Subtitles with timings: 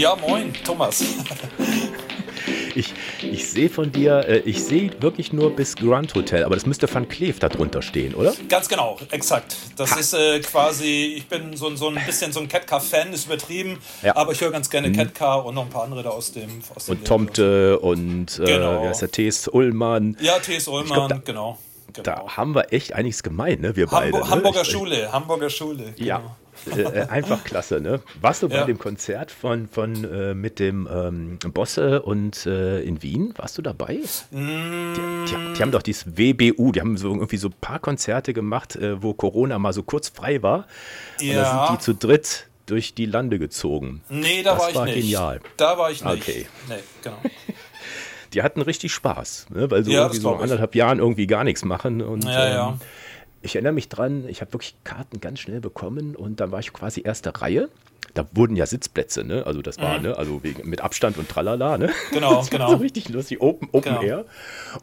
[0.00, 1.04] Ja, moin, Thomas.
[2.74, 6.64] Ich, ich sehe von dir, äh, ich sehe wirklich nur bis Grand Hotel, aber das
[6.64, 8.32] müsste Van Cleef darunter stehen, oder?
[8.48, 9.54] Ganz genau, exakt.
[9.76, 10.00] Das ha.
[10.00, 14.16] ist äh, quasi, ich bin so, so ein bisschen so ein Catcar-Fan, ist übertrieben, ja.
[14.16, 14.96] aber ich höre ganz gerne mhm.
[14.96, 16.62] Catcar und noch ein paar andere da aus dem.
[16.74, 18.82] Aus dem und Tomte und äh, genau.
[18.82, 19.48] wie heißt der, T.S.
[19.48, 20.16] Ullmann.
[20.22, 20.66] Ja, T.S.
[20.66, 21.58] Ullmann, glaub, da, genau.
[21.92, 22.04] Genau.
[22.04, 23.76] Da haben wir echt einiges gemein, ne?
[23.76, 24.12] Wir beide.
[24.12, 24.30] Hamburg, ne?
[24.30, 25.92] Hamburger Schule, Hamburger Schule.
[25.96, 26.08] Genau.
[26.08, 26.36] Ja,
[26.66, 28.00] äh, äh, einfach klasse, ne?
[28.20, 33.02] Warst du bei dem Konzert von, von äh, mit dem ähm, Bosse und äh, in
[33.02, 33.34] Wien?
[33.36, 33.98] Warst du dabei?
[34.30, 34.94] Mm.
[34.94, 38.32] Die, die, die, haben doch dieses WBU, die haben so irgendwie so ein paar Konzerte
[38.32, 40.66] gemacht, äh, wo Corona mal so kurz frei war.
[41.20, 41.30] Ja.
[41.30, 44.02] Und da sind die zu dritt durch die Lande gezogen.
[44.08, 44.94] Nee, da das war ich war nicht.
[44.94, 45.40] genial.
[45.56, 46.22] Da war ich nicht.
[46.22, 46.46] Okay.
[46.68, 47.16] Nee, genau.
[48.32, 49.70] die hatten richtig Spaß, ne?
[49.70, 52.00] weil so ja, irgendwie so anderthalb Jahren irgendwie gar nichts machen.
[52.00, 52.68] Und, ja, ja.
[52.68, 52.80] Ähm,
[53.42, 56.72] ich erinnere mich dran, ich habe wirklich Karten ganz schnell bekommen und dann war ich
[56.72, 57.68] quasi erste Reihe.
[58.14, 59.46] Da wurden ja Sitzplätze, ne?
[59.46, 60.04] Also das war, mhm.
[60.04, 60.18] ne?
[60.18, 61.90] Also wegen, mit Abstand und tralala, ne?
[62.12, 62.70] Genau, das genau.
[62.70, 64.02] So richtig lustig, Open, Open genau.
[64.02, 64.24] Air.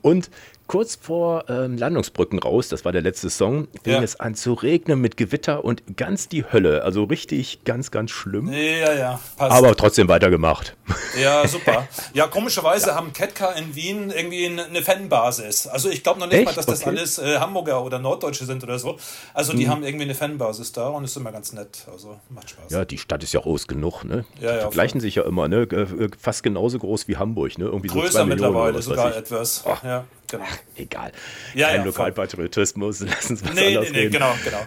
[0.01, 0.29] Und
[0.67, 4.01] kurz vor ähm, Landungsbrücken raus, das war der letzte Song, fing ja.
[4.01, 6.83] es an zu regnen mit Gewitter und ganz die Hölle.
[6.83, 8.51] Also richtig ganz, ganz schlimm.
[8.51, 9.19] Ja, ja.
[9.37, 9.55] Passt.
[9.55, 10.75] Aber trotzdem weitergemacht.
[11.17, 11.87] Ja, super.
[12.13, 12.95] Ja, komischerweise ja.
[12.95, 15.65] haben Ketka in Wien irgendwie eine Fanbasis.
[15.65, 16.45] Also ich glaube noch nicht Echt?
[16.45, 16.89] mal, dass das okay.
[16.89, 18.99] alles äh, Hamburger oder Norddeutsche sind oder so.
[19.33, 19.71] Also die hm.
[19.71, 21.87] haben irgendwie eine Fanbasis da und ist immer ganz nett.
[21.91, 22.71] Also macht Spaß.
[22.71, 24.25] Ja, die Stadt ist ja auch groß genug, ne?
[24.41, 25.61] Ja, ja, vergleichen sich ja immer, ne?
[25.61, 27.63] Äh, fast genauso groß wie Hamburg, ne?
[27.63, 29.63] Irgendwie Größer so mittlerweile sogar etwas.
[29.65, 29.77] Oh.
[29.81, 30.03] Ja.
[30.29, 30.43] Genau.
[30.75, 31.13] Egal.
[31.55, 34.59] Ja, Kein ja, Lokalpatriotismus, lass uns was nee, anderes nee, nee, genau, genau.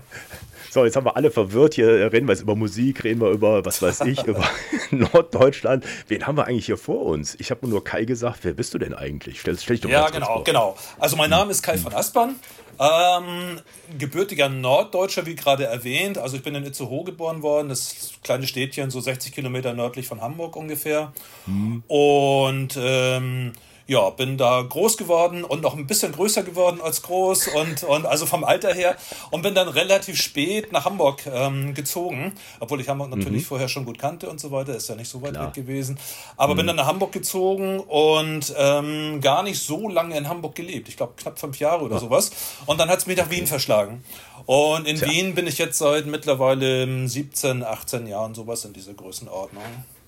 [0.71, 2.11] So, jetzt haben wir alle verwirrt hier.
[2.13, 4.49] Reden wir jetzt über Musik, reden wir über, was weiß ich, über
[4.91, 5.85] Norddeutschland.
[6.09, 7.37] Wen haben wir eigentlich hier vor uns?
[7.41, 8.39] Ich habe nur Kai gesagt.
[8.43, 9.41] Wer bist du denn eigentlich?
[9.41, 10.77] Stell, stell dich doch ja, mal genau, genau.
[10.99, 12.37] Also, mein Name ist Kai von Aspern.
[12.81, 13.61] Ähm,
[13.99, 16.17] gebürtiger Norddeutscher, wie gerade erwähnt.
[16.17, 17.69] Also, ich bin in Itzehoe geboren worden.
[17.69, 21.13] Das kleine Städtchen, so 60 Kilometer nördlich von Hamburg ungefähr.
[21.47, 21.83] Hm.
[21.87, 22.79] Und.
[22.81, 23.53] Ähm,
[23.91, 28.07] ja, bin da groß geworden und noch ein bisschen größer geworden als groß und, und
[28.07, 28.97] also vom Alter her
[29.33, 33.47] und bin dann relativ spät nach Hamburg ähm, gezogen, obwohl ich Hamburg natürlich mhm.
[33.47, 35.49] vorher schon gut kannte und so weiter, ist ja nicht so weit Klar.
[35.49, 35.99] weg gewesen.
[36.37, 36.59] Aber mhm.
[36.59, 40.89] bin dann nach Hamburg gezogen und ähm, gar nicht so lange in Hamburg gelebt.
[40.89, 42.01] Ich glaube knapp fünf Jahre oder ja.
[42.01, 42.31] sowas.
[42.67, 44.05] Und dann hat es mich nach Wien verschlagen.
[44.47, 45.09] Und in Tja.
[45.09, 49.65] Wien bin ich jetzt seit mittlerweile 17, 18 Jahren sowas in dieser Größenordnung.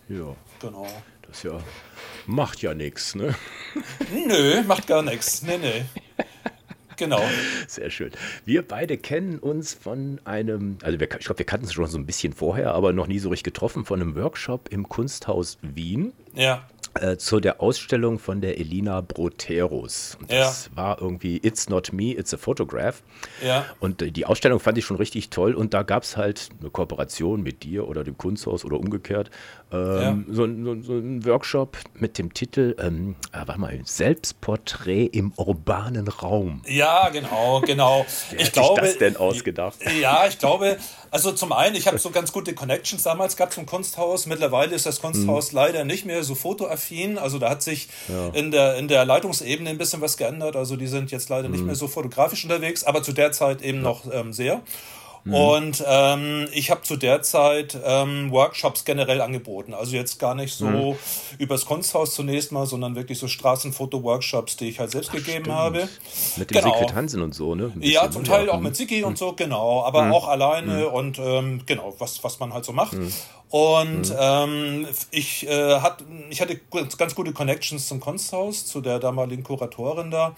[0.08, 0.36] Ja.
[0.60, 0.86] Genau.
[1.26, 1.58] Das ist ja
[2.26, 3.34] macht ja nichts, ne?
[4.26, 5.42] Nö, macht gar nichts.
[5.42, 5.84] Nee, nee.
[6.96, 7.22] Genau.
[7.66, 8.12] Sehr schön.
[8.44, 11.98] Wir beide kennen uns von einem, also wir, ich glaube, wir kannten es schon so
[11.98, 16.12] ein bisschen vorher, aber noch nie so richtig getroffen, von einem Workshop im Kunsthaus Wien.
[16.34, 16.66] Ja.
[16.94, 20.18] Äh, zu der Ausstellung von der Elina Broteros.
[20.28, 20.76] Das ja.
[20.76, 23.02] war irgendwie It's Not Me, It's a Photograph.
[23.42, 23.64] Ja.
[23.80, 25.54] Und die Ausstellung fand ich schon richtig toll.
[25.54, 29.30] Und da gab es halt eine Kooperation mit dir oder dem Kunsthaus oder umgekehrt.
[29.72, 30.34] Ähm, ja.
[30.34, 36.08] so, so, so ein Workshop mit dem Titel, ähm, ah, warte mal, Selbstporträt im urbanen
[36.08, 36.62] Raum.
[36.66, 38.04] Ja, genau, genau.
[38.30, 39.78] Wer ich hat glaube, sich das denn ausgedacht?
[40.00, 40.76] Ja, ich glaube,
[41.10, 44.26] also zum einen, ich habe so ganz gute Connections damals gehabt zum Kunsthaus.
[44.26, 45.56] Mittlerweile ist das Kunsthaus hm.
[45.56, 47.18] leider nicht mehr so fotoaffin.
[47.18, 48.28] Also da hat sich ja.
[48.28, 50.56] in, der, in der Leitungsebene ein bisschen was geändert.
[50.56, 51.52] Also die sind jetzt leider hm.
[51.52, 53.84] nicht mehr so fotografisch unterwegs, aber zu der Zeit eben ja.
[53.84, 54.62] noch ähm, sehr.
[55.24, 55.34] Mhm.
[55.34, 59.72] Und ähm, ich habe zu der Zeit ähm, Workshops generell angeboten.
[59.72, 60.96] Also jetzt gar nicht so mhm.
[61.38, 65.56] übers Kunsthaus zunächst mal, sondern wirklich so Straßenfoto-Workshops, die ich halt selbst Ach, gegeben stimmt.
[65.56, 65.88] habe.
[66.36, 66.68] Mit dem genau.
[66.70, 67.72] Siegfried Hansen und so, ne?
[67.80, 68.52] Ja, zum Teil ja.
[68.52, 69.08] auch mit Sigi mhm.
[69.08, 69.84] und so, genau.
[69.84, 70.12] Aber mhm.
[70.12, 70.94] auch alleine mhm.
[70.94, 72.94] und ähm, genau, was, was man halt so macht.
[72.94, 73.12] Mhm.
[73.48, 76.58] Und ähm, ich, äh, hat, ich hatte
[76.96, 80.34] ganz gute Connections zum Kunsthaus, zu der damaligen Kuratorin da.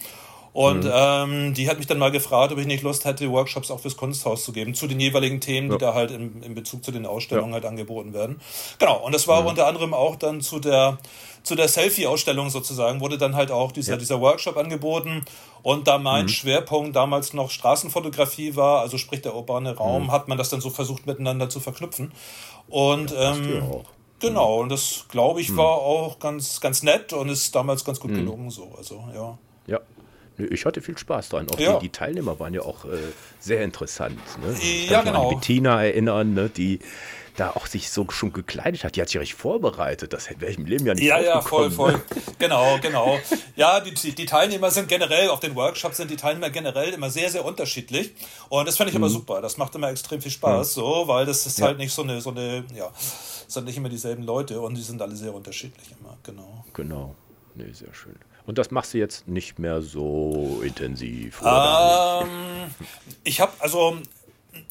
[0.55, 0.91] Und mhm.
[0.95, 3.97] ähm, die hat mich dann mal gefragt, ob ich nicht Lust hätte, Workshops auch fürs
[3.97, 5.77] Kunsthaus zu geben, zu den jeweiligen Themen, ja.
[5.77, 7.55] die da halt im, in Bezug zu den Ausstellungen ja.
[7.55, 8.41] halt angeboten werden.
[8.79, 9.49] Genau, und das war mhm.
[9.49, 10.99] unter anderem auch dann zu der
[11.43, 13.99] zu der Selfie-Ausstellung sozusagen wurde dann halt auch dieser, ja.
[13.99, 15.25] dieser Workshop angeboten.
[15.63, 16.29] Und da mein mhm.
[16.29, 20.13] Schwerpunkt damals noch Straßenfotografie war, also sprich der urbane Raum, mhm.
[20.13, 22.13] hat man das dann so versucht miteinander zu verknüpfen.
[22.69, 23.63] Und ähm,
[24.21, 25.59] genau, und das glaube ich mhm.
[25.59, 28.17] war auch ganz, ganz nett und ist damals ganz gut mhm.
[28.17, 28.73] gelungen so.
[28.79, 29.39] Also ja.
[29.67, 29.81] Ja,
[30.39, 31.49] ich hatte viel Spaß dran.
[31.51, 31.75] Auch ja.
[31.75, 32.99] die, die, Teilnehmer waren ja auch äh,
[33.41, 34.19] sehr interessant.
[34.41, 34.55] Ne?
[34.61, 35.29] Ich ja, kann genau.
[35.29, 36.81] an Bettina erinnern, ne, die
[37.37, 38.97] da auch sich so schon gekleidet hat.
[38.97, 40.13] Die hat sich richtig vorbereitet.
[40.13, 42.01] Das wäre ich im Leben ja nicht Ja, ja, voll, voll.
[42.39, 43.19] genau, genau.
[43.57, 47.31] Ja, die, die Teilnehmer sind generell, auf den Workshops sind die Teilnehmer generell immer sehr,
[47.31, 48.13] sehr unterschiedlich.
[48.49, 49.05] Und das fand ich mhm.
[49.05, 49.41] aber super.
[49.41, 50.81] Das macht immer extrem viel Spaß, mhm.
[50.81, 51.67] so, weil das ist ja.
[51.67, 54.83] halt nicht so eine, so eine, ja, es sind nicht immer dieselben Leute und die
[54.83, 56.65] sind alle sehr unterschiedlich immer, genau.
[56.73, 57.15] Genau.
[57.55, 58.17] Nee, sehr schön.
[58.47, 61.41] Und das machst du jetzt nicht mehr so intensiv?
[61.43, 62.29] Ähm,
[63.25, 63.99] ich habe also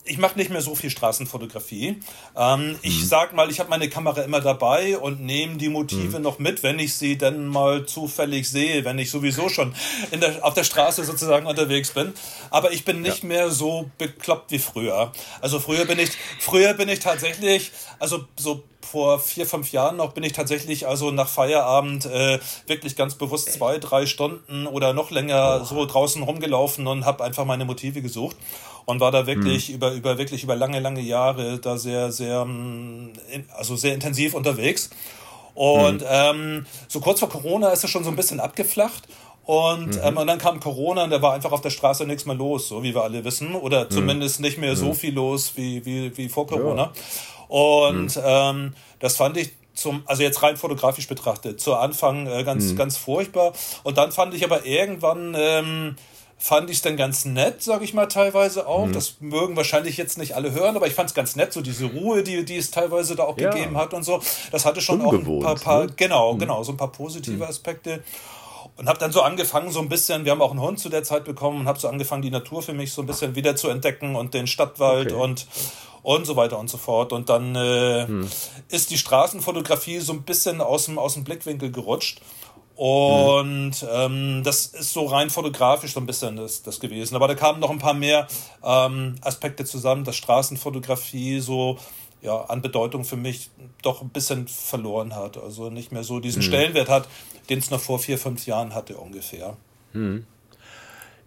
[0.05, 1.99] ich mache nicht mehr so viel Straßenfotografie.
[2.35, 3.05] Ähm, ich mhm.
[3.05, 6.23] sag mal, ich habe meine Kamera immer dabei und nehme die Motive mhm.
[6.23, 9.73] noch mit, wenn ich sie dann mal zufällig sehe, wenn ich sowieso schon
[10.11, 12.13] der, auf der Straße sozusagen unterwegs bin.
[12.49, 13.29] Aber ich bin nicht ja.
[13.29, 15.11] mehr so bekloppt wie früher.
[15.41, 20.13] Also früher bin ich, früher bin ich tatsächlich, also so vor vier, fünf Jahren noch
[20.13, 25.09] bin ich tatsächlich also nach Feierabend äh, wirklich ganz bewusst zwei, drei Stunden oder noch
[25.09, 28.35] länger so draußen rumgelaufen und habe einfach meine Motive gesucht
[28.85, 29.75] und war da wirklich mhm.
[29.75, 33.13] über, über wirklich über lange, lange Jahre da sehr, sehr, mm,
[33.55, 34.89] also sehr intensiv unterwegs.
[35.53, 36.07] Und mhm.
[36.09, 39.07] ähm, so kurz vor Corona ist es schon so ein bisschen abgeflacht.
[39.45, 40.01] Und, mhm.
[40.03, 42.69] ähm, und dann kam Corona und da war einfach auf der Straße nichts mehr los,
[42.69, 43.55] so wie wir alle wissen.
[43.55, 43.91] Oder mhm.
[43.91, 44.95] zumindest nicht mehr so mhm.
[44.95, 46.83] viel los wie, wie, wie vor Corona.
[46.83, 46.91] Ja.
[47.49, 48.21] Und mhm.
[48.23, 52.95] ähm, das fand ich zum, also jetzt rein fotografisch betrachtet, zu Anfang äh, ganz, ganz
[52.97, 53.53] furchtbar.
[53.83, 55.95] Und dann fand ich aber irgendwann, ähm,
[56.43, 58.87] fand ich es dann ganz nett, sage ich mal teilweise auch.
[58.87, 58.91] Mhm.
[58.91, 61.85] Das mögen wahrscheinlich jetzt nicht alle hören, aber ich fand es ganz nett, so diese
[61.85, 63.49] Ruhe, die, die es teilweise da auch ja.
[63.49, 64.21] gegeben hat und so.
[64.51, 65.93] Das hatte schon Ungewohnt, auch ein paar, paar ne?
[65.95, 66.39] genau, mhm.
[66.39, 67.43] genau, so ein paar positive mhm.
[67.43, 68.03] Aspekte.
[68.75, 71.03] Und habe dann so angefangen, so ein bisschen, wir haben auch einen Hund zu der
[71.03, 73.69] Zeit bekommen und habe so angefangen, die Natur für mich so ein bisschen wieder zu
[73.69, 75.21] entdecken und den Stadtwald okay.
[75.21, 75.47] und
[76.01, 77.13] und so weiter und so fort.
[77.13, 78.29] Und dann äh, hm.
[78.67, 82.19] ist die Straßenfotografie so ein bisschen aus dem, aus dem Blickwinkel gerutscht.
[82.75, 87.15] Und ähm, das ist so rein fotografisch so ein bisschen das, das gewesen.
[87.15, 88.27] Aber da kamen noch ein paar mehr
[88.63, 91.77] ähm, Aspekte zusammen, dass Straßenfotografie so
[92.21, 95.37] ja, an Bedeutung für mich doch ein bisschen verloren hat.
[95.37, 96.47] Also nicht mehr so diesen mhm.
[96.47, 97.07] Stellenwert hat,
[97.49, 99.55] den es noch vor vier, fünf Jahren hatte ungefähr.
[99.93, 100.25] Mhm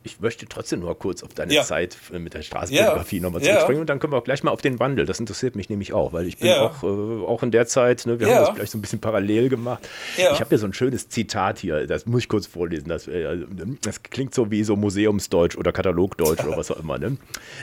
[0.06, 1.64] ich möchte trotzdem nur kurz auf deine ja.
[1.64, 3.23] Zeit äh, mit der Straßenfotografie ja.
[3.23, 3.81] nochmal zurückspringen ja.
[3.82, 5.05] und dann können wir auch gleich mal auf den Wandel.
[5.05, 8.19] Das interessiert mich nämlich auch, weil ich bin auch, äh, auch in der Zeit, ne,
[8.19, 9.87] wir haben das gleich so ein bisschen parallel gemacht.
[10.17, 12.88] Ich habe hier so ein schönes Zitat hier, das muss ich kurz vorlesen.
[12.88, 13.44] Das, äh,
[13.82, 16.99] das klingt so wie so Museumsdeutsch oder Katalogdeutsch oder was auch immer.
[16.99, 17.17] Ne?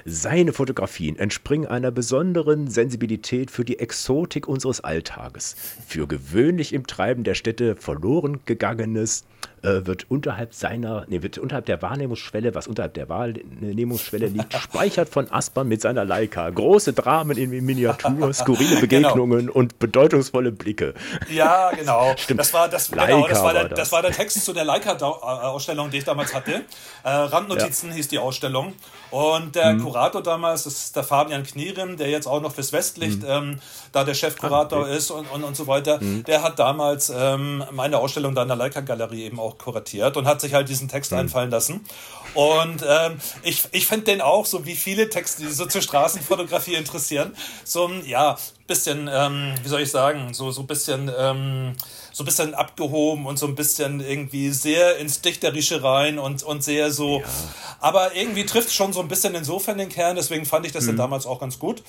[0.06, 5.56] Seine Fotografien entspringen einer besonderen Sensibilität für die Exotik unseres Alltages,
[5.88, 9.26] für gewöhnlich im Treiben der Städte verloren gegangenes,
[9.64, 15.10] äh, wird unterhalb seiner, nee, wird unterhalb der Wahrnehmungsschwelle, was unterhalb der Wahrnehmungsschwelle liegt, speichert
[15.10, 16.50] von Aspern mit seiner Leica.
[16.50, 18.82] Große Dramen in Miniatur, skurrile genau.
[18.82, 19.54] Begegnungen genau.
[19.54, 20.94] und bedeutungsvolle Blicke.
[21.30, 22.14] Ja, genau.
[22.18, 22.42] Stimmt.
[22.42, 23.80] Das war, das, genau, das, war der, das.
[23.80, 26.64] das war der Text zu der Leica-Ausstellung, die ich damals hatte.
[27.04, 27.96] Äh, Randnotizen ja.
[27.96, 28.74] hieß die Ausstellung.
[29.14, 29.84] Und der mhm.
[29.84, 33.30] Kurator damals, das ist der Fabian Knierim, der jetzt auch noch fürs Westlicht mhm.
[33.30, 33.60] ähm,
[33.92, 34.98] da der Chefkurator ah, okay.
[34.98, 36.24] ist und, und, und so weiter, mhm.
[36.24, 40.42] der hat damals ähm, meine Ausstellung da in der Leica-Galerie eben auch kuratiert und hat
[40.42, 41.20] sich halt diesen Text mhm.
[41.20, 41.86] einfallen lassen.
[42.34, 46.76] Und ähm, ich, ich finde den auch, so wie viele Texte, die so zur Straßenfotografie
[46.76, 48.38] interessieren, so ein, ja,
[48.68, 51.74] bisschen, ähm, wie soll ich sagen, so, so ein bisschen, ähm,
[52.12, 56.92] so bisschen abgehoben und so ein bisschen irgendwie sehr ins Dichterische rein und, und sehr
[56.92, 57.20] so.
[57.20, 57.26] Ja.
[57.80, 60.86] Aber irgendwie trifft es schon so ein bisschen insofern den Kern, deswegen fand ich das
[60.86, 60.92] mhm.
[60.92, 61.84] ja damals auch ganz gut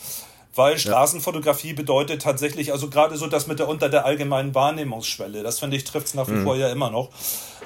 [0.55, 5.59] weil Straßenfotografie bedeutet tatsächlich, also gerade so das mit der unter der allgemeinen Wahrnehmungsschwelle, das
[5.59, 6.45] finde ich trifft es nach wie mhm.
[6.45, 7.11] vor ja immer noch,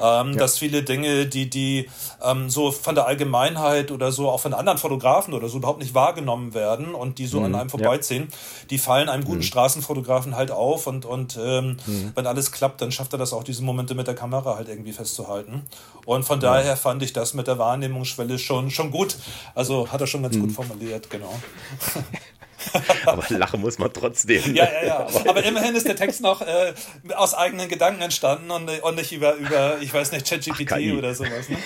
[0.00, 0.38] ähm, ja.
[0.38, 1.90] dass viele Dinge, die die
[2.22, 5.94] ähm, so von der Allgemeinheit oder so auch von anderen Fotografen oder so überhaupt nicht
[5.94, 7.46] wahrgenommen werden und die so mhm.
[7.46, 8.36] an einem vorbeiziehen, ja.
[8.70, 9.42] die fallen einem guten mhm.
[9.42, 12.12] Straßenfotografen halt auf und und ähm, mhm.
[12.14, 14.92] wenn alles klappt, dann schafft er das auch diese Momente mit der Kamera halt irgendwie
[14.92, 15.62] festzuhalten
[16.06, 19.16] und von daher fand ich das mit der Wahrnehmungsschwelle schon schon gut,
[19.54, 20.54] also hat er schon ganz gut mhm.
[20.54, 21.34] formuliert, genau.
[23.06, 24.54] Aber lachen muss man trotzdem.
[24.54, 25.06] Ja, ja, ja.
[25.28, 26.72] Aber immerhin ist der Text noch äh,
[27.14, 31.48] aus eigenen Gedanken entstanden und, und nicht über, über, ich weiß nicht, ChatGPT oder sowas.
[31.48, 31.56] Ne?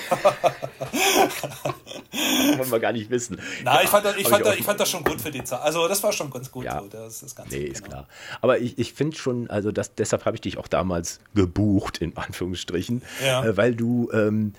[2.59, 3.41] Wollen wir gar nicht wissen.
[3.65, 5.61] Nein, ich, fand, das, ich, fand, ich, ich fand das schon gut für die Zeit.
[5.63, 6.65] Also das war schon ganz gut.
[6.65, 6.81] Ja.
[6.81, 6.89] So.
[6.89, 7.97] Das ist ganz nee, gut, ist genau.
[7.97, 8.09] klar.
[8.41, 12.17] Aber ich, ich finde schon, also das, deshalb habe ich dich auch damals gebucht, in
[12.17, 13.45] Anführungsstrichen, ja.
[13.45, 14.53] äh, weil du ähm,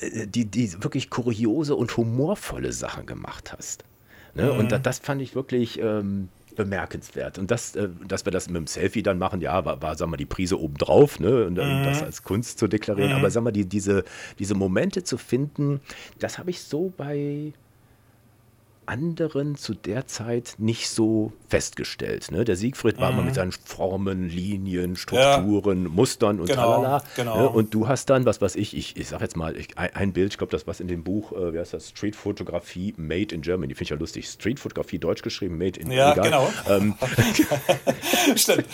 [0.00, 3.84] äh, die, die wirklich kuriose und humorvolle Sachen gemacht hast.
[4.38, 4.52] Ne?
[4.52, 4.58] Mhm.
[4.58, 7.38] Und da, das fand ich wirklich ähm, bemerkenswert.
[7.38, 10.12] Und das, äh, dass wir das mit dem Selfie dann machen, ja, war, war sagen
[10.12, 11.46] wir, die Prise obendrauf, ne?
[11.46, 11.84] Und mhm.
[11.84, 13.12] das als Kunst zu deklarieren.
[13.12, 13.18] Mhm.
[13.18, 14.04] Aber sagen wir, die, diese,
[14.38, 15.80] diese Momente zu finden,
[16.18, 17.52] das habe ich so bei
[18.88, 22.30] anderen zu der Zeit nicht so festgestellt.
[22.30, 22.44] Ne?
[22.44, 23.18] Der Siegfried war mhm.
[23.18, 25.88] immer mit seinen Formen, Linien, Strukturen, ja.
[25.88, 27.04] Mustern und genau, talala.
[27.16, 27.38] Genau.
[27.38, 27.48] Ne?
[27.48, 30.32] Und du hast dann, was weiß ich, ich, ich sag jetzt mal, ich, ein Bild,
[30.32, 33.42] ich glaube, das was in dem Buch, äh, wie heißt das, Street Fotografie Made in
[33.42, 34.26] Germany, finde ich ja lustig.
[34.28, 36.24] Street Fotografie, deutsch geschrieben, Made in Ja, egal.
[36.24, 36.52] genau.
[36.68, 36.94] Ähm,
[38.36, 38.66] Stimmt.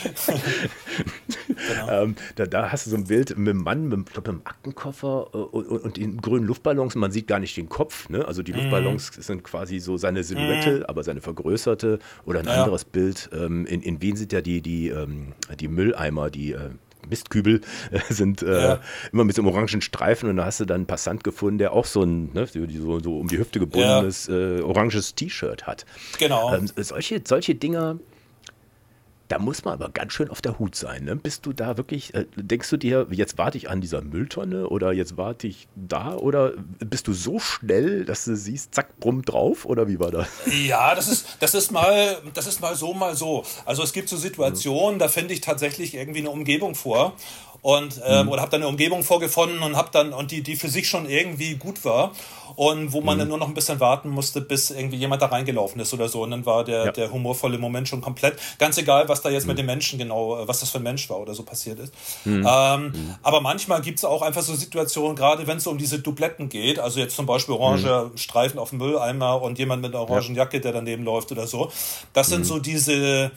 [1.47, 1.91] genau.
[2.03, 4.43] ähm, da, da, hast du so ein Bild mit einem Mann, mit, glaub, mit einem
[4.45, 6.95] Aktenkoffer äh, und, und, den grünen Luftballons.
[6.95, 8.09] Man sieht gar nicht den Kopf.
[8.09, 8.27] Ne?
[8.27, 8.59] Also die mhm.
[8.59, 10.85] Luftballons sind quasi so seine Silhouette, mhm.
[10.85, 12.63] aber seine vergrößerte oder ein ja.
[12.63, 13.31] anderes Bild.
[13.33, 16.71] Ähm, in, in Wien sind ja die, die, ähm, die Mülleimer, die äh,
[17.09, 18.81] Mistkübel äh, sind äh, ja.
[19.13, 21.73] immer mit so einem orangen Streifen und da hast du dann einen Passant gefunden, der
[21.73, 24.59] auch so ein, ne, so, so um die Hüfte gebundenes ja.
[24.59, 25.87] äh, oranges T-Shirt hat.
[26.19, 26.55] Genau.
[26.55, 27.99] Ähm, solche, solche Dinger
[29.29, 31.05] da muss man aber ganz schön auf der Hut sein.
[31.05, 31.17] Ne?
[31.17, 34.93] Bist du da wirklich, äh, denkst du dir, jetzt warte ich an dieser Mülltonne oder
[34.93, 39.65] jetzt warte ich da oder bist du so schnell, dass du siehst, zack, brumm drauf
[39.65, 40.29] oder wie war das?
[40.67, 43.45] Ja, das ist, das ist mal, das ist mal so, mal so.
[43.65, 44.99] Also es gibt so Situationen, mhm.
[44.99, 47.15] da finde ich tatsächlich irgendwie eine Umgebung vor
[47.65, 48.33] und ähm, mhm.
[48.33, 51.09] oder habe dann eine Umgebung vorgefunden und habe dann und die die für sich schon
[51.09, 52.13] irgendwie gut war
[52.57, 53.21] und wo man mhm.
[53.21, 56.25] dann nur noch ein bisschen warten musste, bis irgendwie jemand da reingelaufen ist oder so
[56.25, 56.93] und dann war der ja.
[56.93, 59.49] der humorvolle Moment schon komplett ganz egal, was da jetzt mhm.
[59.49, 61.95] mit dem Menschen genau, was das für ein Mensch war oder so passiert ist.
[62.27, 62.47] Mhm.
[62.47, 63.15] Ähm, mhm.
[63.23, 66.79] aber manchmal gibt es auch einfach so Situationen, gerade wenn es um diese Dubletten geht,
[66.79, 68.19] also jetzt zum Beispiel orange mhm.
[68.19, 71.73] Streifen auf dem Mülleimer und jemand mit einer orangen Jacke, der daneben läuft oder so.
[72.13, 73.31] Das sind so diese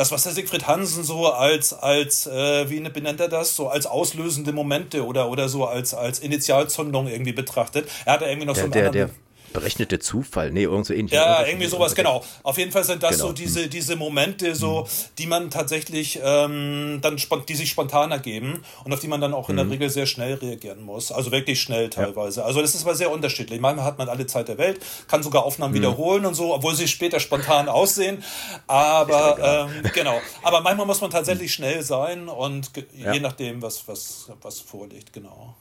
[0.00, 3.84] das, was der Siegfried Hansen so als, als äh, wie benennt er das, so als
[3.84, 7.86] auslösende Momente oder, oder so als, als Initialzündung irgendwie betrachtet.
[8.06, 9.08] Er hat irgendwie noch der, so einen der, anderen...
[9.08, 11.12] Der Berechnete Zufall, nee, irgend so ähnlich.
[11.12, 12.24] Ja, irgendwie sowas, genau.
[12.42, 13.28] Auf jeden Fall sind das genau.
[13.28, 14.86] so diese, diese Momente, so, mhm.
[15.18, 17.16] die man tatsächlich ähm, dann,
[17.48, 19.72] die sich spontan ergeben und auf die man dann auch in der mhm.
[19.72, 21.10] Regel sehr schnell reagieren muss.
[21.10, 22.40] Also wirklich schnell teilweise.
[22.40, 22.46] Ja.
[22.46, 23.60] Also das ist aber sehr unterschiedlich.
[23.60, 25.78] Manchmal hat man alle Zeit der Welt, kann sogar Aufnahmen mhm.
[25.78, 28.22] wiederholen und so, obwohl sie später spontan aussehen.
[28.66, 30.20] Aber ähm, genau.
[30.42, 33.12] Aber manchmal muss man tatsächlich schnell sein und ja.
[33.12, 35.54] je nachdem, was, was, was vorliegt, genau.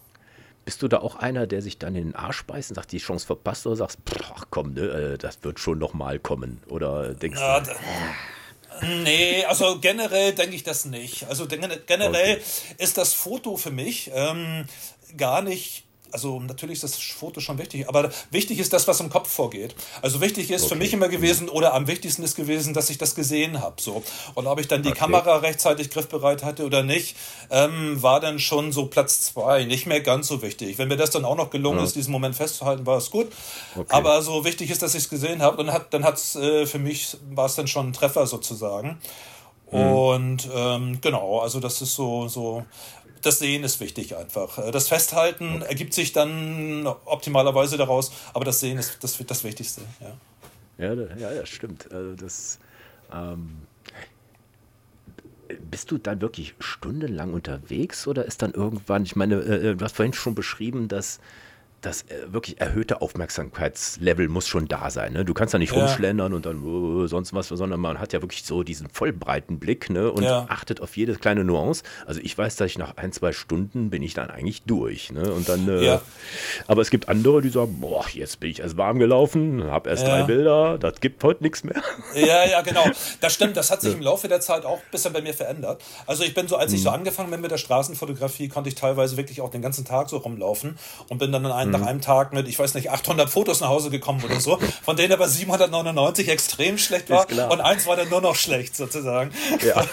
[0.70, 3.00] Bist du da auch einer, der sich dann in den Arsch beißt und sagt, die
[3.00, 3.98] Chance verpasst oder sagst,
[4.36, 6.62] ach komm, ne, äh, das wird schon nochmal kommen?
[6.68, 7.72] Oder denkst ja, du.
[9.04, 11.28] Nee, also generell denke ich das nicht.
[11.28, 12.44] Also generell okay.
[12.78, 14.68] ist das Foto für mich ähm,
[15.18, 19.10] gar nicht also natürlich ist das Foto schon wichtig, aber wichtig ist das, was im
[19.10, 19.76] Kopf vorgeht.
[20.02, 20.70] Also wichtig ist okay.
[20.70, 23.82] für mich immer gewesen oder am wichtigsten ist gewesen, dass ich das gesehen habe.
[23.82, 24.04] So.
[24.36, 25.00] Und ob ich dann die okay.
[25.00, 27.16] Kamera rechtzeitig griffbereit hatte oder nicht,
[27.50, 30.78] ähm, war dann schon so Platz zwei, nicht mehr ganz so wichtig.
[30.78, 31.86] Wenn mir das dann auch noch gelungen ja.
[31.86, 33.28] ist, diesen Moment festzuhalten, war es gut.
[33.76, 33.88] Okay.
[33.90, 35.58] Aber so wichtig ist, dass ich es gesehen habe.
[35.62, 39.00] Und hat, dann hat es äh, für mich, war es dann schon ein Treffer sozusagen.
[39.72, 39.92] Mhm.
[39.92, 42.66] Und ähm, genau, also das ist so, so
[43.22, 44.58] das Sehen ist wichtig einfach.
[44.58, 45.66] Äh, das Festhalten okay.
[45.70, 49.82] ergibt sich dann optimalerweise daraus, aber das Sehen ist das, das Wichtigste.
[50.78, 51.92] Ja, ja, ja, ja stimmt.
[51.92, 52.60] Also das,
[53.14, 53.58] ähm,
[55.72, 59.96] bist du dann wirklich stundenlang unterwegs oder ist dann irgendwann, ich meine, äh, du hast
[59.96, 61.20] vorhin schon beschrieben, dass
[61.82, 65.14] das äh, wirklich erhöhte Aufmerksamkeitslevel muss schon da sein.
[65.14, 65.26] Ne?
[65.26, 65.80] Du kannst da nicht ja.
[65.80, 69.90] rumschlendern und dann uh, sonst was, sondern man hat ja wirklich so diesen vollbreiten Blick
[69.90, 70.12] ne?
[70.12, 70.46] und ja.
[70.50, 71.84] achtet auf jede kleine Nuance.
[72.06, 75.12] Also ich weiß, dass ich nach ein, zwei Stunden bin ich dann eigentlich durch.
[75.12, 75.32] Ne?
[75.32, 76.02] Und dann, äh, ja.
[76.68, 80.06] Aber es gibt andere, die sagen, boah, jetzt bin ich erst warm gelaufen, habe erst
[80.06, 81.82] drei Bilder, das gibt heute nichts mehr.
[82.16, 82.86] Ja, ja, genau.
[83.22, 85.82] Das stimmt, das hat sich im Laufe der Zeit auch ein bisschen bei mir verändert.
[86.06, 86.96] Also ich bin so, als ich so mhm.
[86.96, 90.78] angefangen bin mit der Straßenfotografie, konnte ich teilweise wirklich auch den ganzen Tag so rumlaufen
[91.08, 91.80] und bin dann in einem mhm.
[91.80, 94.96] nach einem Tag mit, ich weiß nicht, 800 Fotos nach Hause gekommen oder so, von
[94.96, 99.32] denen aber 799 extrem schlecht war und eins war dann nur noch schlecht sozusagen.
[99.66, 99.86] Ja.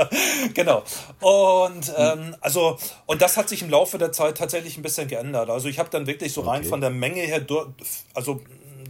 [0.54, 0.82] genau.
[1.20, 5.50] Und ähm, also und das hat sich im Laufe der Zeit tatsächlich ein bisschen geändert.
[5.50, 7.44] Also ich habe dann wirklich so rein von der Menge her,
[8.14, 8.40] also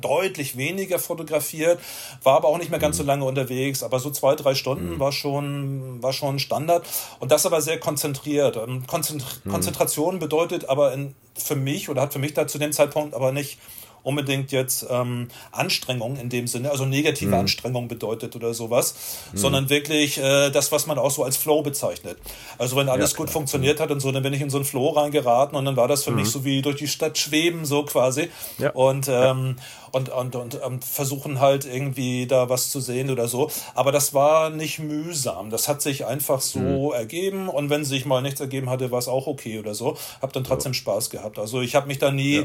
[0.04, 1.80] deutlich weniger fotografiert,
[2.22, 3.02] war aber auch nicht mehr ganz mhm.
[3.02, 5.00] so lange unterwegs, aber so zwei, drei Stunden mhm.
[5.00, 6.84] war, schon, war schon Standard
[7.20, 8.56] und das aber sehr konzentriert.
[8.56, 9.50] Ähm, Konzentr mhm.
[9.50, 13.32] Konzentration bedeutet aber in, für mich oder hat für mich da zu dem Zeitpunkt aber
[13.32, 13.58] nicht
[14.04, 17.40] unbedingt jetzt ähm, Anstrengung in dem Sinne, also negative mhm.
[17.40, 18.94] Anstrengung bedeutet oder sowas,
[19.32, 19.38] mhm.
[19.38, 22.18] sondern wirklich äh, das, was man auch so als Flow bezeichnet.
[22.58, 24.66] Also wenn alles ja, gut funktioniert hat und so, dann bin ich in so einen
[24.66, 26.18] Flow reingeraten und dann war das für mhm.
[26.18, 28.28] mich so wie durch die Stadt schweben, so quasi.
[28.58, 28.70] Ja.
[28.70, 29.56] Und, ähm,
[29.90, 33.50] und, und, und, und versuchen halt irgendwie da was zu sehen oder so.
[33.74, 35.48] Aber das war nicht mühsam.
[35.48, 36.92] Das hat sich einfach so mhm.
[36.92, 39.96] ergeben und wenn sich mal nichts ergeben hatte, war es auch okay oder so.
[40.20, 40.78] Hab dann trotzdem ja.
[40.78, 41.38] Spaß gehabt.
[41.38, 42.44] Also ich habe mich da nie ja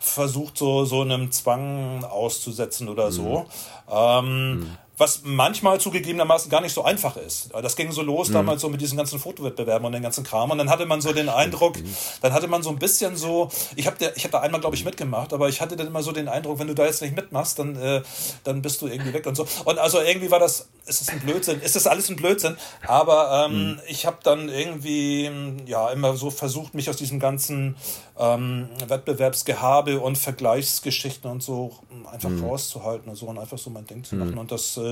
[0.00, 3.46] versucht, so, so einem Zwang auszusetzen oder so.
[3.88, 3.92] Mhm.
[3.92, 7.48] Ähm, mhm was manchmal zugegebenermaßen gar nicht so einfach ist.
[7.62, 8.34] Das ging so los mhm.
[8.34, 11.14] damals so mit diesen ganzen Fotowettbewerben und den ganzen Kram und dann hatte man so
[11.14, 11.76] den Eindruck,
[12.20, 14.84] dann hatte man so ein bisschen so, ich habe ich hab da einmal glaube ich
[14.84, 17.58] mitgemacht, aber ich hatte dann immer so den Eindruck, wenn du da jetzt nicht mitmachst,
[17.58, 18.02] dann, äh,
[18.44, 19.46] dann bist du irgendwie weg und so.
[19.64, 23.46] Und also irgendwie war das, es ist ein Blödsinn, ist das alles ein Blödsinn, aber
[23.48, 23.80] ähm, mhm.
[23.88, 25.30] ich habe dann irgendwie
[25.64, 27.76] ja immer so versucht, mich aus diesem ganzen
[28.18, 31.74] ähm, Wettbewerbsgehabe und Vergleichsgeschichten und so
[32.12, 32.44] einfach mhm.
[32.44, 34.32] rauszuhalten und so und einfach so mein Ding zu machen.
[34.32, 34.38] Mhm.
[34.38, 34.89] Und das äh,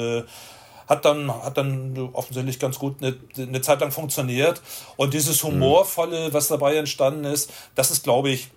[0.88, 4.62] hat dann, hat dann offensichtlich ganz gut eine, eine Zeit lang funktioniert.
[4.96, 5.42] Und dieses.
[5.44, 8.48] Humorvolle, was dabei entstanden ist, das ist, glaube ich,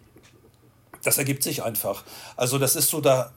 [1.03, 2.03] das ergibt sich einfach.
[2.35, 3.31] Also das ist so da,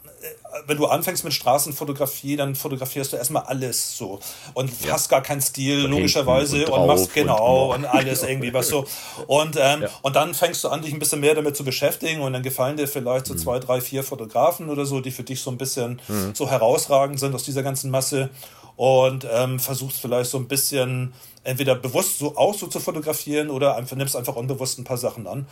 [0.66, 4.20] wenn du anfängst mit Straßenfotografie, dann fotografierst du erstmal alles so
[4.54, 4.92] und ja.
[4.92, 8.68] hast gar keinen Stil, Von logischerweise, und, und, machst genau und, und, alles irgendwie, was
[8.68, 8.86] so.
[9.26, 9.88] Und, ähm, ja.
[10.02, 12.76] und dann fängst du an, dich ein bisschen mehr damit zu beschäftigen und dann gefallen
[12.76, 13.38] dir vielleicht so mhm.
[13.38, 16.34] zwei, drei, vier Fotografen oder so, die für dich so ein bisschen mhm.
[16.34, 18.30] so herausragend sind aus dieser ganzen Masse
[18.76, 21.12] und ähm, versuchst vielleicht so ein bisschen
[21.44, 25.26] entweder bewusst so auch so zu fotografieren oder einfach nimmst einfach unbewusst ein paar Sachen
[25.26, 25.46] an.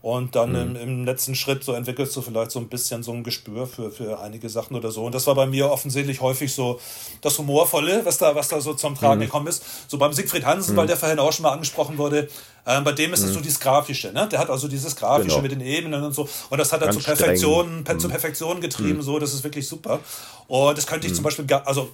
[0.00, 0.76] Und dann mhm.
[0.76, 3.90] im, im, letzten Schritt so entwickelst du vielleicht so ein bisschen so ein Gespür für,
[3.90, 5.04] für einige Sachen oder so.
[5.04, 6.78] Und das war bei mir offensichtlich häufig so
[7.20, 9.24] das Humorvolle, was da, was da so zum Tragen mhm.
[9.24, 9.64] gekommen ist.
[9.88, 10.78] So beim Siegfried Hansen, mhm.
[10.78, 12.28] weil der vorhin auch schon mal angesprochen wurde,
[12.64, 13.42] äh, bei dem ist es so mhm.
[13.42, 14.28] dieses Grafische, ne?
[14.28, 15.42] Der hat also dieses Grafische genau.
[15.42, 16.28] mit den Ebenen und so.
[16.48, 18.12] Und das hat er zur Perfektion, per, zur mhm.
[18.12, 19.02] Perfektion getrieben, mhm.
[19.02, 19.18] so.
[19.18, 19.98] Das ist wirklich super.
[20.46, 21.90] Und das könnte ich zum Beispiel, also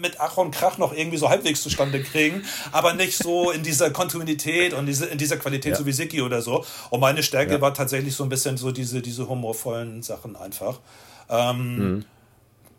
[0.00, 3.90] mit Ach und Krach noch irgendwie so halbwegs zustande kriegen, aber nicht so in dieser
[3.90, 5.78] Kontinuität und diese, in dieser Qualität, ja.
[5.78, 6.64] so wie Siki oder so.
[6.90, 7.60] Und meine Stärke ja.
[7.60, 10.80] war tatsächlich so ein bisschen so diese, diese humorvollen Sachen einfach.
[11.28, 12.04] Ähm, mhm.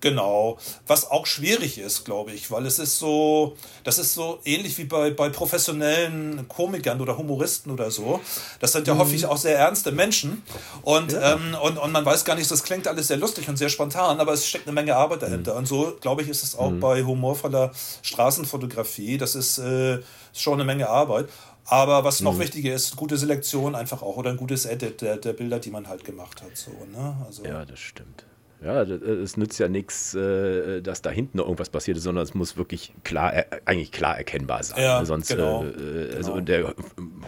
[0.02, 4.78] Genau, was auch schwierig ist, glaube ich, weil es ist so, das ist so ähnlich
[4.78, 8.22] wie bei, bei professionellen Komikern oder Humoristen oder so.
[8.62, 9.00] Das sind ja mhm.
[9.00, 10.42] häufig auch sehr ernste Menschen
[10.84, 11.34] und, ja.
[11.34, 14.20] ähm, und, und man weiß gar nicht, das klingt alles sehr lustig und sehr spontan,
[14.22, 15.54] aber es steckt eine Menge Arbeit dahinter.
[15.54, 15.58] Mhm.
[15.60, 16.80] Und so, glaube ich, ist es auch mhm.
[16.80, 19.18] bei humorvoller Straßenfotografie.
[19.18, 20.00] Das ist äh,
[20.34, 21.28] schon eine Menge Arbeit.
[21.66, 22.40] Aber was noch mhm.
[22.40, 25.88] wichtiger ist, gute Selektion einfach auch oder ein gutes Edit der, der Bilder, die man
[25.88, 26.58] halt gemacht hat.
[26.58, 27.16] So, ne?
[27.28, 28.26] also, ja, das stimmt.
[28.62, 32.34] Ja, es nützt ja nichts, äh, dass da hinten noch irgendwas passiert ist, sondern es
[32.34, 33.32] muss wirklich klar,
[33.64, 34.82] eigentlich klar erkennbar sein.
[34.84, 36.44] Ja, Sonst, genau, äh, also genau.
[36.44, 36.76] der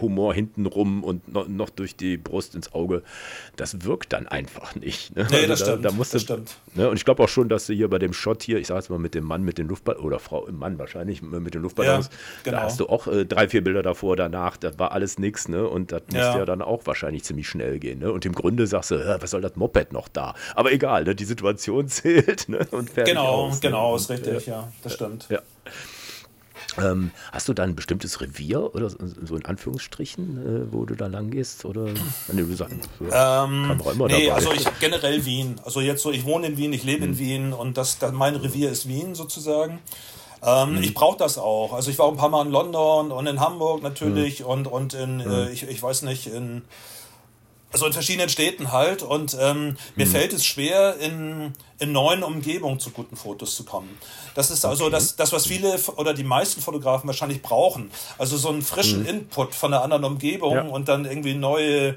[0.02, 3.02] Humor hintenrum und noch, durch die Brust ins Auge,
[3.56, 5.16] das wirkt dann einfach nicht.
[5.16, 5.26] Ne?
[5.30, 6.56] Nee, also das, da, stimmt, da musst das stimmt.
[6.74, 6.90] Ne?
[6.90, 8.90] Und ich glaube auch schon, dass du hier bei dem Shot hier, ich sage jetzt
[8.90, 12.12] mal mit dem Mann mit den Luftballons, oder Frau, Mann wahrscheinlich mit den Luftballons, ja,
[12.44, 12.56] genau.
[12.58, 15.66] da hast du auch äh, drei, vier Bilder davor, danach, das war alles nichts, ne?
[15.66, 16.24] Und das ja.
[16.24, 18.00] musste ja dann auch wahrscheinlich ziemlich schnell gehen.
[18.00, 18.12] Ne?
[18.12, 20.34] Und im Grunde sagst du, was soll das Moped noch da?
[20.54, 21.14] Aber egal, ne?
[21.14, 22.66] die Situation zählt ne?
[22.70, 23.60] und fertig Genau, aus, ne?
[23.60, 25.26] genau, ist richtig, ja, ja das stimmt.
[25.28, 25.40] Ja.
[26.78, 31.06] Ähm, hast du da ein bestimmtes Revier oder so in Anführungsstrichen, äh, wo du da
[31.06, 31.64] lang gehst?
[31.64, 31.86] Oder
[32.26, 34.34] wenn du sagst, ähm, auch immer nee, dabei.
[34.34, 35.60] also ich generell Wien.
[35.64, 37.12] Also jetzt so, ich wohne in Wien, ich lebe hm.
[37.12, 39.80] in Wien und das, das mein Revier ist Wien sozusagen.
[40.44, 40.82] Ähm, hm.
[40.82, 41.72] Ich brauche das auch.
[41.72, 44.46] Also ich war auch ein paar Mal in London und in Hamburg natürlich hm.
[44.46, 45.52] und, und in, äh, hm.
[45.52, 46.62] ich, ich weiß nicht, in
[47.72, 49.02] also in verschiedenen Städten halt.
[49.02, 50.10] Und ähm, mir mhm.
[50.10, 53.98] fällt es schwer, in, in neuen Umgebungen zu guten Fotos zu kommen.
[54.34, 54.92] Das ist also okay.
[54.92, 57.90] das, das, was viele oder die meisten Fotografen wahrscheinlich brauchen.
[58.18, 59.08] Also so einen frischen mhm.
[59.08, 60.62] Input von einer anderen Umgebung ja.
[60.62, 61.96] und dann irgendwie neue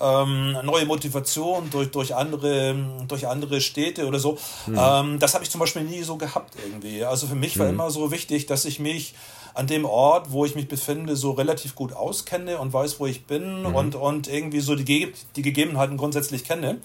[0.00, 2.74] ähm, neue Motivation durch, durch, andere,
[3.06, 4.38] durch andere Städte oder so.
[4.66, 4.78] Mhm.
[4.78, 7.04] Ähm, das habe ich zum Beispiel nie so gehabt irgendwie.
[7.04, 7.74] Also für mich war mhm.
[7.74, 9.14] immer so wichtig, dass ich mich
[9.54, 13.26] an dem Ort, wo ich mich befinde, so relativ gut auskenne und weiß, wo ich
[13.26, 13.74] bin mhm.
[13.74, 16.80] und, und irgendwie so die, die Gegebenheiten grundsätzlich kenne.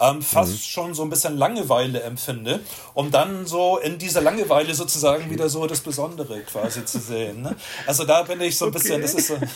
[0.00, 0.56] Ähm, fast mhm.
[0.58, 2.60] schon so ein bisschen Langeweile empfinde,
[2.94, 7.42] um dann so in dieser Langeweile sozusagen wieder so das Besondere quasi zu sehen.
[7.42, 7.56] Ne?
[7.86, 8.78] Also da bin ich so ein okay.
[8.78, 9.36] bisschen, das ist so.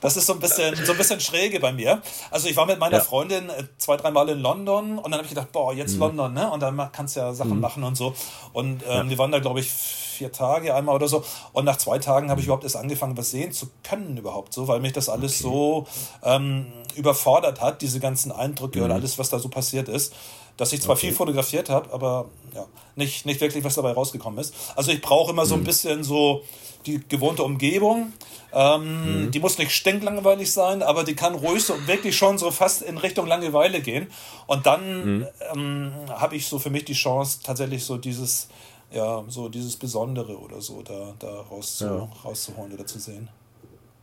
[0.00, 2.02] Das ist so ein bisschen, so ein bisschen schräge bei mir.
[2.30, 3.04] Also ich war mit meiner ja.
[3.04, 6.00] Freundin äh, zwei, dreimal in London und dann habe ich gedacht, boah, jetzt mhm.
[6.00, 6.50] London, ne?
[6.50, 7.60] Und dann kannst du ja Sachen mhm.
[7.60, 8.14] machen und so.
[8.52, 9.10] Und ähm, ja.
[9.10, 11.24] wir waren da, glaube ich, vier Tage einmal oder so.
[11.52, 14.68] Und nach zwei Tagen habe ich überhaupt erst angefangen, was sehen zu können überhaupt so,
[14.68, 15.54] weil mich das alles okay.
[15.54, 15.86] so
[16.22, 18.86] ähm, überfordert hat, diese ganzen Eindrücke mhm.
[18.86, 20.14] und alles, was da so passiert ist
[20.60, 21.06] dass ich zwar okay.
[21.06, 24.54] viel fotografiert habe, aber ja, nicht, nicht wirklich was dabei rausgekommen ist.
[24.76, 25.64] Also ich brauche immer so ein mhm.
[25.64, 26.42] bisschen so
[26.86, 28.12] die gewohnte Umgebung.
[28.52, 29.30] Ähm, mhm.
[29.30, 32.98] Die muss nicht stinklangweilig sein, aber die kann ruhig so wirklich schon so fast in
[32.98, 34.08] Richtung Langeweile gehen.
[34.46, 35.26] Und dann mhm.
[35.54, 38.48] ähm, habe ich so für mich die Chance, tatsächlich so dieses,
[38.90, 42.08] ja, so dieses Besondere oder so da, da rauszu, ja.
[42.24, 43.28] rauszuholen oder zu sehen.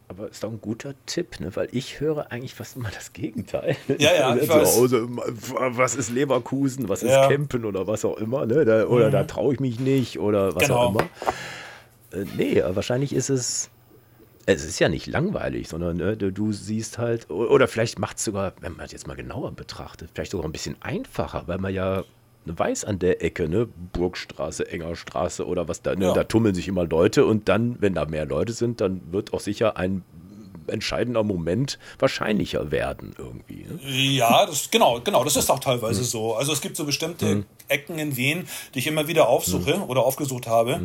[0.10, 1.54] Aber ist doch ein guter Tipp, ne?
[1.56, 3.76] weil ich höre eigentlich fast immer das Gegenteil.
[4.00, 4.76] Ja, ja, ich weiß.
[4.76, 7.28] Zu Hause, was ist Leverkusen, was ist ja.
[7.28, 8.63] Campen oder was auch immer, ne?
[8.63, 9.12] Da, oder mhm.
[9.12, 10.78] da traue ich mich nicht oder was genau.
[10.78, 11.10] auch immer.
[12.12, 13.70] Äh, nee, wahrscheinlich ist es.
[14.50, 18.54] Es ist ja nicht langweilig, sondern ne, du siehst halt, oder vielleicht macht es sogar,
[18.62, 22.06] wenn man es jetzt mal genauer betrachtet, vielleicht sogar ein bisschen einfacher, weil man ja
[22.46, 26.13] weiß an der Ecke, ne, Burgstraße, Engerstraße oder was da, ne, ja.
[26.13, 29.41] da tummeln sich immer Leute und dann, wenn da mehr Leute sind, dann wird auch
[29.41, 30.04] sicher ein
[30.67, 33.65] entscheidender Moment wahrscheinlicher werden irgendwie.
[33.65, 33.80] Ne?
[33.89, 36.06] Ja, das, genau, genau, das ist auch teilweise mhm.
[36.06, 36.36] so.
[36.36, 37.46] Also es gibt so bestimmte mhm.
[37.67, 39.84] Ecken in Wien, die ich immer wieder aufsuche mhm.
[39.84, 40.82] oder aufgesucht habe.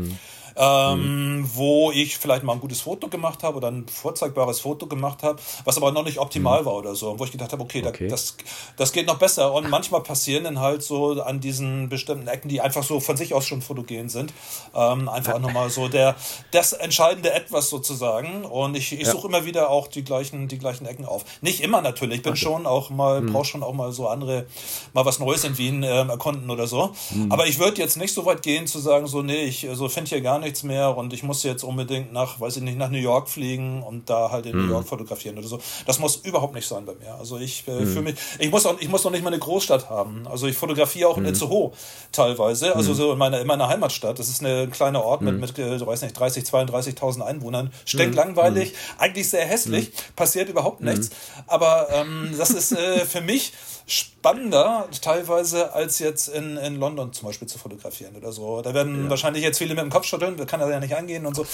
[0.56, 1.50] Ähm, mhm.
[1.54, 5.40] wo ich vielleicht mal ein gutes Foto gemacht habe oder ein vorzeigbares Foto gemacht habe,
[5.64, 6.66] was aber noch nicht optimal mhm.
[6.66, 8.08] war oder so, wo ich gedacht habe, okay, okay.
[8.08, 8.36] das,
[8.76, 9.52] das geht noch besser.
[9.52, 13.34] Und manchmal passieren dann halt so an diesen bestimmten Ecken, die einfach so von sich
[13.34, 14.32] aus schon fotogen sind,
[14.74, 16.16] ähm, einfach nochmal so der,
[16.50, 18.44] das entscheidende Etwas sozusagen.
[18.44, 19.12] Und ich, ich ja.
[19.12, 21.24] suche immer wieder auch die gleichen, die gleichen Ecken auf.
[21.40, 22.40] Nicht immer natürlich, ich bin okay.
[22.40, 23.32] schon auch mal, mhm.
[23.32, 24.46] brauche schon auch mal so andere,
[24.92, 26.92] mal was Neues in Wien ähm, erkunden oder so.
[27.10, 27.32] Mhm.
[27.32, 30.10] Aber ich würde jetzt nicht so weit gehen zu sagen, so, nee, ich so finde
[30.10, 32.98] hier gar nichts mehr und ich muss jetzt unbedingt nach, weiß ich nicht, nach New
[32.98, 34.66] York fliegen und da halt in mhm.
[34.66, 35.58] New York fotografieren oder so.
[35.86, 37.14] Das muss überhaupt nicht sein bei mir.
[37.14, 37.86] Also ich äh, mhm.
[37.86, 40.26] für mich, ich muss auch, ich muss noch nicht mal eine Großstadt haben.
[40.28, 41.30] Also ich fotografiere auch in mhm.
[41.30, 41.72] Itzehoe
[42.12, 42.96] teilweise, also mhm.
[42.96, 44.18] so in meiner, in meiner Heimatstadt.
[44.18, 45.40] Das ist eine kleine Ort mit, mhm.
[45.40, 47.72] mit, äh, weiß nicht, 30, 32.000 Einwohnern.
[47.84, 51.10] Stinklangweilig, eigentlich sehr hässlich, passiert überhaupt nichts.
[51.46, 53.52] Aber ähm, das ist äh, für mich
[53.86, 58.62] spannender teilweise als jetzt in, in London zum Beispiel zu fotografieren oder so.
[58.62, 59.10] Da werden ja.
[59.10, 61.46] wahrscheinlich jetzt viele mit dem Kopf schütteln, kann er ja nicht eingehen und so.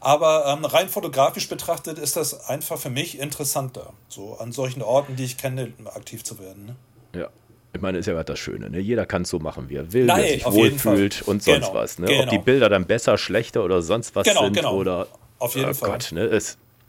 [0.00, 5.16] Aber ähm, rein fotografisch betrachtet ist das einfach für mich interessanter, so an solchen Orten,
[5.16, 6.66] die ich kenne, aktiv zu werden.
[6.66, 6.76] Ne?
[7.20, 7.28] Ja.
[7.72, 8.70] Ich meine, ist ja das Schöne.
[8.70, 8.80] Ne?
[8.80, 11.74] Jeder kann es so machen, wie er will, Nein, wer sich wohlfühlt und sonst genau,
[11.74, 11.98] was.
[11.98, 12.06] Ne?
[12.06, 12.22] Genau.
[12.22, 14.74] Ob die Bilder dann besser, schlechter oder sonst was genau, sind genau.
[14.74, 15.08] oder.
[15.38, 15.90] Auf jeden oh Fall.
[15.90, 16.22] Gott, ne?
[16.22, 16.40] äh,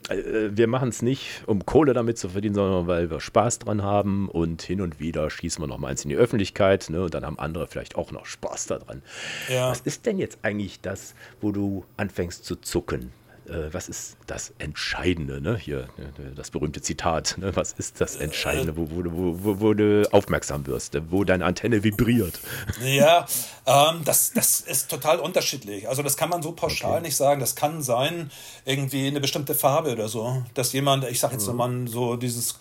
[0.08, 4.28] wir machen es nicht, um Kohle damit zu verdienen, sondern weil wir Spaß dran haben
[4.28, 7.26] und hin und wieder schießen wir noch mal eins in die Öffentlichkeit ne, und dann
[7.26, 9.02] haben andere vielleicht auch noch Spaß daran.
[9.48, 9.70] Ja.
[9.70, 13.12] Was ist denn jetzt eigentlich das, wo du anfängst zu zucken?
[13.48, 15.40] Äh, was ist das Entscheidende?
[15.40, 15.56] Ne?
[15.56, 17.36] Hier, ne, das berühmte Zitat.
[17.38, 17.54] Ne?
[17.56, 22.40] Was ist das Entscheidende, wo, wo, wo, wo, du aufmerksam wirst, wo deine Antenne vibriert?
[22.82, 23.26] Ja,
[23.66, 25.88] ähm, das, das ist total unterschiedlich.
[25.88, 27.02] Also das kann man so pauschal okay.
[27.02, 27.40] nicht sagen.
[27.40, 28.30] Das kann sein,
[28.64, 30.42] irgendwie eine bestimmte Farbe oder so.
[30.54, 31.56] Dass jemand, ich sag jetzt mhm.
[31.56, 32.56] mal so dieses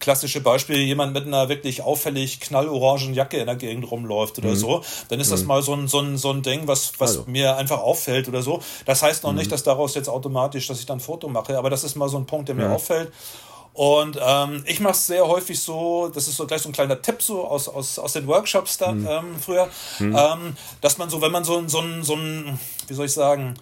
[0.00, 4.56] klassische Beispiel, jemand mit einer wirklich auffällig knallorangen Jacke in der Gegend rumläuft oder mhm.
[4.56, 5.48] so, dann ist das mhm.
[5.48, 7.24] mal so ein, so ein, so ein Ding, was, was also.
[7.30, 8.62] mir einfach auffällt oder so.
[8.86, 9.38] Das heißt noch mhm.
[9.38, 12.08] nicht, dass daraus jetzt automatisch, dass ich dann ein Foto mache, aber das ist mal
[12.08, 13.12] so ein Punkt, der mir auffällt.
[13.72, 17.00] Und ähm, ich mache es sehr häufig so, das ist so gleich so ein kleiner
[17.00, 19.06] Tipp so aus, aus, aus den Workshops da mhm.
[19.08, 19.68] ähm, früher,
[20.00, 20.16] mhm.
[20.18, 22.58] ähm, dass man so, wenn man so, so, so ein,
[22.88, 23.54] wie soll ich sagen,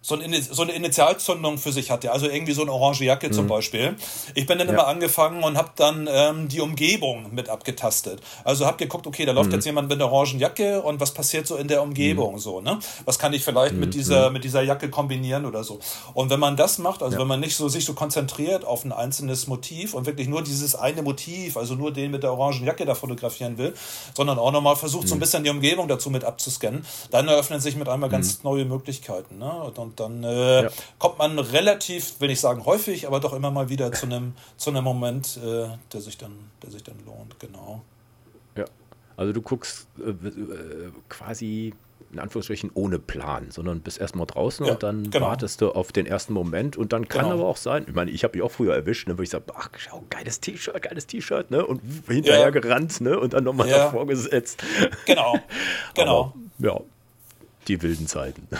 [0.00, 3.32] so, ein, so eine Initialzündung für sich hatte, also irgendwie so eine orange Jacke mhm.
[3.32, 3.96] zum Beispiel.
[4.34, 4.74] Ich bin dann ja.
[4.74, 8.20] immer angefangen und habe dann ähm, die Umgebung mit abgetastet.
[8.44, 9.56] Also habe geguckt, okay, da läuft mhm.
[9.56, 12.38] jetzt jemand mit einer orangen Jacke und was passiert so in der Umgebung mhm.
[12.38, 12.78] so, ne?
[13.04, 13.92] Was kann ich vielleicht mit mhm.
[13.92, 15.78] dieser mit dieser Jacke kombinieren oder so?
[16.14, 17.20] Und wenn man das macht, also ja.
[17.20, 20.74] wenn man nicht so sich so konzentriert auf ein einzelnes Motiv und wirklich nur dieses
[20.74, 23.74] eine Motiv, also nur den mit der orangen Jacke da fotografieren will,
[24.16, 25.20] sondern auch nochmal versucht so ein mhm.
[25.20, 28.50] bisschen die Umgebung dazu mit abzuscannen, dann eröffnen sich mit einmal ganz mhm.
[28.50, 29.52] neue Möglichkeiten, ne?
[29.62, 30.70] Und dann äh, ja.
[30.98, 34.70] kommt man relativ, will ich sagen häufig, aber doch immer mal wieder zu einem zu
[34.70, 37.82] einem Moment, äh, der sich dann, der sich dann lohnt, genau.
[38.56, 38.64] Ja,
[39.16, 41.74] also du guckst äh, äh quasi
[42.12, 45.26] in Anführungsstrichen ohne Plan, sondern bist erstmal draußen ja, und dann genau.
[45.26, 47.34] wartest du auf den ersten Moment und dann kann genau.
[47.34, 49.44] aber auch sein, ich meine, ich habe mich auch früher erwischt, ne, wo ich sage,
[49.54, 52.50] ach, schau, geiles T-Shirt, geiles T-Shirt, ne, und hinterher ja.
[52.50, 53.78] gerannt, ne, und dann nochmal ja.
[53.78, 54.62] davor gesetzt.
[55.04, 55.38] Genau,
[55.94, 56.32] genau.
[56.58, 56.80] Aber, ja,
[57.68, 58.48] die wilden Zeiten.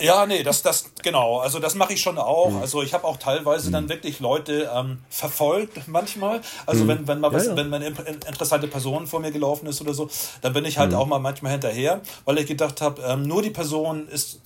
[0.00, 1.40] Ja, nee, das, das, genau.
[1.40, 2.50] Also das mache ich schon auch.
[2.50, 2.60] Mhm.
[2.60, 3.72] Also ich habe auch teilweise mhm.
[3.72, 6.40] dann wirklich Leute ähm, verfolgt manchmal.
[6.64, 6.88] Also mhm.
[6.88, 7.56] wenn, wenn mal was, ja, ja.
[7.56, 10.08] wenn eine interessante Person vor mir gelaufen ist oder so,
[10.42, 10.96] dann bin ich halt mhm.
[10.96, 14.40] auch mal manchmal hinterher, weil ich gedacht habe, ähm, nur die Person ist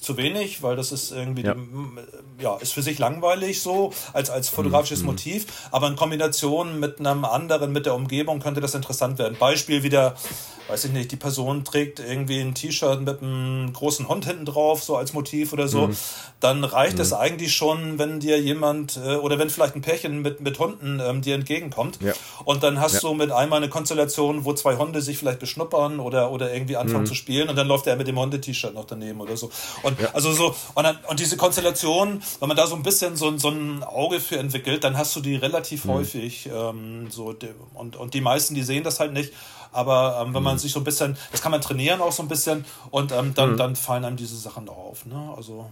[0.00, 1.54] zu wenig, weil das ist irgendwie, ja.
[1.54, 5.06] Die, ja, ist für sich langweilig so, als, als fotografisches mhm.
[5.06, 9.36] Motiv, aber in Kombination mit einem anderen, mit der Umgebung könnte das interessant werden.
[9.38, 10.16] Beispiel wieder,
[10.68, 14.82] weiß ich nicht, die Person trägt irgendwie ein T-Shirt mit einem großen Hund hinten drauf,
[14.82, 15.96] so als Motiv oder so, mhm.
[16.40, 17.16] dann reicht es mhm.
[17.16, 21.22] eigentlich schon, wenn dir jemand, äh, oder wenn vielleicht ein Pärchen mit, mit Hunden ähm,
[21.22, 22.12] dir entgegenkommt ja.
[22.44, 23.00] und dann hast ja.
[23.00, 27.04] du mit einmal eine Konstellation, wo zwei Hunde sich vielleicht beschnuppern oder, oder irgendwie anfangen
[27.04, 27.06] mhm.
[27.06, 29.50] zu spielen und dann läuft er mit dem Hunde-T-Shirt noch daneben oder so.
[29.82, 30.10] Und ja.
[30.12, 33.48] also so, und, dann, und diese Konstellation, wenn man da so ein bisschen so, so
[33.48, 35.90] ein Auge für entwickelt, dann hast du die relativ mhm.
[35.90, 37.34] häufig ähm, so
[37.74, 39.32] und, und die meisten, die sehen das halt nicht.
[39.72, 40.58] Aber ähm, wenn man mhm.
[40.58, 43.52] sich so ein bisschen, das kann man trainieren auch so ein bisschen und ähm, dann,
[43.52, 43.56] mhm.
[43.56, 45.04] dann fallen einem diese Sachen auf.
[45.04, 45.34] Ne?
[45.36, 45.70] Also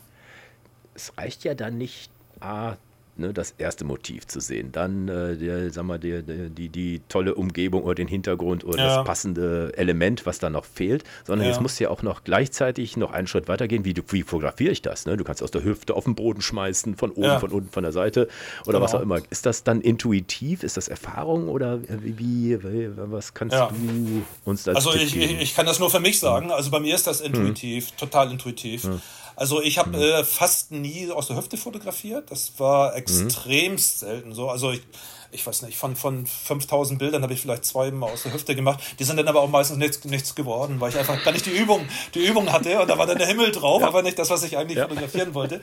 [0.94, 2.74] es reicht ja dann nicht, A,
[3.16, 4.72] ne, das erste Motiv zu sehen.
[4.72, 8.78] Dann äh, der, sag mal, der, der, die, die tolle Umgebung oder den Hintergrund oder
[8.78, 8.96] ja.
[8.96, 11.52] das passende Element, was da noch fehlt, sondern ja.
[11.52, 13.84] jetzt muss ja auch noch gleichzeitig noch einen Schritt weitergehen.
[13.84, 15.06] Wie, wie fotografiere ich das?
[15.06, 15.16] Ne?
[15.16, 17.38] Du kannst aus der Hüfte auf den Boden schmeißen, von oben, ja.
[17.38, 18.28] von unten, von der Seite
[18.62, 18.80] oder genau.
[18.82, 19.18] was auch immer.
[19.30, 20.62] Ist das dann intuitiv?
[20.62, 25.66] Ist das Erfahrung oder wie, wie was kannst du uns da Also ich, ich, kann
[25.66, 26.50] das nur für mich sagen.
[26.50, 27.96] Also bei mir ist das intuitiv, hm.
[27.96, 28.84] total intuitiv.
[28.84, 29.00] Hm.
[29.36, 30.02] Also ich habe mhm.
[30.02, 32.30] äh, fast nie aus der Hüfte fotografiert.
[32.30, 34.06] Das war extremst mhm.
[34.06, 34.48] selten so.
[34.48, 34.82] Also ich,
[35.34, 38.54] ich weiß nicht, von, von 5000 Bildern habe ich vielleicht zwei mal aus der Hüfte
[38.54, 38.82] gemacht.
[38.98, 41.50] Die sind dann aber auch meistens nichts, nichts geworden, weil ich einfach gar nicht die
[41.50, 43.88] Übung, die Übung hatte und da war dann der Himmel drauf, ja.
[43.88, 44.88] aber nicht das, was ich eigentlich ja.
[44.88, 45.60] fotografieren wollte.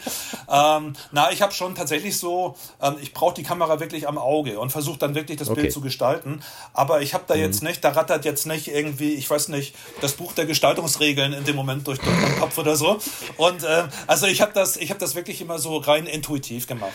[0.51, 4.59] Ähm, na, ich habe schon tatsächlich so, ähm, ich brauche die Kamera wirklich am Auge
[4.59, 5.61] und versuche dann wirklich das okay.
[5.61, 6.43] Bild zu gestalten.
[6.73, 7.41] Aber ich habe da mhm.
[7.41, 11.45] jetzt nicht, da rattert jetzt nicht irgendwie, ich weiß nicht, das Buch der Gestaltungsregeln in
[11.45, 12.99] dem Moment durch, durch meinen Kopf oder so.
[13.37, 16.91] Und ähm, also ich habe das, ich habe das wirklich immer so rein intuitiv gemacht.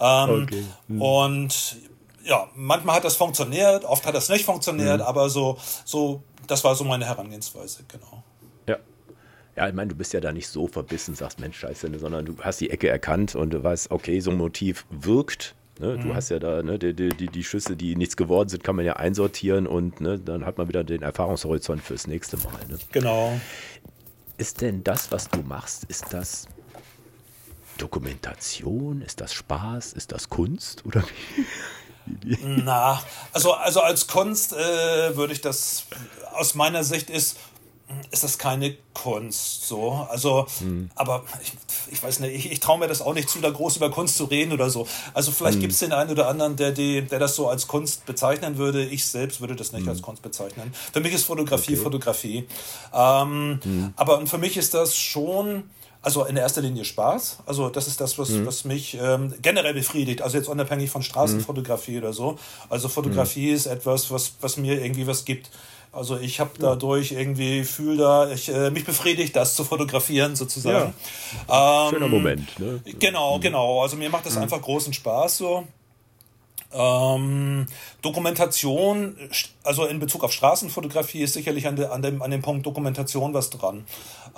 [0.00, 0.64] Ähm, okay.
[0.88, 1.02] mhm.
[1.02, 1.76] Und
[2.24, 5.06] ja, manchmal hat das funktioniert, oft hat das nicht funktioniert, mhm.
[5.06, 8.22] aber so, so, das war so meine Herangehensweise, genau.
[8.68, 8.78] Ja.
[9.56, 12.24] Ja, ich meine, du bist ja da nicht so verbissen, sagst, Mensch, scheiße, ne, sondern
[12.24, 15.54] du hast die Ecke erkannt und du weißt, okay, so ein Motiv wirkt.
[15.78, 15.98] Ne?
[15.98, 16.14] Du mhm.
[16.14, 18.94] hast ja da ne, die, die, die Schüsse, die nichts geworden sind, kann man ja
[18.94, 22.66] einsortieren und ne, dann hat man wieder den Erfahrungshorizont fürs nächste Mal.
[22.68, 22.78] Ne?
[22.92, 23.38] Genau.
[24.38, 26.46] Ist denn das, was du machst, ist das
[27.78, 29.02] Dokumentation?
[29.02, 29.92] Ist das Spaß?
[29.92, 30.84] Ist das Kunst?
[30.86, 31.44] Oder wie?
[32.42, 35.84] Na, also, also als Kunst äh, würde ich das,
[36.34, 37.36] aus meiner Sicht ist,
[38.10, 40.06] ist das keine Kunst so.
[40.10, 40.90] Also, hm.
[40.94, 41.52] aber ich,
[41.92, 44.16] ich, weiß nicht, ich, ich traue mir das auch nicht zu, da groß über Kunst
[44.16, 44.86] zu reden oder so.
[45.14, 45.60] Also vielleicht hm.
[45.60, 48.84] gibt es den einen oder anderen, der, die, der das so als Kunst bezeichnen würde.
[48.84, 49.90] Ich selbst würde das nicht hm.
[49.90, 50.72] als Kunst bezeichnen.
[50.92, 51.82] Für mich ist Fotografie okay.
[51.82, 52.48] Fotografie.
[52.94, 53.94] Ähm, hm.
[53.96, 55.64] aber für mich ist das schon
[56.02, 57.38] also in erster Linie Spaß.
[57.46, 58.46] Also das ist das, was, mhm.
[58.46, 60.20] was mich ähm, generell befriedigt.
[60.20, 61.98] Also jetzt unabhängig von Straßenfotografie mhm.
[61.98, 62.38] oder so.
[62.68, 63.54] Also Fotografie mhm.
[63.54, 65.50] ist etwas, was, was mir irgendwie was gibt.
[65.92, 70.94] Also ich habe dadurch irgendwie fühl da, ich, äh, mich befriedigt, das zu fotografieren sozusagen.
[71.48, 71.86] Ja.
[71.86, 72.58] Ähm, Schöner Moment.
[72.58, 72.80] Ne?
[72.98, 73.42] Genau, mhm.
[73.42, 73.82] genau.
[73.82, 74.42] Also mir macht das mhm.
[74.42, 75.66] einfach großen Spaß so.
[76.74, 77.66] Ähm,
[78.00, 79.16] Dokumentation,
[79.62, 83.34] also in Bezug auf Straßenfotografie ist sicherlich an, de, an, dem, an dem Punkt Dokumentation
[83.34, 83.84] was dran.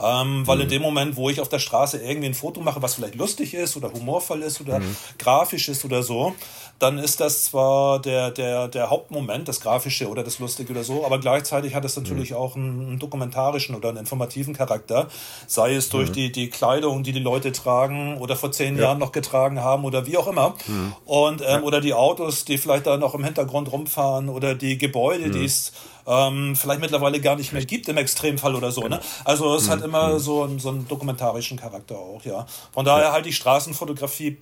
[0.02, 0.62] Ähm, weil mhm.
[0.62, 3.54] in dem Moment, wo ich auf der Straße irgendwie ein Foto mache, was vielleicht lustig
[3.54, 4.96] ist oder humorvoll ist oder mhm.
[5.18, 6.34] grafisch ist oder so,
[6.80, 11.06] dann ist das zwar der, der, der Hauptmoment, das Grafische oder das Lustige oder so,
[11.06, 12.36] aber gleichzeitig hat es natürlich mhm.
[12.36, 15.08] auch einen, einen, dokumentarischen oder einen informativen Charakter,
[15.46, 16.14] sei es durch mhm.
[16.14, 18.84] die, die Kleidung, die die Leute tragen oder vor zehn ja.
[18.84, 20.54] Jahren noch getragen haben oder wie auch immer.
[20.66, 20.94] Mhm.
[21.04, 21.62] Und, ähm, ja.
[21.62, 25.44] Oder die Autos, die vielleicht da noch im Hintergrund rumfahren oder die Gebäude, die mhm.
[25.44, 25.72] es
[26.06, 28.82] ähm, vielleicht mittlerweile gar nicht mehr gibt im Extremfall oder so.
[28.82, 28.88] Ne?
[28.88, 29.00] Genau.
[29.24, 29.86] Also es hat mhm.
[29.86, 30.18] immer mhm.
[30.18, 32.46] so, so einen dokumentarischen Charakter auch, ja.
[32.72, 34.38] Von daher halte ich Straßenfotografie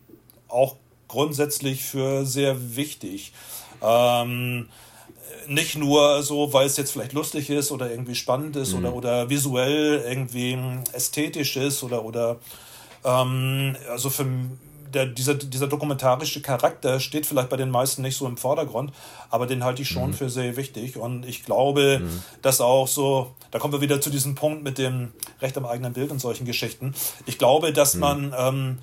[0.48, 0.76] auch
[1.08, 3.32] grundsätzlich für sehr wichtig.
[3.82, 4.68] Ähm,
[5.48, 8.78] nicht nur so, weil es jetzt vielleicht lustig ist oder irgendwie spannend ist mhm.
[8.78, 10.58] oder, oder visuell irgendwie
[10.92, 12.36] ästhetisch ist oder, oder
[13.04, 14.26] ähm, also für
[14.92, 18.92] der, dieser, dieser dokumentarische Charakter steht vielleicht bei den meisten nicht so im Vordergrund,
[19.30, 20.14] aber den halte ich schon mhm.
[20.14, 20.96] für sehr wichtig.
[20.96, 22.22] Und ich glaube, mhm.
[22.42, 25.92] dass auch so, da kommen wir wieder zu diesem Punkt mit dem Recht am eigenen
[25.92, 26.94] Bild und solchen Geschichten.
[27.26, 28.00] Ich glaube, dass mhm.
[28.00, 28.78] man ähm,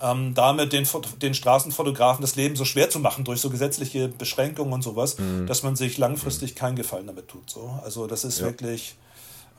[0.00, 0.86] ähm, damit den,
[1.20, 5.46] den Straßenfotografen das Leben so schwer zu machen durch so gesetzliche Beschränkungen und sowas, mhm.
[5.46, 7.50] dass man sich langfristig keinen Gefallen damit tut.
[7.50, 7.78] So.
[7.84, 8.46] Also das ist ja.
[8.46, 8.96] wirklich,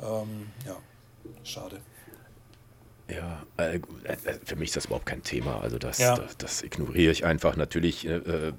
[0.02, 0.76] ähm, ja,
[1.44, 1.82] schade.
[3.10, 5.62] Ja, äh, äh, für mich ist das überhaupt kein Thema.
[5.62, 6.16] Also das, ja.
[6.16, 7.56] das, das, ignoriere ich einfach.
[7.56, 8.54] Natürlich äh, äh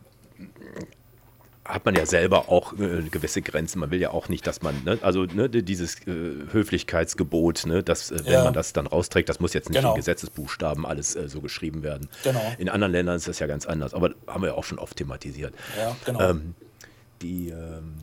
[1.62, 3.78] hat man ja selber auch äh, gewisse Grenzen.
[3.78, 8.32] Man will ja auch nicht, dass man, ne, also ne, dieses Höflichkeitsgebot, ne, dass, wenn
[8.32, 8.42] ja.
[8.42, 9.92] man das dann rausträgt, das muss jetzt nicht genau.
[9.92, 12.08] in Gesetzesbuchstaben alles so geschrieben werden.
[12.24, 12.42] Genau.
[12.58, 14.96] In anderen Ländern ist das ja ganz anders, aber haben wir ja auch schon oft
[14.96, 15.54] thematisiert.
[15.78, 16.30] Ja, genau.
[16.30, 16.54] Ähm,
[17.22, 17.94] die, ähm,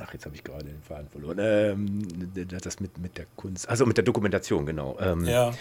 [0.00, 1.38] ach, jetzt habe ich gerade den Faden verloren.
[1.40, 2.08] Ähm,
[2.48, 4.98] das mit, mit der Kunst, also mit der Dokumentation, genau.
[5.00, 5.52] Ähm, ja.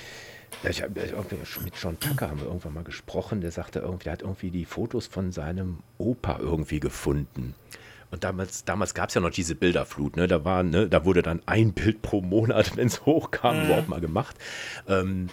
[0.68, 4.22] Ich hab, mit John Tucker haben wir irgendwann mal gesprochen, der sagte irgendwie, der hat
[4.22, 7.56] irgendwie die Fotos von seinem Opa irgendwie gefunden.
[8.12, 10.28] Und damals, damals gab es ja noch diese Bilderflut, ne?
[10.28, 13.66] Da war, ne, da wurde dann ein Bild pro Monat, wenn es hochkam, mhm.
[13.66, 14.36] überhaupt mal gemacht.
[14.88, 15.30] Ähm,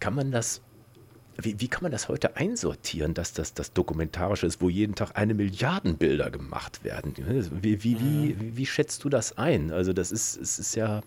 [0.00, 0.60] kann man das,
[1.40, 5.12] wie, wie kann man das heute einsortieren, dass das das Dokumentarische ist, wo jeden Tag
[5.14, 7.14] eine Milliarden Bilder gemacht werden?
[7.62, 8.40] Wie, wie, mhm.
[8.40, 9.70] wie, wie, schätzt du das ein?
[9.70, 11.00] Also, das ist, es ist ja.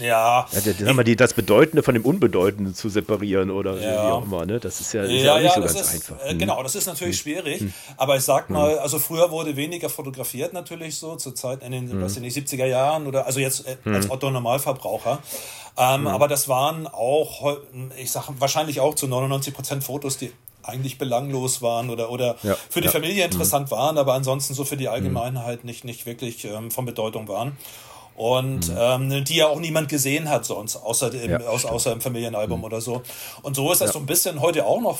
[0.00, 0.46] Ja.
[0.50, 3.80] ja das, ich, die, das Bedeutende von dem Unbedeutenden zu separieren oder ja.
[3.80, 4.46] wie auch immer.
[4.46, 4.58] Ne?
[4.58, 6.26] Das ist ja, ist ja, ja auch nicht so ganz ist, einfach.
[6.26, 6.34] Äh.
[6.34, 7.22] Genau, das ist natürlich hm.
[7.22, 7.60] schwierig.
[7.60, 7.72] Hm.
[7.96, 8.56] Aber ich sag hm.
[8.56, 12.02] mal, also früher wurde weniger fotografiert natürlich so, zur Zeit in den, hm.
[12.02, 14.10] was in den 70er Jahren oder also jetzt äh, als.
[14.10, 15.18] Otto Normalverbraucher.
[15.76, 17.56] Ähm, aber das waren auch,
[17.96, 20.30] ich sage wahrscheinlich auch zu 99 Prozent Fotos, die
[20.62, 22.92] eigentlich belanglos waren oder, oder ja, für die ja.
[22.92, 23.76] Familie interessant mhm.
[23.76, 27.56] waren, aber ansonsten so für die Allgemeinheit nicht, nicht wirklich ähm, von Bedeutung waren
[28.16, 28.76] und mhm.
[28.78, 32.58] ähm, die ja auch niemand gesehen hat sonst, außer im, ja, aus, außer im Familienalbum
[32.58, 32.64] mhm.
[32.64, 33.02] oder so.
[33.42, 33.92] Und so ist das ja.
[33.94, 34.98] so ein bisschen heute auch noch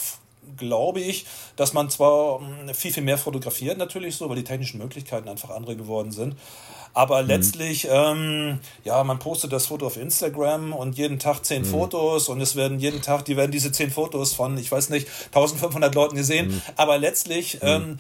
[0.56, 4.78] glaube ich, dass man zwar hm, viel, viel mehr fotografiert, natürlich so, weil die technischen
[4.78, 6.36] Möglichkeiten einfach andere geworden sind.
[6.92, 7.28] Aber mhm.
[7.28, 11.66] letztlich, ähm, ja, man postet das Foto auf Instagram und jeden Tag zehn mhm.
[11.66, 15.08] Fotos und es werden jeden Tag, die werden diese zehn Fotos von, ich weiß nicht,
[15.26, 16.48] 1500 Leuten gesehen.
[16.48, 16.62] Mhm.
[16.76, 17.68] Aber letztlich mhm.
[17.68, 17.98] ähm,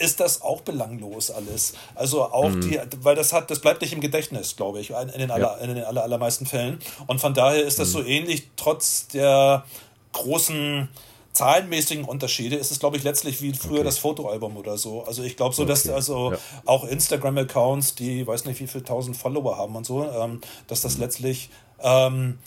[0.00, 1.74] ist das auch belanglos alles.
[1.94, 2.60] Also auch mhm.
[2.62, 5.64] die, weil das hat, das bleibt nicht im Gedächtnis, glaube ich, in den, aller, ja.
[5.64, 6.80] in den aller, allermeisten Fällen.
[7.06, 7.92] Und von daher ist das mhm.
[7.92, 9.64] so ähnlich, trotz der
[10.12, 10.88] großen
[11.32, 13.84] zahlenmäßigen Unterschiede ist es, glaube ich, letztlich wie früher okay.
[13.84, 15.04] das Fotoalbum oder so.
[15.04, 15.94] Also ich glaube so, dass okay.
[15.94, 16.38] also ja.
[16.64, 20.96] auch Instagram-Accounts, die weiß nicht wie viele tausend Follower haben und so, ähm, dass das
[20.96, 21.02] mhm.
[21.02, 21.50] letztlich
[21.82, 22.38] ähm,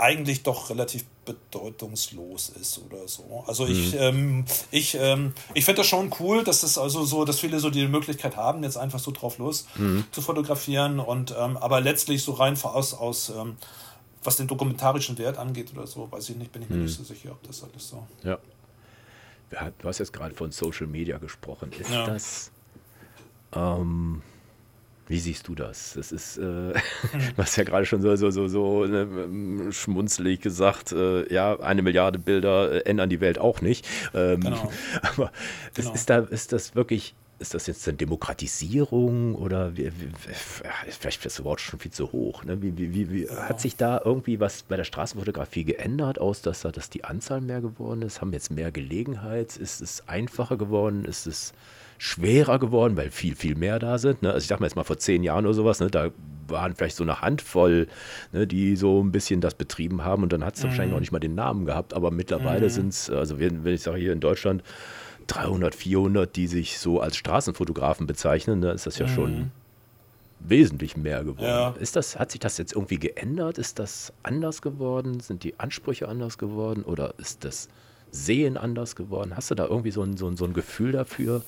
[0.00, 3.44] eigentlich doch relativ bedeutungslos ist oder so.
[3.46, 3.70] Also mhm.
[3.70, 7.60] ich, ähm, ich, ähm, ich finde das schon cool, dass es also so, dass viele
[7.60, 10.04] so die Möglichkeit haben, jetzt einfach so drauf los mhm.
[10.10, 13.56] zu fotografieren und ähm, aber letztlich so rein aus, aus ähm,
[14.22, 16.82] was den dokumentarischen Wert angeht oder so, weiß ich nicht, bin ich mir mhm.
[16.84, 18.06] nicht so sicher, ob das alles so.
[18.22, 18.38] Ja.
[19.78, 21.72] Du hast jetzt gerade von Social Media gesprochen.
[21.72, 22.06] Ist ja.
[22.06, 22.52] das
[23.52, 24.22] ähm,
[25.10, 25.94] wie siehst du das?
[25.94, 26.72] Das ist, äh, hm.
[27.36, 31.82] du hast ja gerade schon so, so, so, so ne, schmunzelig gesagt, äh, ja, eine
[31.82, 33.86] Milliarde Bilder äh, ändern die Welt auch nicht.
[34.14, 34.70] Ähm, genau.
[35.02, 35.32] Aber
[35.74, 35.92] genau.
[35.92, 40.12] Ist, da, ist das wirklich, ist das jetzt eine Demokratisierung oder wie, wie,
[40.88, 42.44] vielleicht ist das Wort schon viel zu hoch?
[42.44, 42.62] Ne?
[42.62, 43.48] Wie, ja.
[43.48, 47.60] Hat sich da irgendwie was bei der Straßenfotografie geändert, aus dass, dass die Anzahl mehr
[47.60, 48.20] geworden ist?
[48.20, 49.56] Haben jetzt mehr Gelegenheit?
[49.56, 51.04] Ist es einfacher geworden?
[51.04, 51.52] Ist es
[52.00, 54.22] schwerer geworden, weil viel, viel mehr da sind.
[54.22, 54.32] Ne?
[54.32, 55.90] Also ich sag mal jetzt mal vor zehn Jahren oder sowas, ne?
[55.90, 56.08] da
[56.48, 57.88] waren vielleicht so eine Handvoll,
[58.32, 60.68] ne, die so ein bisschen das betrieben haben und dann hat es mhm.
[60.68, 62.70] wahrscheinlich noch nicht mal den Namen gehabt, aber mittlerweile mhm.
[62.70, 64.62] sind es, also wenn, wenn ich sage hier in Deutschland,
[65.26, 69.10] 300, 400, die sich so als Straßenfotografen bezeichnen, da ist das ja mhm.
[69.10, 69.50] schon
[70.40, 71.44] wesentlich mehr geworden.
[71.44, 71.74] Ja.
[71.78, 73.58] Ist das, hat sich das jetzt irgendwie geändert?
[73.58, 75.20] Ist das anders geworden?
[75.20, 76.82] Sind die Ansprüche anders geworden?
[76.82, 77.68] Oder ist das
[78.10, 79.36] Sehen anders geworden?
[79.36, 81.42] Hast du da irgendwie so ein, so ein, so ein Gefühl dafür,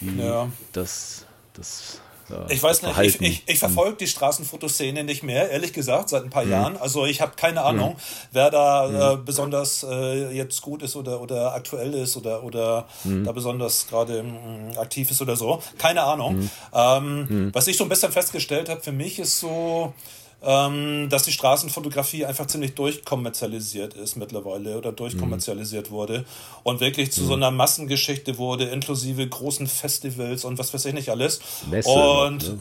[0.00, 0.48] wie ja.
[0.72, 5.72] das, das ja, ich weiß nicht, ich, ich, ich verfolge die Straßenfotoszene nicht mehr, ehrlich
[5.72, 6.50] gesagt, seit ein paar mhm.
[6.50, 6.76] Jahren.
[6.76, 8.28] Also ich habe keine Ahnung, mhm.
[8.32, 9.20] wer da mhm.
[9.20, 13.24] äh, besonders äh, jetzt gut ist oder, oder aktuell ist oder, oder mhm.
[13.24, 15.62] da besonders gerade mm, aktiv ist oder so.
[15.78, 16.38] Keine Ahnung.
[16.38, 16.50] Mhm.
[16.74, 17.54] Ähm, mhm.
[17.54, 19.94] was ich so ein bisschen festgestellt habe für mich ist so, ähm,
[20.40, 25.94] dass die Straßenfotografie einfach ziemlich durchkommerzialisiert ist mittlerweile oder durchkommerzialisiert mhm.
[25.94, 26.24] wurde
[26.62, 27.26] und wirklich zu mhm.
[27.26, 31.40] so einer Massengeschichte wurde, inklusive großen Festivals und was weiß ich nicht alles.
[31.70, 32.60] Messe, und ne?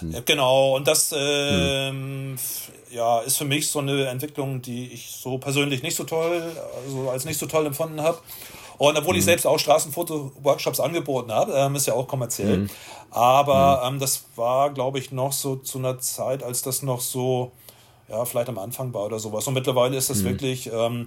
[0.00, 0.22] mhm.
[0.26, 2.36] genau, und das ähm,
[2.90, 6.42] ja, ist für mich so eine Entwicklung, die ich so persönlich nicht so toll,
[6.84, 8.18] also als nicht so toll empfunden habe.
[8.78, 9.18] Und obwohl mhm.
[9.18, 12.58] ich selbst auch Straßenfoto-Workshops angeboten habe, ähm, ist ja auch kommerziell.
[12.58, 12.70] Mhm.
[13.10, 13.94] Aber mhm.
[13.94, 17.52] ähm, das war, glaube ich, noch so zu einer Zeit, als das noch so,
[18.08, 19.46] ja, vielleicht am Anfang war oder sowas.
[19.46, 20.24] Und mittlerweile ist das mhm.
[20.24, 21.06] wirklich, ähm,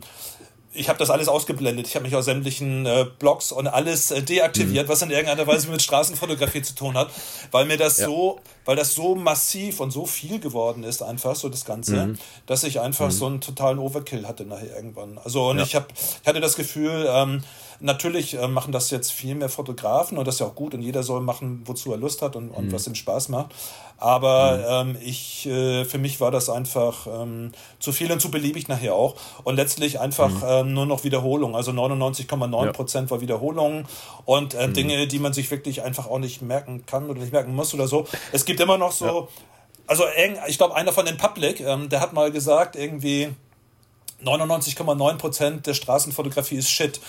[0.74, 1.88] ich habe das alles ausgeblendet.
[1.88, 4.92] Ich habe mich aus sämtlichen äh, Blogs und alles äh, deaktiviert, mhm.
[4.92, 7.10] was in irgendeiner Weise mit Straßenfotografie zu tun hat,
[7.52, 8.06] weil mir das ja.
[8.06, 12.18] so, weil das so massiv und so viel geworden ist, einfach so das Ganze, mhm.
[12.46, 13.12] dass ich einfach mhm.
[13.12, 15.18] so einen totalen Overkill hatte nachher irgendwann.
[15.24, 15.64] Also und ja.
[15.64, 15.88] ich habe,
[16.22, 17.44] ich hatte das Gefühl, ähm,
[17.80, 20.82] Natürlich äh, machen das jetzt viel mehr Fotografen und das ist ja auch gut und
[20.82, 22.72] jeder soll machen, wozu er Lust hat und, und mhm.
[22.72, 23.54] was ihm Spaß macht.
[24.00, 24.96] Aber mhm.
[24.96, 28.96] ähm, ich, äh, für mich war das einfach ähm, zu viel und zu beliebig nachher
[28.96, 29.16] auch.
[29.44, 30.44] Und letztlich einfach mhm.
[30.48, 31.56] ähm, nur noch Wiederholung.
[31.56, 33.12] Also 99,9 Prozent ja.
[33.12, 33.86] war Wiederholung
[34.26, 34.74] und äh, mhm.
[34.74, 37.88] Dinge, die man sich wirklich einfach auch nicht merken kann oder nicht merken muss oder
[37.88, 38.06] so.
[38.32, 39.28] Es gibt immer noch so, ja.
[39.88, 40.04] also
[40.48, 43.30] ich glaube, einer von den Public, ähm, der hat mal gesagt, irgendwie,
[44.24, 47.00] 99,9% der Straßenfotografie ist Shit.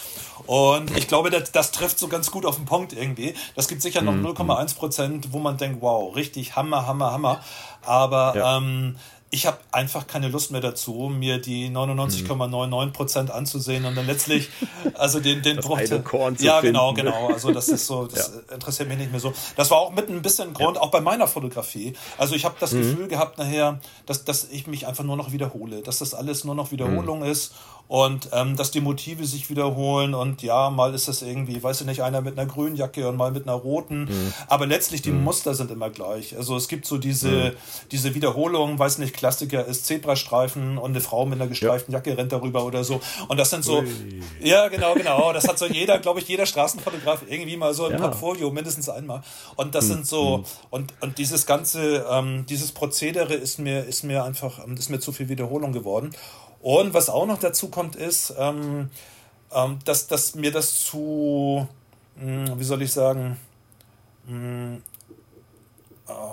[0.46, 3.34] Und ich glaube, das, das, trifft so ganz gut auf den Punkt irgendwie.
[3.54, 4.26] Das gibt sicher noch mhm.
[4.26, 7.40] 0,1%, wo man denkt, wow, richtig Hammer, Hammer, Hammer.
[7.82, 8.56] Aber ja.
[8.58, 8.96] ähm,
[9.30, 14.48] ich habe einfach keine Lust mehr dazu, mir die 99,99% anzusehen und dann letztlich,
[14.94, 15.78] also den, den Bruch.
[16.38, 17.28] Ja, genau, genau.
[17.28, 18.54] Also das ist so, das ja.
[18.54, 19.32] interessiert mich nicht mehr so.
[19.56, 20.82] Das war auch mit ein bisschen Grund, ja.
[20.82, 21.94] auch bei meiner Fotografie.
[22.16, 22.82] Also ich habe das mhm.
[22.82, 26.54] Gefühl gehabt nachher, dass, dass ich mich einfach nur noch wiederhole, dass das alles nur
[26.54, 27.26] noch Wiederholung mhm.
[27.26, 27.52] ist
[27.88, 31.86] und ähm, dass die Motive sich wiederholen und ja, mal ist das irgendwie, weiß ich
[31.86, 34.34] nicht, einer mit einer grünen Jacke und mal mit einer roten, mhm.
[34.46, 35.24] aber letztlich die mhm.
[35.24, 36.36] Muster sind immer gleich.
[36.36, 37.52] Also es gibt so diese, mhm.
[37.90, 41.98] diese Wiederholung, weiß nicht, Klassiker ist Zebrastreifen und eine Frau mit einer gestreiften ja.
[41.98, 44.22] Jacke rennt darüber oder so und das sind so, Ui.
[44.40, 47.92] ja genau, genau, das hat so jeder, glaube ich, jeder Straßenfotograf irgendwie mal so im
[47.92, 47.98] ja.
[47.98, 49.22] Portfolio, mindestens einmal
[49.56, 49.88] und das mhm.
[49.88, 50.44] sind so, mhm.
[50.70, 55.12] und, und dieses ganze, ähm, dieses Prozedere ist mir, ist mir einfach, ist mir zu
[55.12, 56.10] viel Wiederholung geworden
[56.68, 58.90] und was auch noch dazu kommt, ist, ähm,
[59.54, 61.66] ähm, dass, dass mir das zu,
[62.16, 63.38] mh, hm, wie soll ich sagen,
[64.26, 64.82] mh, hm,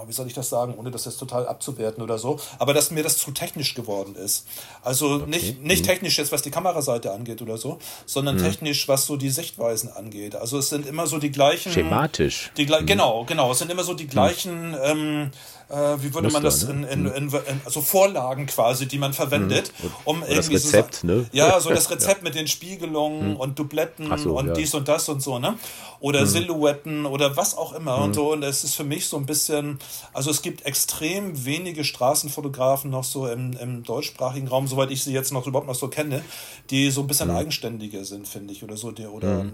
[0.07, 3.01] wie soll ich das sagen, ohne das jetzt total abzuwerten oder so, aber dass mir
[3.01, 4.45] das zu technisch geworden ist.
[4.83, 5.25] Also okay.
[5.27, 5.87] nicht, nicht mhm.
[5.87, 8.43] technisch jetzt, was die Kameraseite angeht oder so, sondern mhm.
[8.43, 10.35] technisch, was so die Sichtweisen angeht.
[10.35, 11.71] Also es sind immer so die gleichen.
[11.71, 12.51] Schematisch.
[12.57, 12.85] Die, mhm.
[12.85, 13.51] Genau, genau.
[13.53, 14.71] Es sind immer so die gleichen.
[14.71, 14.77] Mhm.
[14.83, 15.31] Ähm,
[15.69, 17.07] äh, wie würde Muster, man das in, in, mhm.
[17.07, 19.91] in, in, also Vorlagen quasi, die man verwendet, mhm.
[20.05, 21.25] um irgendwie das Rezept, so, ne?
[21.31, 22.23] Ja, so das Rezept ja.
[22.23, 23.35] mit den Spiegelungen mhm.
[23.37, 24.53] und Dubletten so, und ja.
[24.53, 25.57] dies und das und so, ne?
[25.99, 26.27] Oder mhm.
[26.27, 28.13] Silhouetten oder was auch immer und mhm.
[28.13, 28.33] so.
[28.33, 29.79] Und es ist für mich so ein bisschen,
[30.13, 35.13] also es gibt extrem wenige Straßenfotografen noch so im, im deutschsprachigen Raum, soweit ich sie
[35.13, 36.23] jetzt noch überhaupt noch so kenne,
[36.69, 37.37] die so ein bisschen mhm.
[37.37, 39.45] eigenständiger sind, finde ich, oder so, die, oder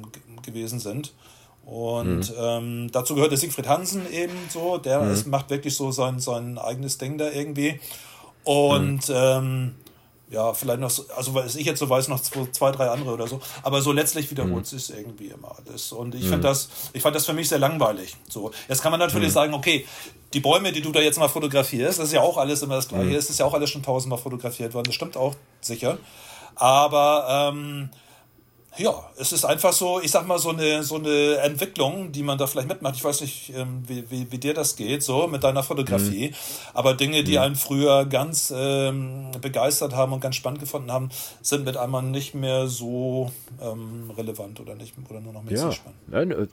[0.42, 1.14] gewesen sind.
[1.66, 2.36] Und mhm.
[2.38, 5.14] ähm, dazu gehört der Siegfried Hansen eben so, der mhm.
[5.14, 7.80] ist, macht wirklich so sein, sein eigenes Ding da irgendwie.
[8.44, 9.16] Und mhm.
[9.16, 9.76] ähm,
[10.32, 13.28] ja, vielleicht noch, also was ich jetzt so weiß, noch zwei, zwei drei andere oder
[13.28, 13.42] so.
[13.64, 14.78] Aber so letztlich wiederholt mhm.
[14.78, 15.92] sich irgendwie immer alles.
[15.92, 16.30] Und ich mhm.
[16.30, 18.16] finde das, ich fand das für mich sehr langweilig.
[18.30, 19.34] So, jetzt kann man natürlich mhm.
[19.34, 19.86] sagen, okay,
[20.34, 22.88] die Bäume, die du da jetzt mal fotografierst, das ist ja auch alles immer das
[22.88, 23.08] Gleiche.
[23.08, 23.16] Mhm.
[23.16, 24.86] Es ist ja auch alles schon tausendmal fotografiert worden.
[24.86, 25.98] Das stimmt auch sicher.
[26.56, 27.90] Aber ähm,
[28.78, 32.38] ja, es ist einfach so, ich sag mal, so eine, so eine Entwicklung, die man
[32.38, 32.96] da vielleicht mitmacht.
[32.96, 36.30] Ich weiß nicht, ähm, wie, wie, wie dir das geht, so mit deiner Fotografie.
[36.30, 36.36] Mhm.
[36.74, 37.40] Aber Dinge, die mhm.
[37.40, 41.10] einen früher ganz ähm, begeistert haben und ganz spannend gefunden haben,
[41.42, 45.72] sind mit einmal nicht mehr so ähm, relevant oder nicht oder nur noch mäßig ja.
[45.72, 46.00] spannend.
[46.08, 46.48] Nein, äh,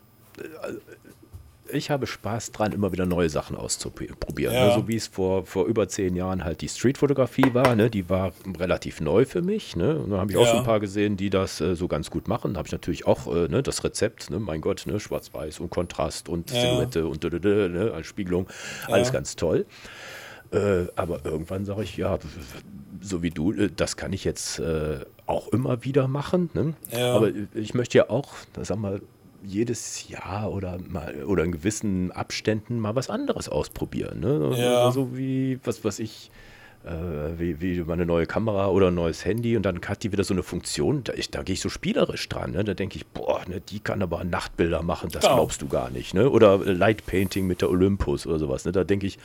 [1.73, 4.55] ich habe Spaß dran, immer wieder neue Sachen auszuprobieren.
[4.55, 4.69] Ja.
[4.69, 4.75] Ne?
[4.75, 7.75] So wie es vor, vor über zehn Jahren halt die Streetfotografie war.
[7.75, 7.91] Ne?
[7.91, 9.77] Die war relativ neu für mich.
[9.77, 9.99] Ne?
[9.99, 10.53] Und da habe ich auch ja.
[10.53, 12.55] so ein paar gesehen, die das äh, so ganz gut machen.
[12.55, 14.39] Da habe ich natürlich auch äh, ne, das Rezept, ne?
[14.39, 15.01] mein Gott, ne?
[15.01, 16.61] schwarz-weiß und Kontrast und ja.
[16.61, 17.93] Silhouette und ne?
[17.95, 18.47] als Spiegelung.
[18.87, 19.67] Alles ganz toll.
[20.51, 22.19] Äh, aber irgendwann sage ich, ja,
[23.01, 26.51] so wie du, äh, das kann ich jetzt äh, auch immer wieder machen.
[26.55, 26.75] Ne?
[26.99, 29.03] Aber ich möchte ja auch, sag mal,
[29.43, 34.21] jedes Jahr oder mal oder in gewissen Abständen mal was anderes ausprobieren.
[34.21, 34.57] Ne?
[34.57, 34.91] Ja.
[34.91, 36.31] So wie, was, was ich
[36.85, 40.25] äh, wie, wie meine neue Kamera oder ein neues Handy und dann hat die wieder
[40.25, 42.53] so eine Funktion, da, da gehe ich so spielerisch dran.
[42.53, 42.65] Ne?
[42.65, 45.37] Da denke ich, boah, ne, die kann aber Nachtbilder machen, das genau.
[45.37, 46.15] glaubst du gar nicht.
[46.15, 46.31] Ne?
[46.31, 48.65] Oder Light Painting mit der Olympus oder sowas.
[48.65, 48.73] Ne?
[48.73, 49.19] Da denke ich,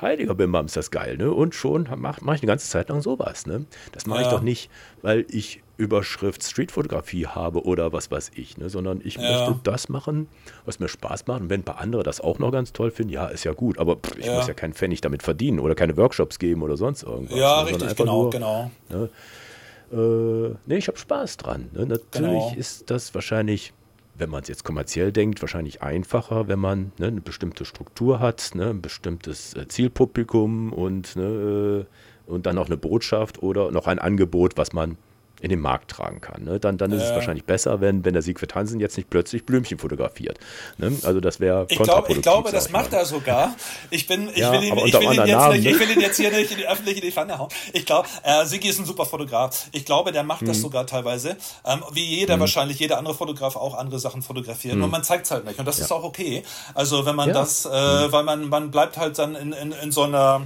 [0.00, 1.16] heiliger Bimbam, ist das geil.
[1.16, 1.30] Ne?
[1.30, 3.46] Und schon mache mach ich eine ganze Zeit lang sowas.
[3.46, 3.66] Ne?
[3.92, 4.26] Das mache ja.
[4.26, 4.70] ich doch nicht,
[5.02, 8.70] weil ich Überschrift Streetfotografie habe oder was weiß ich, ne?
[8.70, 9.50] sondern ich ja.
[9.50, 10.28] möchte das machen,
[10.64, 11.42] was mir Spaß macht.
[11.42, 13.78] Und wenn ein paar andere das auch noch ganz toll finden, ja, ist ja gut.
[13.78, 14.36] Aber pff, ich ja.
[14.36, 17.38] muss ja keinen Pfennig damit verdienen oder keine Workshops geben oder sonst irgendwas.
[17.38, 17.70] Ja, ne?
[17.70, 18.70] richtig, genau, nur, genau.
[18.88, 19.10] Ne?
[19.92, 21.68] Äh, nee, ich habe Spaß dran.
[21.72, 21.86] Ne?
[21.86, 22.54] Natürlich genau.
[22.56, 23.72] ist das wahrscheinlich,
[24.16, 28.52] wenn man es jetzt kommerziell denkt, wahrscheinlich einfacher, wenn man ne, eine bestimmte Struktur hat,
[28.54, 31.86] ne, ein bestimmtes äh, Zielpublikum und, ne,
[32.26, 34.96] äh, und dann noch eine Botschaft oder noch ein Angebot, was man
[35.40, 36.44] in den Markt tragen kann.
[36.44, 36.58] Ne?
[36.58, 37.06] Dann, dann ist äh.
[37.06, 40.38] es wahrscheinlich besser, wenn, wenn der Siegfried Hansen jetzt nicht plötzlich Blümchen fotografiert.
[40.78, 40.92] Ne?
[41.02, 43.54] Also das wäre ich, glaub, ich glaube, das macht er sogar.
[43.90, 46.00] Ich bin, ich, ja, will, ihn, ich, will ihn jetzt Namen, nicht, ich will ihn
[46.00, 47.48] jetzt hier nicht in die öffentliche die Pfanne hauen.
[47.72, 49.68] Ich glaube, äh, Sigi ist ein super Fotograf.
[49.72, 50.48] Ich glaube, der macht hm.
[50.48, 50.62] das mhm.
[50.62, 51.36] sogar teilweise.
[51.64, 52.40] Ähm, wie jeder hm.
[52.40, 54.76] wahrscheinlich, jeder andere Fotograf auch andere Sachen fotografieren.
[54.76, 54.84] Hm.
[54.84, 55.58] Und man zeigt es halt nicht.
[55.58, 55.84] Und das ja.
[55.84, 56.42] ist auch okay.
[56.74, 57.34] Also wenn man ja.
[57.34, 58.12] das, äh, mhm.
[58.12, 60.42] weil man, man bleibt halt dann in, in, in so einer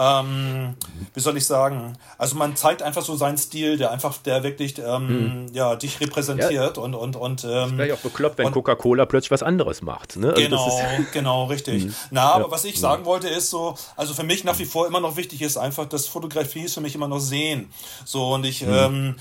[0.00, 0.76] ähm,
[1.12, 4.78] wie soll ich sagen, also man zeigt einfach so seinen Stil, der einfach, der wirklich
[4.78, 5.46] ähm, hm.
[5.52, 6.82] ja, dich repräsentiert ja.
[6.82, 10.16] und und und ähm, wäre ja auch bekloppt, wenn Coca-Cola plötzlich was anderes macht.
[10.16, 10.28] Ne?
[10.28, 10.80] Also genau,
[11.12, 11.82] genau, richtig.
[11.84, 11.94] Hm.
[12.12, 12.50] Na, aber ja.
[12.50, 15.42] was ich sagen wollte ist so, also für mich nach wie vor immer noch wichtig
[15.42, 17.70] ist einfach, dass Fotografie ist für mich immer noch sehen.
[18.06, 18.72] So und ich hm.
[18.72, 19.16] ähm,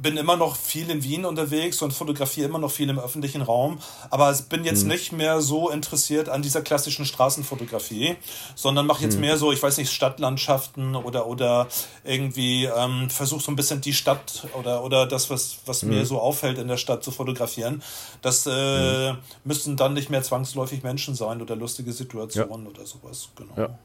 [0.00, 3.78] bin immer noch viel in Wien unterwegs und fotografiere immer noch viel im öffentlichen Raum,
[4.10, 4.90] aber bin jetzt mhm.
[4.90, 8.16] nicht mehr so interessiert an dieser klassischen Straßenfotografie,
[8.54, 9.22] sondern mache jetzt mhm.
[9.22, 11.68] mehr so, ich weiß nicht, Stadtlandschaften oder oder
[12.04, 15.90] irgendwie ähm, versuche so ein bisschen die Stadt oder oder das, was, was mhm.
[15.90, 17.82] mir so auffällt in der Stadt zu fotografieren.
[18.22, 19.18] Das äh, mhm.
[19.44, 22.70] müssten dann nicht mehr zwangsläufig Menschen sein oder lustige Situationen ja.
[22.70, 23.28] oder sowas.
[23.36, 23.54] Genau.
[23.56, 23.78] Ja.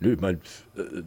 [0.00, 0.40] Nö, mein,
[0.76, 1.02] äh,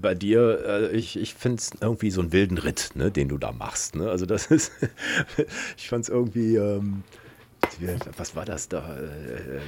[0.00, 3.38] bei dir, äh, ich, ich finde es irgendwie so einen wilden Ritt, ne, den du
[3.38, 3.96] da machst.
[3.96, 4.10] Ne?
[4.10, 4.72] Also das ist,
[5.76, 7.04] ich fand es irgendwie, ähm,
[8.16, 8.96] was war das da?
[8.96, 9.60] Äh, äh,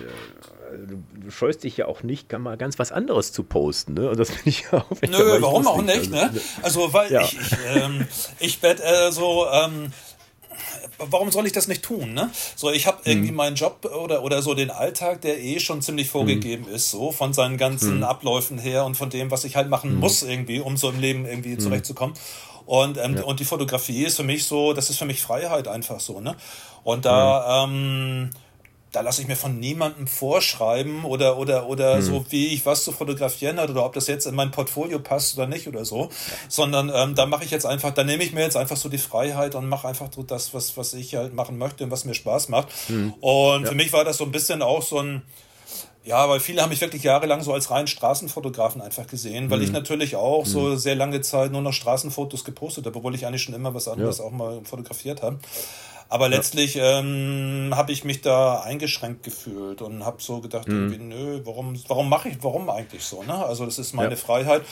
[0.86, 3.94] du, du, scheust dich ja auch nicht, mal ganz was anderes zu posten.
[3.94, 4.11] Ne?
[4.11, 6.11] Und das finde ich ja auch Nö, warum auch nicht?
[6.11, 6.30] Ne?
[6.62, 7.22] Also, weil ja.
[7.22, 8.07] ich, ich, ähm,
[8.40, 9.92] ich werde äh, so, ähm,
[10.98, 12.14] warum soll ich das nicht tun?
[12.14, 12.30] Ne?
[12.57, 13.36] So, ich habe irgendwie mhm.
[13.36, 16.74] meinen Job oder, oder so den Alltag, der eh schon ziemlich vorgegeben mhm.
[16.74, 18.05] ist, so von seinen ganzen mhm.
[18.05, 20.00] Abläufen her und von dem, was ich halt machen hm.
[20.00, 21.61] muss irgendwie, um so im Leben irgendwie hm.
[21.61, 22.14] zurechtzukommen.
[22.66, 23.24] Und, ähm, ja.
[23.24, 26.34] und die Fotografie ist für mich so, das ist für mich Freiheit einfach so, ne?
[26.82, 28.30] Und da, ähm,
[28.95, 32.03] da lasse ich mir von niemandem vorschreiben oder, oder, oder hm.
[32.03, 35.36] so, wie ich was zu fotografieren hat oder ob das jetzt in mein Portfolio passt
[35.36, 36.11] oder nicht oder so,
[36.49, 38.99] sondern ähm, da mache ich jetzt einfach, da nehme ich mir jetzt einfach so die
[38.99, 42.14] Freiheit und mache einfach so das, was, was ich halt machen möchte und was mir
[42.14, 42.68] Spaß macht.
[42.86, 43.14] Hm.
[43.20, 43.68] Und ja.
[43.68, 45.22] für mich war das so ein bisschen auch so ein,
[46.05, 49.64] Ja, weil viele haben mich wirklich jahrelang so als reinen Straßenfotografen einfach gesehen, weil mhm.
[49.64, 50.51] ich natürlich auch mhm.
[50.51, 53.88] so sehr lange Zeit nur noch Straßenfotos gepostet habe, obwohl ich eigentlich schon immer was
[53.88, 54.24] anderes ja.
[54.24, 55.38] auch mal fotografiert habe.
[56.15, 61.09] Aber letztlich ähm, habe ich mich da eingeschränkt gefühlt und habe so gedacht, mhm.
[61.09, 63.25] nö, warum, warum mache ich, warum eigentlich so?
[63.25, 63.35] Ne?
[63.35, 64.17] Also das ist meine ja.
[64.17, 64.62] Freiheit.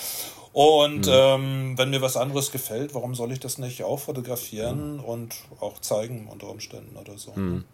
[0.52, 1.12] Und mhm.
[1.12, 5.04] ähm, wenn mir was anderes gefällt, warum soll ich das nicht auch fotografieren mhm.
[5.04, 7.32] und auch zeigen unter Umständen oder so?
[7.32, 7.40] Ne?
[7.40, 7.64] Mhm.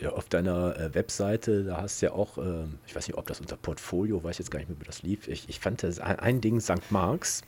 [0.00, 3.28] Ja, auf deiner äh, Webseite, da hast du ja auch, äh, ich weiß nicht, ob
[3.28, 5.28] das unter Portfolio, weiß jetzt gar nicht mehr, wie das lief.
[5.28, 6.90] Ich, ich fand das ein, ein Ding, St.
[6.90, 7.42] Marx.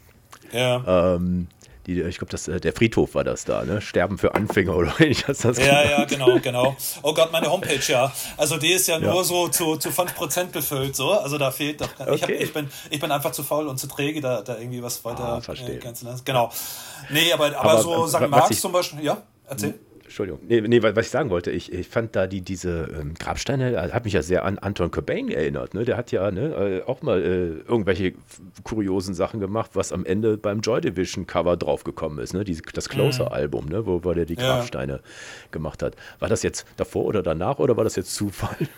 [0.52, 1.16] Ja.
[1.16, 1.48] Ähm,
[1.86, 3.80] die, ich glaube, äh, der Friedhof war das da, ne?
[3.80, 6.76] Sterben für Anfänger oder ich hast das Ja, ja, genau, genau.
[7.02, 8.12] Oh Gott, meine Homepage, ja.
[8.36, 9.12] Also die ist ja, ja.
[9.12, 11.12] nur so zu, zu 5% befüllt, so.
[11.12, 11.88] Also da fehlt doch.
[11.98, 12.14] Okay.
[12.14, 14.82] Ich, hab, ich, bin, ich bin einfach zu faul und zu träge, da, da irgendwie
[14.82, 15.24] was weiter.
[15.24, 15.78] Ah, verstehe.
[15.78, 16.50] Äh, genau.
[17.10, 18.28] Nee, aber, aber, aber so St.
[18.28, 19.74] Marx zum Beispiel, ja, erzähl.
[20.14, 20.42] Entschuldigung.
[20.46, 23.90] Nee, nee, was ich sagen wollte, ich, ich fand da die, diese ähm, Grabsteine, äh,
[23.90, 25.74] hat mich ja sehr an Anton Cobain erinnert.
[25.74, 25.84] Ne?
[25.84, 28.14] Der hat ja ne, äh, auch mal äh, irgendwelche
[28.62, 32.32] kuriosen Sachen gemacht, was am Ende beim Joy Division Cover draufgekommen ist.
[32.32, 32.44] Ne?
[32.44, 33.86] Die, das Closer-Album, ne?
[33.86, 35.00] wo, wo der die Grabsteine ja.
[35.50, 35.96] gemacht hat.
[36.20, 38.68] War das jetzt davor oder danach oder war das jetzt Zufall?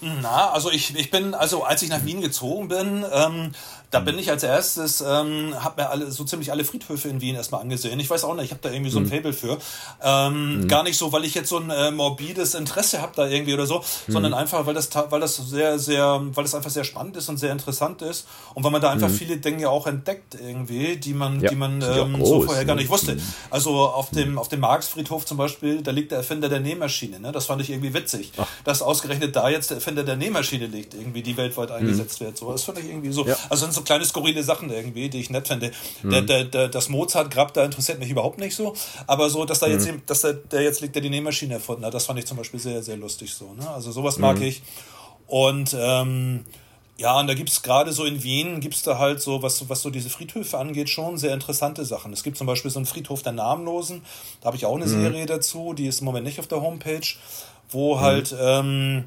[0.00, 3.52] Na, also ich, ich bin, also als ich nach Wien gezogen bin, ähm,
[3.92, 7.34] da bin ich als erstes, ähm, habe mir alle, so ziemlich alle Friedhöfe in Wien
[7.34, 8.00] erstmal angesehen.
[8.00, 9.10] Ich weiß auch nicht, ich habe da irgendwie so ein mhm.
[9.10, 9.58] Fable für.
[10.02, 10.68] Ähm, mhm.
[10.68, 13.66] Gar nicht so, weil ich jetzt so ein äh, morbides Interesse habe da irgendwie oder
[13.66, 14.12] so, mhm.
[14.12, 17.36] sondern einfach, weil das, weil das sehr, sehr, weil das einfach sehr spannend ist und
[17.36, 19.14] sehr interessant ist und weil man da einfach mhm.
[19.14, 22.76] viele Dinge auch entdeckt irgendwie, die man, ja, die man ähm, groß, so vorher gar
[22.76, 22.90] nicht ne?
[22.90, 23.14] wusste.
[23.16, 23.22] Mhm.
[23.50, 27.20] Also auf dem, auf dem Marxfriedhof zum Beispiel, da liegt der Erfinder der Nähmaschine.
[27.20, 27.30] Ne?
[27.30, 28.46] Das fand ich irgendwie witzig, Ach.
[28.64, 32.38] dass ausgerechnet da jetzt der Erfinder der Nähmaschine liegt, irgendwie, die weltweit eingesetzt wird.
[32.38, 33.26] So, das fand ich irgendwie so.
[33.26, 33.36] Ja.
[33.50, 35.72] Also sind so kleine skurrile Sachen irgendwie, die ich nett finde.
[36.02, 36.10] Mhm.
[36.10, 38.74] Der, der, der, das Mozart-Grab da interessiert mich überhaupt nicht so.
[39.06, 40.02] Aber so, dass da jetzt, mhm.
[40.06, 42.60] dass der, der jetzt liegt, der die Nähmaschine erfunden hat, das fand ich zum Beispiel
[42.60, 43.52] sehr, sehr lustig so.
[43.54, 43.68] Ne?
[43.70, 44.44] Also sowas mag mhm.
[44.44, 44.62] ich.
[45.26, 46.44] Und ähm,
[46.98, 49.68] ja, und da gibt es gerade so in Wien, gibt es da halt so, was,
[49.68, 52.12] was so diese Friedhöfe angeht, schon sehr interessante Sachen.
[52.12, 54.02] Es gibt zum Beispiel so einen Friedhof der Namenlosen,
[54.40, 55.02] da habe ich auch eine mhm.
[55.02, 57.06] Serie dazu, die ist im Moment nicht auf der Homepage,
[57.70, 59.04] wo halt ähm,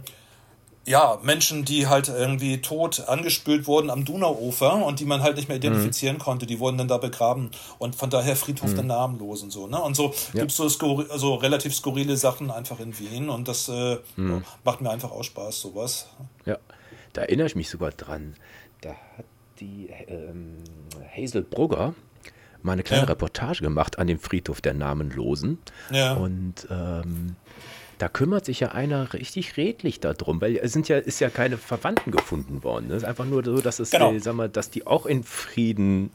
[0.85, 5.47] ja, Menschen, die halt irgendwie tot angespült wurden am Donauufer und die man halt nicht
[5.47, 6.21] mehr identifizieren mhm.
[6.21, 8.75] konnte, die wurden dann da begraben und von daher Friedhof mhm.
[8.75, 9.81] der Namenlosen so, ne?
[9.81, 10.41] Und so ja.
[10.41, 14.43] gibt es so skurri also relativ skurrile Sachen einfach in Wien und das äh, mhm.
[14.63, 16.07] macht mir einfach auch Spaß, sowas.
[16.45, 16.57] Ja,
[17.13, 18.35] da erinnere ich mich sogar dran.
[18.81, 19.25] Da hat
[19.59, 20.63] die ähm,
[21.15, 21.95] Hazel Brugger
[22.61, 23.09] mal eine kleine ja.
[23.09, 25.59] Reportage gemacht an dem Friedhof der Namenlosen.
[25.91, 26.13] Ja.
[26.13, 27.35] Und ähm,
[27.97, 31.57] da kümmert sich ja einer richtig redlich darum, weil es sind ja, ist ja keine
[31.57, 32.87] Verwandten gefunden worden.
[32.89, 34.11] Es ist einfach nur so, dass es, genau.
[34.11, 36.11] die, sag mal, dass die auch in Frieden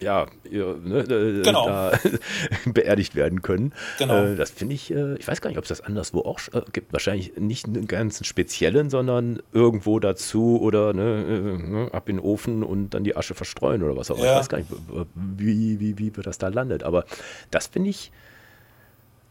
[0.00, 1.66] ja, ne, äh, genau.
[1.66, 1.92] da
[2.66, 3.72] beerdigt werden können.
[3.98, 4.24] Genau.
[4.24, 6.62] Äh, das finde ich, äh, ich weiß gar nicht, ob es das anderswo auch äh,
[6.72, 6.92] gibt.
[6.92, 12.62] Wahrscheinlich nicht einen ganz speziellen, sondern irgendwo dazu oder ne, ne, ab in den Ofen
[12.62, 14.26] und dann die Asche verstreuen oder was auch immer.
[14.26, 14.32] Ja.
[14.32, 14.70] Ich weiß gar nicht,
[15.14, 16.82] wie, wie, wie das da landet.
[16.82, 17.04] Aber
[17.50, 18.10] das finde ich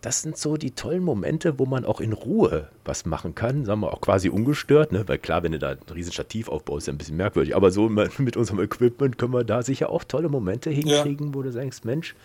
[0.04, 3.80] das sind so die tollen Momente, wo man auch in Ruhe was machen kann, sagen
[3.80, 5.08] wir auch quasi ungestört, ne?
[5.08, 7.72] weil klar, wenn du da ein riesen Stativ aufbaust, ist ja ein bisschen merkwürdig, aber
[7.72, 7.88] so
[8.18, 11.34] mit unserem Equipment können wir da sicher auch tolle Momente hinkriegen, ja.
[11.34, 12.16] wo du sagst, Mensch,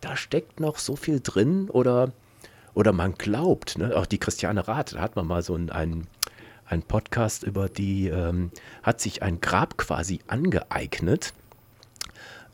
[0.00, 2.10] da steckt noch so viel drin oder,
[2.74, 3.96] oder man glaubt, ne?
[3.96, 8.50] auch die Christiane Rath, da hat man mal so einen, einen, Podcast über die, ähm,
[8.82, 11.32] hat sich ein Grab quasi angeeignet,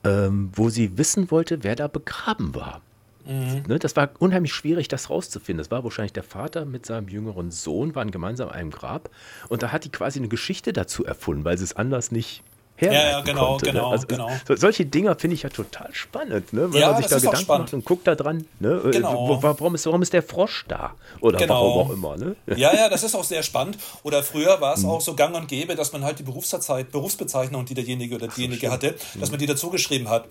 [0.05, 2.83] ähm, wo sie wissen wollte, wer da begraben war.
[3.27, 3.64] Mhm.
[3.66, 5.59] Ne, das war unheimlich schwierig, das rauszufinden.
[5.59, 9.11] Das war wahrscheinlich der Vater mit seinem jüngeren Sohn, waren gemeinsam an einem Grab.
[9.49, 12.43] Und da hat die quasi eine Geschichte dazu erfunden, weil sie es anders nicht
[12.81, 13.72] ja, ja, genau, konnte, ne?
[13.72, 13.93] genau, ne?
[13.93, 14.31] also, genau.
[14.47, 16.72] So, solche Dinger finde ich ja total spannend, ne?
[16.72, 18.81] wenn ja, man sich da Gedanken macht und guckt da dran, ne?
[18.85, 19.39] Äh, genau.
[19.43, 20.95] warum, ist, warum ist der Frosch da?
[21.20, 21.55] Oder genau.
[21.55, 22.16] warum auch immer.
[22.16, 22.37] Ne?
[22.57, 23.77] Ja, ja, das ist auch sehr spannend.
[24.03, 24.91] Oder früher war es mhm.
[24.91, 28.95] auch so gang und gäbe, dass man halt die Berufsbezeichnung, die derjenige oder diejenige hatte,
[29.20, 30.27] dass man die dazu geschrieben hat.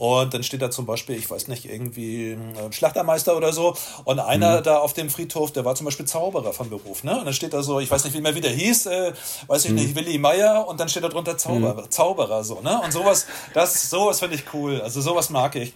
[0.00, 3.76] Und dann steht da zum Beispiel, ich weiß nicht, irgendwie ein Schlachtermeister oder so.
[4.04, 4.62] Und einer mhm.
[4.62, 7.04] da auf dem Friedhof, der war zum Beispiel Zauberer von Beruf.
[7.04, 7.18] Ne?
[7.18, 9.12] Und dann steht da so, ich weiß nicht, wie mehr wieder hieß, äh,
[9.46, 9.76] weiß ich mhm.
[9.76, 10.66] nicht, Willi Meier.
[10.66, 11.89] Und dann steht da drunter Zauberer, mhm.
[11.90, 12.60] Zauberer so.
[12.60, 12.80] Ne?
[12.80, 14.80] Und sowas, das, sowas finde ich cool.
[14.80, 15.74] Also sowas mag ich.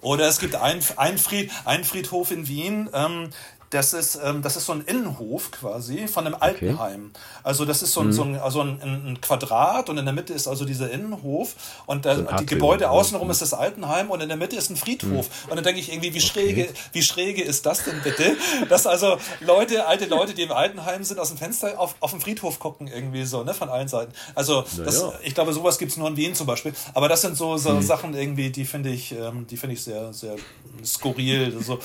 [0.00, 3.30] Oder es gibt einen Fried, ein Friedhof in Wien, ähm,
[3.72, 7.10] das ist, ähm, das ist so ein Innenhof quasi von einem Altenheim.
[7.12, 7.24] Okay.
[7.42, 8.12] Also das ist so, ein, mhm.
[8.12, 11.54] so, ein, also ein, ein, Quadrat und in der Mitte ist also dieser Innenhof
[11.86, 14.76] und der, so die Gebäude außenrum ist das Altenheim und in der Mitte ist ein
[14.76, 15.26] Friedhof.
[15.26, 15.50] Mhm.
[15.50, 16.74] Und dann denke ich irgendwie, wie schräge, okay.
[16.92, 18.36] wie schräge ist das denn bitte?
[18.68, 22.20] Dass also Leute, alte Leute, die im Altenheim sind, aus dem Fenster auf, auf den
[22.20, 24.12] Friedhof gucken irgendwie so, ne, von allen Seiten.
[24.34, 25.14] Also das, ja.
[25.24, 26.74] ich glaube, sowas gibt es nur in Wien zum Beispiel.
[26.92, 27.80] Aber das sind so, so mhm.
[27.80, 30.36] Sachen irgendwie, die finde ich, ähm, die finde ich sehr, sehr
[30.84, 31.78] skurril, so,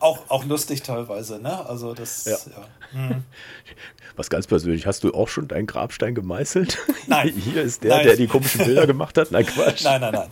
[0.00, 1.33] auch, auch lustig teilweise.
[1.34, 1.66] Wahnsinn, ne?
[1.66, 2.32] Also das, ja.
[2.32, 2.98] ja.
[2.98, 3.24] Mhm.
[4.16, 6.78] Was ganz persönlich, hast du auch schon deinen Grabstein gemeißelt?
[7.06, 7.28] Nein.
[7.36, 8.06] Hier ist der, nein.
[8.06, 9.32] der die komischen Bilder gemacht hat?
[9.32, 9.82] Nein, Quatsch.
[9.82, 10.30] Nein, nein, nein.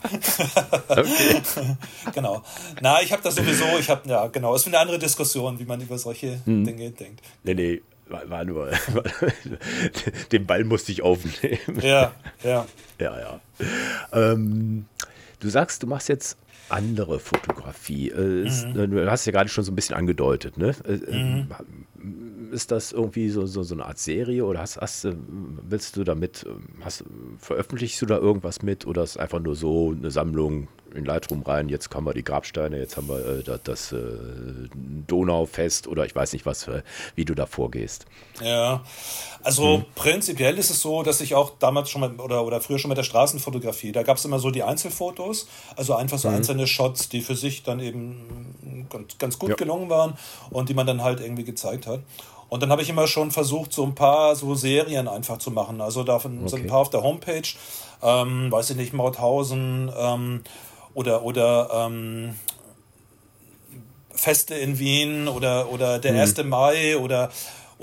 [0.88, 1.76] okay.
[2.14, 2.42] genau.
[2.80, 5.64] Na, ich habe das sowieso, ich habe, ja, genau, es ist eine andere Diskussion, wie
[5.64, 6.64] man über solche hm.
[6.64, 7.22] Dinge denkt.
[7.42, 8.70] Nee, nee, war, war nur,
[10.30, 11.80] den Ball musste ich aufnehmen.
[11.80, 12.12] Ja,
[12.44, 12.66] ja.
[13.00, 13.40] Ja, ja.
[14.12, 14.86] Ähm,
[15.40, 16.38] du sagst, du machst jetzt
[16.72, 18.10] andere Fotografie.
[18.10, 18.90] Äh, ist, mhm.
[18.90, 20.74] Du hast ja gerade schon so ein bisschen angedeutet, ne?
[20.84, 22.52] Äh, äh, mhm.
[22.52, 26.44] Ist das irgendwie so, so, so, eine Art Serie oder hast, hast, willst du damit,
[26.80, 27.04] hast,
[27.38, 31.68] veröffentlichst du da irgendwas mit oder ist einfach nur so eine Sammlung in Lightroom rein,
[31.68, 33.98] jetzt haben wir die Grabsteine, jetzt haben wir äh, das, das äh,
[35.06, 36.82] Donaufest oder ich weiß nicht was, äh,
[37.14, 38.06] wie du da vorgehst.
[38.40, 38.82] Ja,
[39.42, 39.84] also hm.
[39.94, 42.98] prinzipiell ist es so, dass ich auch damals schon mal oder, oder früher schon mit
[42.98, 46.36] der Straßenfotografie, da gab es immer so die Einzelfotos, also einfach so hm.
[46.36, 49.56] einzelne Shots, die für sich dann eben ganz, ganz gut ja.
[49.56, 50.14] gelungen waren
[50.50, 52.00] und die man dann halt irgendwie gezeigt hat.
[52.52, 55.80] Und dann habe ich immer schon versucht, so ein paar so Serien einfach zu machen.
[55.80, 56.48] Also davon okay.
[56.48, 57.48] sind ein paar auf der Homepage,
[58.02, 60.42] ähm, weiß ich nicht, Mauthausen, ähm,
[60.94, 62.34] oder, oder ähm,
[64.14, 66.36] Feste in Wien oder, oder der 1.
[66.38, 66.48] Mhm.
[66.48, 67.30] Mai oder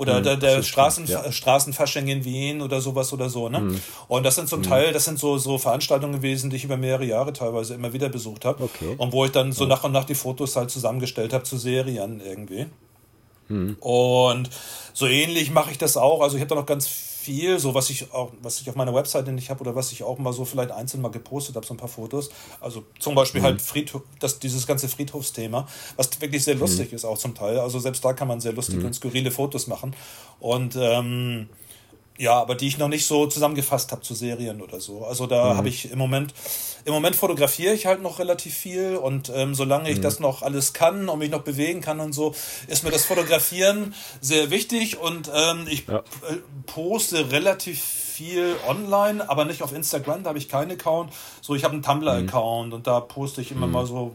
[0.00, 1.30] oder mhm, der, der Straßen, ja.
[1.30, 3.50] Straßenfasching in Wien oder sowas oder so.
[3.50, 3.60] Ne?
[3.60, 3.80] Mhm.
[4.08, 4.64] Und das sind zum mhm.
[4.64, 8.08] Teil, das sind so, so Veranstaltungen gewesen, die ich über mehrere Jahre teilweise immer wieder
[8.08, 8.64] besucht habe.
[8.64, 8.94] Okay.
[8.96, 12.22] Und wo ich dann so nach und nach die Fotos halt zusammengestellt habe zu Serien
[12.24, 12.64] irgendwie.
[13.48, 13.76] Mhm.
[13.80, 14.48] Und
[14.94, 16.22] so ähnlich mache ich das auch.
[16.22, 16.88] Also ich habe da noch ganz
[17.20, 20.02] viel, so was ich auch, was ich auf meiner Webseite nicht habe oder was ich
[20.02, 22.30] auch mal so vielleicht einzeln mal gepostet habe, so ein paar Fotos.
[22.60, 23.46] Also zum Beispiel mhm.
[23.46, 26.96] halt Friedhof, das, dieses ganze Friedhofsthema, was wirklich sehr lustig mhm.
[26.96, 27.58] ist auch zum Teil.
[27.58, 28.86] Also selbst da kann man sehr lustige mhm.
[28.86, 29.94] und skurrile Fotos machen.
[30.38, 31.50] Und ähm,
[32.20, 35.06] ja, aber die ich noch nicht so zusammengefasst habe zu Serien oder so.
[35.06, 35.56] Also da mhm.
[35.56, 36.34] habe ich im Moment,
[36.84, 40.02] im Moment fotografiere ich halt noch relativ viel und ähm, solange ich mhm.
[40.02, 42.34] das noch alles kann und mich noch bewegen kann und so,
[42.68, 46.02] ist mir das Fotografieren sehr wichtig und ähm, ich ja.
[46.66, 51.14] poste relativ viel online, aber nicht auf Instagram, da habe ich keinen Account.
[51.40, 52.74] So, ich habe einen Tumblr-Account mhm.
[52.74, 53.72] und da poste ich immer mhm.
[53.72, 54.14] mal so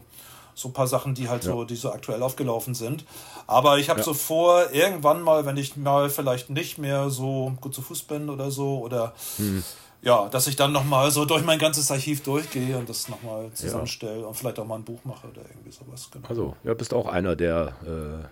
[0.56, 1.52] so ein paar Sachen, die halt ja.
[1.52, 3.04] so, die so aktuell aufgelaufen sind.
[3.46, 4.04] Aber ich habe ja.
[4.04, 8.30] so vor, irgendwann mal, wenn ich mal vielleicht nicht mehr so gut zu Fuß bin
[8.30, 9.62] oder so, oder hm.
[10.00, 14.22] ja, dass ich dann nochmal so durch mein ganzes Archiv durchgehe und das nochmal zusammenstelle
[14.22, 14.26] ja.
[14.26, 16.08] und vielleicht auch mal ein Buch mache oder irgendwie sowas.
[16.10, 16.26] Genau.
[16.26, 18.26] Also, ja, bist auch einer, der äh,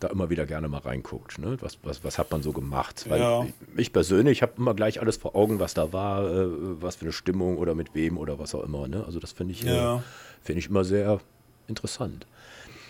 [0.00, 1.38] da immer wieder gerne mal reinguckt.
[1.38, 1.58] Ne?
[1.60, 3.08] Was, was, was hat man so gemacht?
[3.08, 3.44] Weil ja.
[3.44, 6.48] ich, ich, persönlich habe immer gleich alles vor Augen, was da war, äh,
[6.80, 8.88] was für eine Stimmung oder mit wem oder was auch immer.
[8.88, 9.04] Ne?
[9.06, 9.98] Also das finde ich, ja.
[9.98, 10.00] äh,
[10.42, 11.20] find ich immer sehr,
[11.68, 12.26] interessant.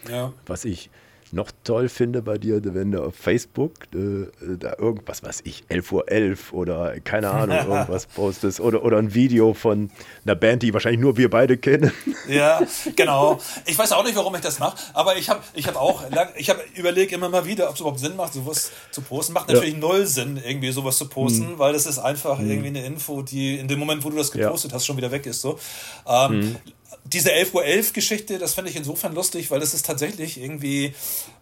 [0.08, 0.32] Ja.
[0.46, 0.90] Was ich
[1.32, 4.26] noch toll finde bei dir, wenn du auf Facebook äh,
[4.58, 9.14] da irgendwas, was ich, 11.11 Uhr 11 oder keine Ahnung, irgendwas postest oder, oder ein
[9.14, 9.90] Video von
[10.24, 11.92] einer Band, die wahrscheinlich nur wir beide kennen.
[12.28, 12.62] Ja,
[12.94, 13.40] genau.
[13.66, 16.04] Ich weiß auch nicht, warum ich das mache, aber ich habe ich hab auch,
[16.36, 19.32] ich habe überlegt immer mal wieder, ob es überhaupt Sinn macht, sowas zu posten.
[19.32, 19.80] Macht natürlich ja.
[19.80, 21.58] null Sinn, irgendwie sowas zu posten, mhm.
[21.58, 22.48] weil das ist einfach mhm.
[22.48, 24.76] irgendwie eine Info, die in dem Moment, wo du das gepostet ja.
[24.76, 25.40] hast, schon wieder weg ist.
[25.40, 25.58] So.
[26.06, 26.56] Ähm, mhm
[27.04, 30.94] diese 11.11 Uhr 11 Geschichte, das finde ich insofern lustig, weil das ist tatsächlich irgendwie,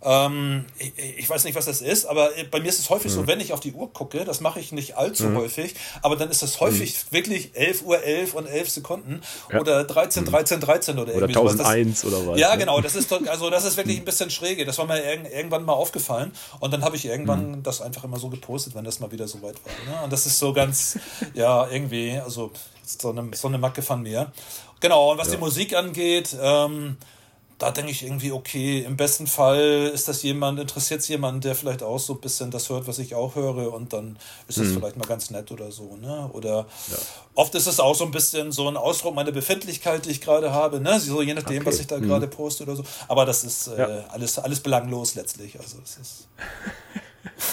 [0.02, 3.16] ähm, ich, ich, weiß nicht, was das ist, aber bei mir ist es häufig mhm.
[3.16, 5.36] so, wenn ich auf die Uhr gucke, das mache ich nicht allzu mhm.
[5.38, 7.14] häufig, aber dann ist das häufig mhm.
[7.14, 9.22] wirklich 11.11 Uhr 11 und 11 Sekunden
[9.52, 9.60] ja.
[9.60, 12.40] oder 13, 13, 13 oder irgendwie oder 1001 oder was.
[12.40, 12.58] Ja, ne?
[12.58, 14.02] genau, das ist, also das ist wirklich mhm.
[14.02, 14.64] ein bisschen schräge.
[14.64, 17.62] Das war mir irgendwann mal aufgefallen und dann habe ich irgendwann mhm.
[17.62, 19.94] das einfach immer so gepostet, wenn das mal wieder so weit war.
[19.94, 20.04] Ne?
[20.04, 20.98] Und das ist so ganz,
[21.34, 22.50] ja, irgendwie, also
[22.98, 24.32] so eine, so eine Macke von mir.
[24.80, 25.34] Genau, und was ja.
[25.34, 26.96] die Musik angeht, ähm,
[27.60, 31.54] da denke ich irgendwie, okay, im besten Fall ist das jemand, interessiert es jemand, der
[31.54, 34.18] vielleicht auch so ein bisschen das hört, was ich auch höre, und dann
[34.48, 34.78] ist es mhm.
[34.78, 36.30] vielleicht mal ganz nett oder so, ne?
[36.32, 36.96] Oder ja.
[37.34, 40.52] oft ist es auch so ein bisschen so ein Ausdruck meiner Befindlichkeit, die ich gerade
[40.52, 40.98] habe, ne?
[40.98, 41.66] So je nachdem, okay.
[41.66, 42.08] was ich da mhm.
[42.08, 42.84] gerade poste oder so.
[43.08, 44.04] Aber das ist äh, ja.
[44.08, 45.60] alles, alles belanglos letztlich.
[45.60, 46.28] Also es ist.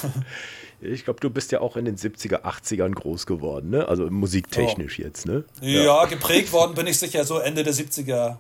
[0.80, 3.88] Ich glaube, du bist ja auch in den 70er, 80ern groß geworden, ne?
[3.88, 5.04] Also musiktechnisch oh.
[5.04, 5.44] jetzt, ne?
[5.62, 8.38] Ja, ja, geprägt worden bin ich sicher so Ende der 70er,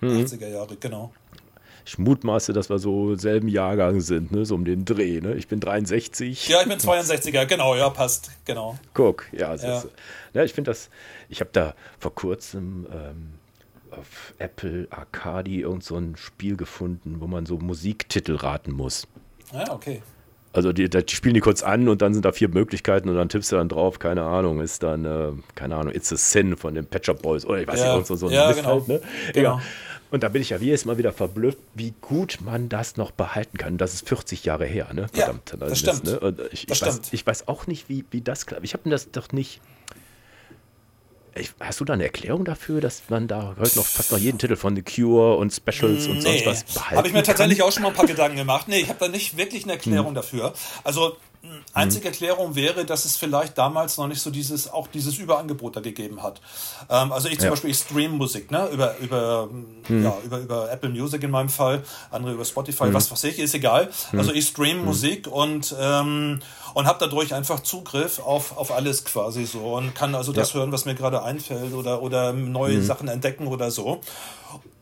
[0.00, 0.24] mhm.
[0.24, 1.12] 80er Jahre, genau.
[1.86, 4.44] Ich mutmaße, dass wir so selben Jahrgang sind, ne?
[4.44, 5.34] So um den Dreh, ne?
[5.34, 6.48] Ich bin 63.
[6.48, 8.76] Ja, ich bin 62er, genau, ja, passt, genau.
[8.92, 9.78] Guck, ja, ja.
[9.78, 9.88] Ist,
[10.34, 10.90] ja ich finde das,
[11.28, 13.34] ich habe da vor kurzem ähm,
[13.92, 19.06] auf Apple Arcadi irgend so ein Spiel gefunden, wo man so Musiktitel raten muss.
[19.52, 20.02] Ja, okay.
[20.52, 23.28] Also die, die, spielen die kurz an und dann sind da vier Möglichkeiten und dann
[23.28, 26.74] tippst du dann drauf, keine Ahnung, ist dann, äh, keine Ahnung, It's a Sin von
[26.74, 28.68] den Patch Up Boys oder ich weiß ja, nicht, so, so ein ja, genau.
[28.68, 29.00] halt, ne?
[29.32, 29.60] Genau.
[30.10, 33.58] Und da bin ich ja jedes Mal wieder verblüfft, wie gut man das noch behalten
[33.58, 33.78] kann.
[33.78, 35.06] Das ist 40 Jahre her, ne?
[35.12, 35.52] Verdammt.
[35.52, 36.04] Ja, das stimmt.
[36.04, 36.34] Ne?
[36.50, 38.64] Ich, ich, weiß, ich weiß auch nicht, wie, wie das klappt.
[38.64, 39.60] Ich habe das doch nicht
[41.60, 44.56] Hast du da eine Erklärung dafür, dass man da heute noch fast noch jeden Titel
[44.56, 47.68] von The Cure und Specials und nee, sonst was behalten Habe ich mir tatsächlich kann?
[47.68, 48.66] auch schon mal ein paar Gedanken gemacht.
[48.68, 50.14] Nee, ich habe da nicht wirklich eine Erklärung hm.
[50.14, 50.54] dafür.
[50.82, 51.16] Also
[51.72, 55.80] Einzige Erklärung wäre, dass es vielleicht damals noch nicht so dieses, auch dieses Überangebot da
[55.80, 56.40] gegeben hat.
[56.90, 57.50] Ähm, also ich zum ja.
[57.50, 59.48] Beispiel, ich stream Musik, ne, über, über,
[59.86, 60.04] hm.
[60.04, 62.94] ja, über, über Apple Music in meinem Fall, andere über Spotify, hm.
[62.94, 63.88] was weiß ich, ist egal.
[64.10, 64.18] Hm.
[64.18, 64.84] Also ich stream hm.
[64.84, 66.40] Musik und, ähm,
[66.74, 70.60] und habe dadurch einfach Zugriff auf, auf alles quasi so und kann also das ja.
[70.60, 72.84] hören, was mir gerade einfällt oder, oder neue hm.
[72.84, 74.02] Sachen entdecken oder so.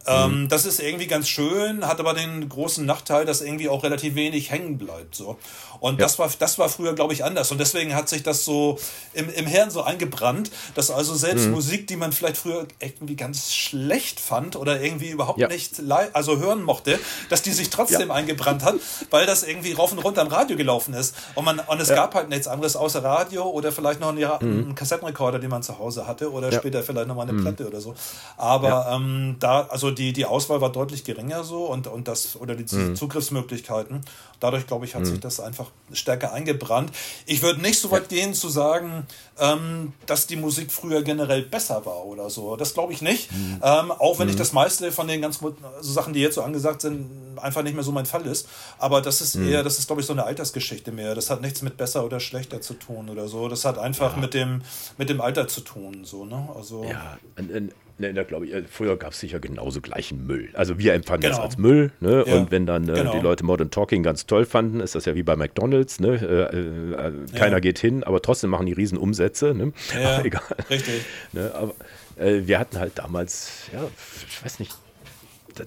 [0.07, 0.49] Ähm, mhm.
[0.49, 4.51] das ist irgendwie ganz schön, hat aber den großen Nachteil, dass irgendwie auch relativ wenig
[4.51, 5.14] hängen bleibt.
[5.14, 5.38] So.
[5.80, 6.07] Und ja.
[6.07, 7.51] das war, das war früher, glaube ich, anders.
[7.51, 8.78] Und deswegen hat sich das so
[9.12, 11.53] im, im Hirn so eingebrannt, dass also selbst mhm.
[11.53, 15.49] Musik, die man vielleicht früher irgendwie ganz schlecht fand oder irgendwie überhaupt ja.
[15.49, 15.80] nicht
[16.12, 18.14] also hören mochte, dass die sich trotzdem ja.
[18.14, 18.76] eingebrannt hat,
[19.11, 21.14] weil das irgendwie rauf und runter am Radio gelaufen ist.
[21.34, 24.64] Und, man, und es gab halt nichts anderes außer Radio oder vielleicht noch einen, mhm.
[24.64, 27.42] einen Kassettenrekorder, den man zu Hause hatte oder später vielleicht nochmal eine mhm.
[27.42, 27.94] Platte oder so.
[28.36, 32.55] Aber ähm, da, also die, die Auswahl war deutlich geringer so und, und das, oder
[32.55, 32.97] die mhm.
[32.97, 34.03] Zugriffsmöglichkeiten.
[34.41, 36.93] Dadurch, glaube ich, hat sich das einfach stärker eingebrannt.
[37.26, 39.07] Ich würde nicht so weit gehen zu sagen,
[39.39, 42.57] ähm, dass die Musik früher generell besser war oder so.
[42.57, 43.32] Das glaube ich nicht.
[43.32, 43.61] Mhm.
[43.62, 44.32] Ähm, auch wenn mhm.
[44.32, 47.74] ich das meiste von den ganzen so Sachen, die jetzt so angesagt sind, einfach nicht
[47.74, 48.49] mehr so mein Fall ist.
[48.78, 49.49] Aber das ist mhm.
[49.49, 51.14] eher, das ist glaube ich so eine Altersgeschichte mehr.
[51.14, 53.49] Das hat nichts mit besser oder schlechter zu tun oder so.
[53.49, 54.20] Das hat einfach ja.
[54.20, 54.62] mit dem
[54.97, 56.05] mit dem Alter zu tun.
[56.05, 56.49] So ne?
[56.55, 57.18] Also ja.
[57.36, 60.51] Und, und Ne, da glaube ich, äh, früher gab es sicher genauso gleichen Müll.
[60.53, 61.42] Also wir empfanden genau.
[61.42, 61.90] das als Müll.
[61.99, 62.24] Ne?
[62.26, 62.34] Ja.
[62.36, 63.12] Und wenn dann äh, genau.
[63.12, 65.99] die Leute Modern Talking ganz toll fanden, ist das ja wie bei McDonalds.
[65.99, 66.14] Ne?
[66.14, 67.61] Äh, äh, keiner ja.
[67.61, 69.53] geht hin, aber trotzdem machen die riesen Umsätze.
[69.53, 69.72] Ne?
[70.01, 70.42] Ja, egal.
[70.70, 71.05] Richtig.
[71.32, 71.53] Ne?
[71.53, 71.74] Aber
[72.16, 73.82] äh, wir hatten halt damals, ja,
[74.28, 74.76] ich weiß nicht,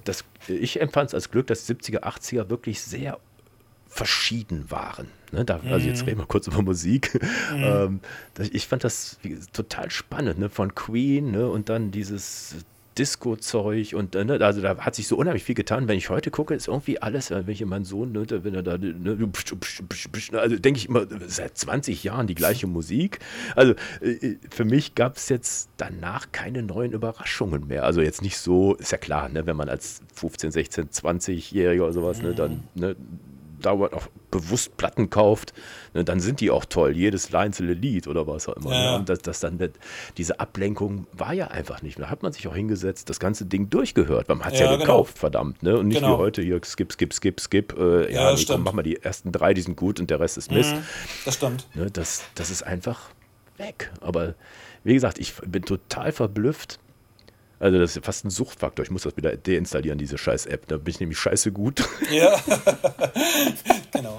[0.06, 3.20] das, ich empfand es als Glück, dass 70er, 80er wirklich sehr
[3.92, 5.08] verschieden waren.
[5.34, 6.08] Ne, da, also jetzt mhm.
[6.08, 7.20] reden wir kurz über Musik.
[7.54, 7.64] Mhm.
[7.64, 8.00] Ähm,
[8.52, 9.20] ich fand das
[9.54, 12.56] total spannend, ne, von Queen ne, und dann dieses
[12.98, 15.88] Disco-Zeug und äh, ne, also da hat sich so unheimlich viel getan.
[15.88, 18.64] Wenn ich heute gucke, ist irgendwie alles, äh, wenn ich meinen Sohn, ne, wenn er
[18.64, 19.30] da, ne,
[20.34, 23.20] also denke ich immer, seit 20 Jahren die gleiche Musik.
[23.56, 27.84] Also äh, für mich gab es jetzt danach keine neuen Überraschungen mehr.
[27.84, 31.94] Also jetzt nicht so, ist ja klar, ne, wenn man als 15, 16, 20-Jähriger oder
[31.94, 32.96] sowas, ne, dann ne,
[33.62, 35.54] dauernd auch bewusst Platten kauft,
[35.94, 38.70] ne, dann sind die auch toll, jedes einzelne Lied oder was auch immer.
[38.70, 38.76] Ne?
[38.76, 38.92] Ja.
[38.92, 38.98] Ne?
[39.00, 39.78] Und das, das dann wird,
[40.18, 42.00] diese Ablenkung war ja einfach nicht.
[42.00, 44.28] Da hat man sich auch hingesetzt, das ganze Ding durchgehört.
[44.28, 44.86] Man hat es ja, ja, genau.
[44.86, 45.64] gekauft, verdammt.
[45.64, 45.78] Ne?
[45.78, 46.18] Und nicht genau.
[46.18, 47.78] wie heute hier skip, skip, skip, skip.
[47.78, 50.20] Äh, ja, ja nee, komm, mach mal die ersten drei, die sind gut und der
[50.20, 50.76] Rest ist Mist.
[50.76, 50.84] Mhm,
[51.26, 51.68] das stimmt.
[51.74, 53.10] Ne, das, das ist einfach
[53.58, 53.92] weg.
[54.02, 54.36] Aber
[54.84, 56.80] wie gesagt, ich bin total verblüfft,
[57.62, 58.84] also das ist fast ein Suchtfaktor.
[58.84, 60.68] Ich muss das wieder deinstallieren, diese scheiß App.
[60.68, 61.88] Da bin ich nämlich scheiße gut.
[62.12, 62.42] Ja,
[63.92, 64.18] genau.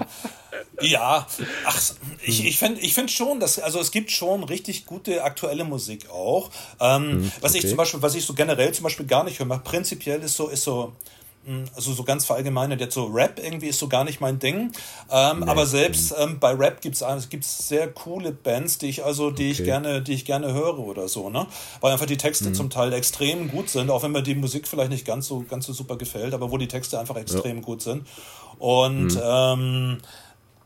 [0.81, 1.27] Ja,
[1.65, 1.81] ach,
[2.23, 6.09] ich, ich finde ich find schon, dass, also es gibt schon richtig gute aktuelle Musik
[6.09, 6.51] auch.
[6.79, 7.59] Ähm, hm, was okay.
[7.59, 10.47] ich zum Beispiel, was ich so generell zum Beispiel gar nicht höre, prinzipiell ist so,
[10.47, 10.93] ist so,
[11.75, 14.71] also so ganz verallgemeinert, jetzt so Rap irgendwie ist so gar nicht mein Ding.
[15.11, 15.45] Ähm, nee.
[15.47, 19.43] Aber selbst ähm, bei Rap gibt es gibt's sehr coole Bands, die ich also, die
[19.43, 19.51] okay.
[19.51, 21.45] ich gerne, die ich gerne höre oder so, ne?
[21.81, 22.53] Weil einfach die Texte mhm.
[22.53, 25.65] zum Teil extrem gut sind, auch wenn mir die Musik vielleicht nicht ganz so, ganz
[25.65, 27.61] so super gefällt, aber wo die Texte einfach extrem ja.
[27.63, 28.07] gut sind.
[28.57, 29.21] Und mhm.
[29.21, 29.97] ähm,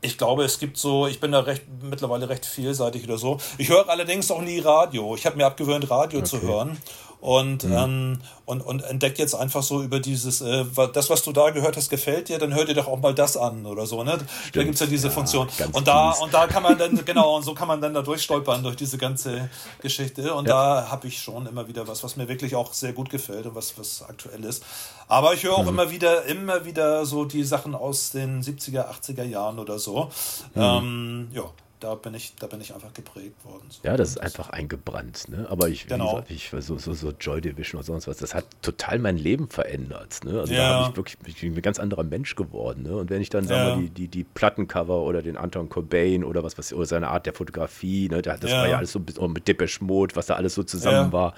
[0.02, 3.40] ich glaube, es gibt so, ich bin da recht mittlerweile recht vielseitig oder so.
[3.58, 5.16] Ich höre allerdings auch nie Radio.
[5.16, 6.28] Ich habe mir abgewöhnt, Radio okay.
[6.28, 6.78] zu hören
[7.20, 7.74] und, mhm.
[7.74, 11.76] ähm, und, und entdeckt jetzt einfach so über dieses, äh, das, was du da gehört
[11.76, 14.04] hast, gefällt dir, dann hör dir doch auch mal das an oder so.
[14.04, 14.18] Ne?
[14.54, 15.48] Da gibt es ja diese ja, Funktion.
[15.72, 18.62] Und da, und da kann man dann, genau, und so kann man dann da durchstolpern
[18.62, 19.50] durch diese ganze
[19.82, 20.34] Geschichte.
[20.34, 20.84] Und ja.
[20.84, 23.56] da habe ich schon immer wieder was, was mir wirklich auch sehr gut gefällt und
[23.56, 24.64] was, was aktuell ist.
[25.08, 25.70] Aber ich höre auch mhm.
[25.70, 30.12] immer wieder, immer wieder so die Sachen aus den 70er, 80er Jahren oder so.
[30.54, 30.62] Mhm.
[30.62, 31.44] Ähm, ja
[31.80, 33.66] da bin ich, da bin ich einfach geprägt worden.
[33.70, 33.82] So.
[33.84, 35.30] Ja, das ist einfach eingebrannt.
[35.30, 35.46] Ne?
[35.50, 36.22] Aber ich, genau.
[36.22, 39.48] gesagt, ich so, so, so Joy Division oder sonst was, das hat total mein Leben
[39.48, 40.24] verändert.
[40.24, 40.40] Ne?
[40.40, 40.60] Also ja.
[40.60, 42.84] da habe ich wirklich ich bin ein ganz anderer Mensch geworden.
[42.84, 42.96] Ne?
[42.96, 43.50] Und wenn ich dann, ja.
[43.50, 47.10] sagen wir, die, die, die Plattencover oder den Anton Cobain oder was, was oder seine
[47.10, 48.22] Art der Fotografie, ne?
[48.22, 48.62] das ja.
[48.62, 51.36] war ja alles so mit Depeche Mode, was da alles so zusammen war.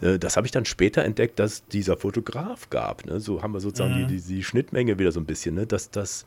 [0.00, 3.06] Äh, das habe ich dann später entdeckt, dass dieser Fotograf gab.
[3.06, 3.20] Ne?
[3.20, 4.08] So haben wir sozusagen mhm.
[4.08, 5.66] die, die, die Schnittmenge wieder so ein bisschen, ne?
[5.66, 6.26] dass das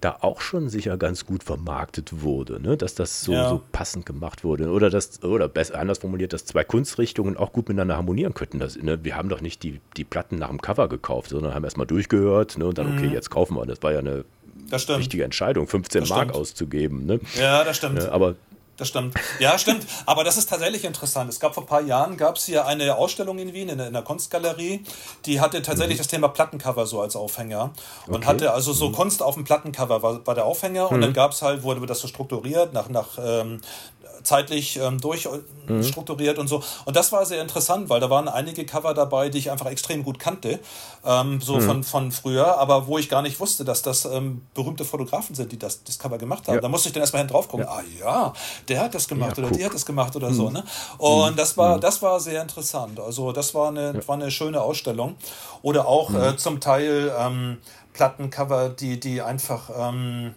[0.00, 2.76] da auch schon sicher ganz gut vermarktet wurde, ne?
[2.76, 3.48] dass das so, ja.
[3.48, 4.70] so passend gemacht wurde.
[4.70, 8.60] Oder das, oder besser anders formuliert, dass zwei Kunstrichtungen auch gut miteinander harmonieren könnten.
[8.60, 9.02] Das, ne?
[9.02, 12.58] Wir haben doch nicht die, die Platten nach dem Cover gekauft, sondern haben erstmal durchgehört
[12.58, 12.66] ne?
[12.66, 12.98] und dann, mhm.
[12.98, 13.66] okay, jetzt kaufen wir.
[13.66, 14.24] Das war ja eine
[14.70, 16.36] wichtige Entscheidung, 15 das Mark stimmt.
[16.36, 17.06] auszugeben.
[17.06, 17.20] Ne?
[17.38, 18.00] Ja, das stimmt.
[18.08, 18.36] aber
[18.78, 19.14] das stimmt.
[19.40, 19.86] Ja, stimmt.
[20.06, 21.28] Aber das ist tatsächlich interessant.
[21.28, 23.92] Es gab vor ein paar Jahren gab es hier eine Ausstellung in Wien in, in
[23.92, 24.84] der Kunstgalerie,
[25.26, 26.02] die hatte tatsächlich mhm.
[26.02, 27.72] das Thema Plattencover so als Aufhänger
[28.06, 28.26] und okay.
[28.26, 28.94] hatte also so mhm.
[28.94, 30.94] Kunst auf dem Plattencover war, war der Aufhänger mhm.
[30.94, 33.60] und dann gab es halt wurde das so strukturiert nach nach ähm,
[34.22, 36.42] zeitlich ähm, durchstrukturiert mhm.
[36.42, 36.62] und so.
[36.84, 40.02] Und das war sehr interessant, weil da waren einige Cover dabei, die ich einfach extrem
[40.04, 40.58] gut kannte,
[41.04, 41.62] ähm, so mhm.
[41.62, 45.52] von, von früher, aber wo ich gar nicht wusste, dass das ähm, berühmte Fotografen sind,
[45.52, 46.56] die das, das Cover gemacht haben.
[46.56, 46.60] Ja.
[46.60, 47.72] Da musste ich dann erstmal hin drauf gucken, ja.
[47.72, 48.32] ah ja,
[48.68, 49.58] der hat das gemacht ja, oder guck.
[49.58, 50.34] die hat das gemacht oder mhm.
[50.34, 50.50] so.
[50.50, 50.64] Ne?
[50.98, 51.80] Und das war, mhm.
[51.80, 53.00] das war sehr interessant.
[53.00, 55.16] Also das war eine, war eine schöne Ausstellung.
[55.62, 56.22] Oder auch mhm.
[56.22, 57.58] äh, zum Teil ähm,
[57.92, 60.34] Plattencover, die, die einfach ähm,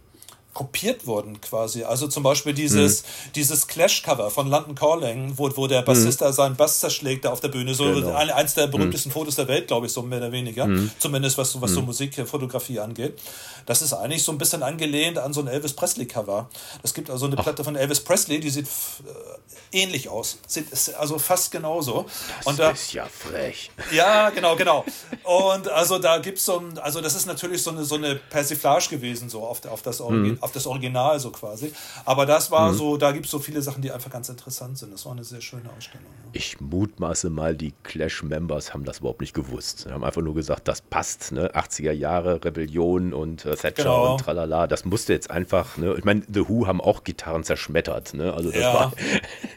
[0.54, 1.84] kopiert wurden quasi.
[1.84, 3.32] Also zum Beispiel dieses, mhm.
[3.36, 6.32] dieses Clash-Cover von London Calling, wo, wo der Bassist mhm.
[6.34, 7.74] seinen Bass zerschlägt da auf der Bühne.
[7.74, 8.14] So genau.
[8.14, 9.14] ein, eins der berühmtesten mhm.
[9.14, 10.66] Fotos der Welt, glaube ich, so mehr oder weniger.
[10.66, 10.92] Mhm.
[11.00, 11.88] Zumindest was, was so mhm.
[11.88, 13.20] Musikfotografie angeht.
[13.66, 16.50] Das ist eigentlich so ein bisschen angelehnt an so ein Elvis Presley-Cover.
[16.84, 17.44] Es gibt also eine Ach.
[17.44, 20.40] Platte von Elvis Presley, die sieht äh, ähnlich aus.
[20.48, 22.06] Sieht also fast genauso.
[22.38, 23.72] Das Und da, ist ja frech.
[23.92, 24.84] Ja, genau, genau.
[25.24, 28.16] Und also da gibt es so ein, also das ist natürlich so eine, so eine
[28.16, 31.74] Persiflage gewesen, so auf, auf das Origin, auf das Original so quasi.
[32.06, 32.76] Aber das war mhm.
[32.76, 34.94] so, da gibt es so viele Sachen, die einfach ganz interessant sind.
[34.94, 36.08] Das war eine sehr schöne Ausstellung.
[36.08, 36.30] Ja.
[36.34, 39.80] Ich mutmaße mal, die Clash-Members haben das überhaupt nicht gewusst.
[39.80, 41.52] Sie haben einfach nur gesagt, das passt, ne?
[41.54, 44.14] 80er Jahre, Rebellion und äh, Thatcher genau.
[44.14, 44.68] und tralala.
[44.68, 45.96] Das musste jetzt einfach, ne?
[45.98, 48.34] Ich meine, The Who haben auch Gitarren zerschmettert, ne?
[48.34, 48.74] Also das ja.
[48.74, 48.94] war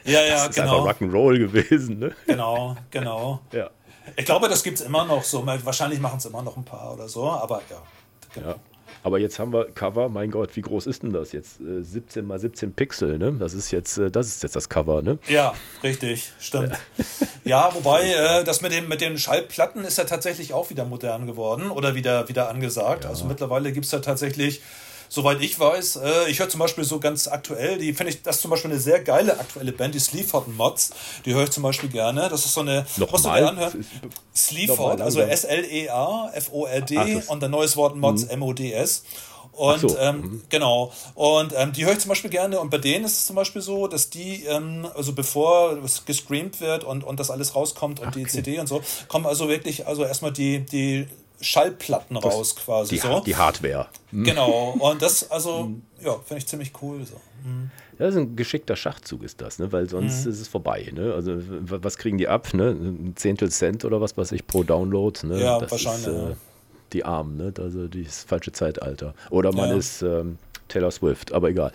[0.05, 0.85] ja, ja, das ist genau.
[0.85, 2.15] einfach Rock'n'Roll gewesen, ne?
[2.25, 3.41] Genau, genau.
[3.51, 3.69] ja.
[4.15, 5.45] Ich glaube, das gibt es immer noch so.
[5.45, 7.81] Wahrscheinlich machen es immer noch ein paar oder so, aber ja.
[8.33, 8.49] Genau.
[8.49, 8.55] Ja.
[9.05, 11.59] Aber jetzt haben wir Cover, mein Gott, wie groß ist denn das jetzt?
[11.59, 13.33] 17 äh, mal 17 Pixel, ne?
[13.33, 15.19] Das ist jetzt, äh, das ist jetzt das Cover, ne?
[15.27, 15.53] Ja,
[15.83, 16.71] richtig, stimmt.
[17.43, 21.27] ja, wobei äh, das mit, dem, mit den Schallplatten ist ja tatsächlich auch wieder modern
[21.27, 23.03] geworden oder wieder, wieder angesagt.
[23.03, 23.11] Ja.
[23.11, 24.63] Also mittlerweile gibt es ja tatsächlich
[25.09, 28.37] soweit ich weiß, äh, ich höre zum Beispiel so ganz aktuell, die finde ich, das
[28.37, 30.91] ist zum Beispiel eine sehr geile aktuelle Band, die Sleaford Mods,
[31.25, 32.29] die höre ich zum Beispiel gerne.
[32.29, 33.85] Das ist so eine, Noch musst du dir anhören?
[34.35, 39.03] Sleaford, also S-L-E-A, F-O-R-D und ein neues Wort Mods, M-O-D-S.
[39.55, 39.97] Und so.
[39.97, 40.41] ähm, mhm.
[40.49, 40.91] genau.
[41.13, 42.59] Und ähm, die höre ich zum Beispiel gerne.
[42.59, 46.59] Und bei denen ist es zum Beispiel so, dass die, ähm, also bevor es gestreamt
[46.59, 49.87] wird und, und das alles rauskommt und Ach, die CD und so, kommen also wirklich,
[49.87, 51.07] also erstmal die, die
[51.41, 53.19] Schallplatten das, raus quasi die, so.
[53.21, 53.87] Die Hardware.
[54.11, 54.23] Mhm.
[54.23, 54.71] Genau.
[54.79, 55.71] Und das, also,
[56.01, 57.15] ja, finde ich ziemlich cool so.
[57.43, 57.71] Mhm.
[57.97, 59.71] Ja, das ist ein geschickter Schachzug, ist das, ne?
[59.71, 60.31] weil sonst mhm.
[60.31, 60.91] ist es vorbei.
[60.93, 61.13] Ne?
[61.13, 62.53] Also, was kriegen die ab?
[62.53, 62.71] Ne?
[62.71, 65.25] Ein Zehntel Cent oder was weiß ich pro Download?
[65.25, 65.41] Ne?
[65.41, 66.07] Ja, das wahrscheinlich.
[66.07, 66.35] Ist, äh,
[66.93, 67.53] die Armen, ne?
[67.57, 69.13] also das falsche Zeitalter.
[69.29, 69.75] Oder man ja.
[69.75, 71.71] ist ähm, Taylor Swift, aber egal.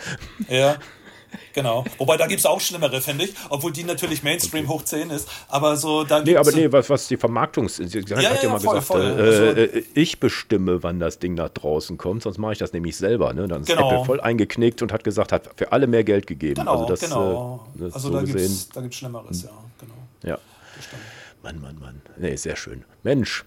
[0.48, 0.78] Ja,
[1.53, 1.85] Genau.
[1.99, 4.74] Wobei da gibt es auch schlimmere, finde ich, obwohl die natürlich Mainstream okay.
[4.74, 5.28] hoch 10 ist.
[5.49, 7.76] Aber so da Nee, aber nee, was, was die Vermarktungs.
[7.76, 9.03] Sie hat ja, ja, ja, mal voll, gesagt, voll.
[9.03, 12.72] Äh, also, äh, ich bestimme, wann das Ding nach draußen kommt, sonst mache ich das
[12.72, 13.33] nämlich selber.
[13.33, 13.49] Ne?
[13.49, 13.91] Dann ist genau.
[13.91, 16.55] Apple voll eingeknickt und hat gesagt, hat für alle mehr Geld gegeben.
[16.55, 17.68] Genau, also das, genau.
[17.76, 19.95] Äh, das also so da gibt es Schlimmeres, ja, genau.
[20.24, 20.39] Ja.
[21.43, 22.03] Mann, Mann, Mann.
[22.16, 22.85] Nee, sehr schön.
[23.03, 23.45] Mensch,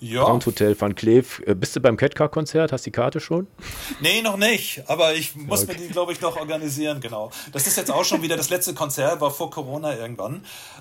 [0.00, 0.24] ja.
[0.24, 1.42] Grand Hotel Van Cleef.
[1.46, 2.72] Äh, bist du beim Catcar-Konzert?
[2.72, 3.46] Hast du die Karte schon?
[4.00, 4.82] Nee, noch nicht.
[4.86, 5.74] Aber ich muss okay.
[5.74, 7.30] mir die, glaube ich, noch organisieren, genau.
[7.52, 10.36] Das ist jetzt auch schon wieder das letzte Konzert, war vor Corona irgendwann.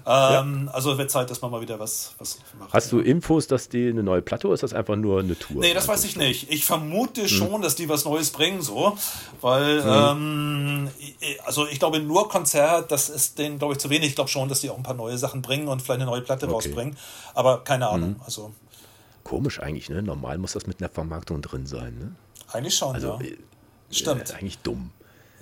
[0.06, 0.72] Ähm, ja.
[0.72, 2.74] Also wird Zeit, dass man mal wieder was, was macht.
[2.74, 5.62] Hast du Infos, dass die eine neue Platte oder ist das einfach nur eine Tour?
[5.62, 6.50] Nee, das weiß ich nicht.
[6.50, 7.28] Ich vermute hm.
[7.28, 8.98] schon, dass die was Neues bringen, so.
[9.42, 9.90] Weil, hm.
[9.90, 10.90] ähm,
[11.46, 14.10] also ich glaube, nur Konzert, das ist denen, glaube ich, zu wenig.
[14.10, 16.22] Ich glaube schon, dass die auch ein paar neue Sachen bringen und vielleicht eine neue
[16.22, 16.56] Platte okay.
[16.56, 16.98] rausbringen.
[17.34, 18.16] Aber keine Ahnung.
[18.16, 18.22] Hm.
[18.26, 18.54] Also
[19.30, 20.02] Komisch eigentlich, ne?
[20.02, 22.16] Normal muss das mit einer Vermarktung drin sein, ne?
[22.52, 23.28] Eigentlich schon, also, ja.
[23.28, 23.38] Äh,
[23.92, 24.32] Stimmt.
[24.32, 24.90] Äh, eigentlich dumm.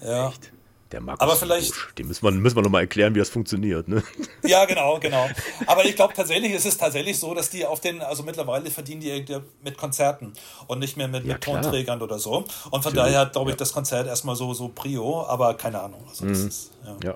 [0.01, 0.27] Ja.
[0.27, 0.51] Echt.
[0.91, 3.87] Der Markus aber vielleicht, Busch, dem müssen wir, müssen wir nochmal erklären, wie das funktioniert.
[3.87, 4.03] Ne?
[4.43, 5.29] Ja, genau, genau.
[5.67, 8.99] Aber ich glaube tatsächlich, es ist tatsächlich so, dass die auf den, also mittlerweile verdienen
[8.99, 9.25] die
[9.63, 10.33] mit Konzerten
[10.67, 12.35] und nicht mehr mit, ja, mit Tonträgern oder so.
[12.35, 12.95] Und von Natürlich.
[12.95, 13.59] daher glaube ich ja.
[13.59, 16.03] das Konzert erstmal so, so Prio, aber keine Ahnung.
[16.09, 16.31] Also mhm.
[16.33, 16.97] ist, ja.
[17.03, 17.15] ja.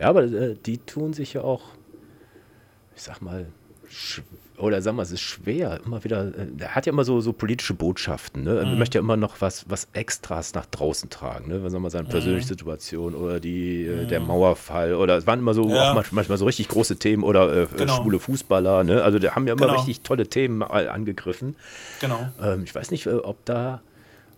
[0.00, 0.08] ja.
[0.08, 1.62] aber äh, die tun sich ja auch,
[2.96, 3.46] ich sag mal,
[4.58, 7.32] oder sagen wir, es ist schwer, immer wieder, äh, er hat ja immer so, so
[7.32, 8.52] politische Botschaften, ne?
[8.52, 8.58] Mhm.
[8.58, 11.70] Er möchte ja immer noch was, was Extras nach draußen tragen, ne?
[11.70, 12.10] Sagen wir, seine mhm.
[12.10, 14.08] persönliche Situation oder die, äh, mhm.
[14.08, 15.92] der Mauerfall oder es waren immer so, ja.
[15.92, 17.96] auch manchmal, so richtig große Themen oder äh, genau.
[17.96, 19.02] schwule Fußballer, ne?
[19.02, 19.78] Also da haben ja immer genau.
[19.78, 21.56] richtig tolle Themen angegriffen.
[22.00, 22.28] Genau.
[22.42, 23.80] Ähm, ich weiß nicht, äh, ob da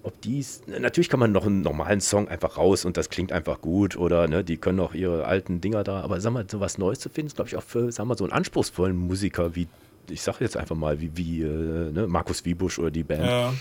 [0.02, 3.60] ob dies, natürlich kann man noch einen normalen Song einfach raus und das klingt einfach
[3.60, 6.78] gut oder ne, die können auch ihre alten Dinger da, aber sag mal, so was
[6.78, 9.68] Neues zu finden, ist glaube ich auch für, sag mal, so einen anspruchsvollen Musiker wie
[10.10, 13.52] ich sage jetzt einfach mal, wie, wie äh, ne, Markus Wiebusch oder die Band, ja.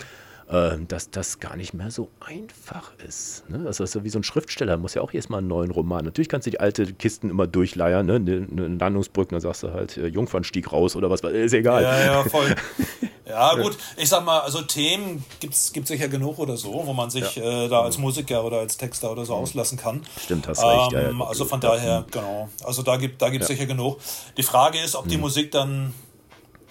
[0.49, 3.49] äh, dass das gar nicht mehr so einfach ist.
[3.49, 3.59] Ne?
[3.63, 6.05] Das ist so wie so ein Schriftsteller, muss ja auch jedes Mal einen neuen Roman.
[6.05, 8.15] Natürlich kannst du die alte Kisten immer durchleiern, ne?
[8.15, 11.83] eine ne, Landungsbrücke, dann sagst du halt äh, Jungfernstieg raus oder was, ist egal.
[11.83, 12.55] Ja, ja, voll.
[13.29, 17.11] Ja, gut, ich sag mal, also Themen gibt es sicher genug oder so, wo man
[17.11, 17.65] sich ja.
[17.65, 19.43] äh, da als Musiker oder als Texter oder so mhm.
[19.43, 20.03] auslassen kann.
[20.19, 20.91] Stimmt, hast recht.
[20.93, 22.49] Ja, ja, also von daher, genau.
[22.63, 23.99] Also da gibt es da sicher genug.
[24.35, 25.21] Die Frage ist, ob die mhm.
[25.21, 25.93] Musik dann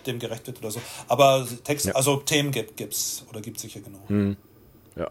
[0.08, 0.80] dem gerecht wird oder so.
[1.06, 1.94] Aber Text, ja.
[1.94, 4.08] also Themen gibt es oder gibt es sicher genug.
[4.08, 4.36] Hm.
[4.96, 5.10] Ja.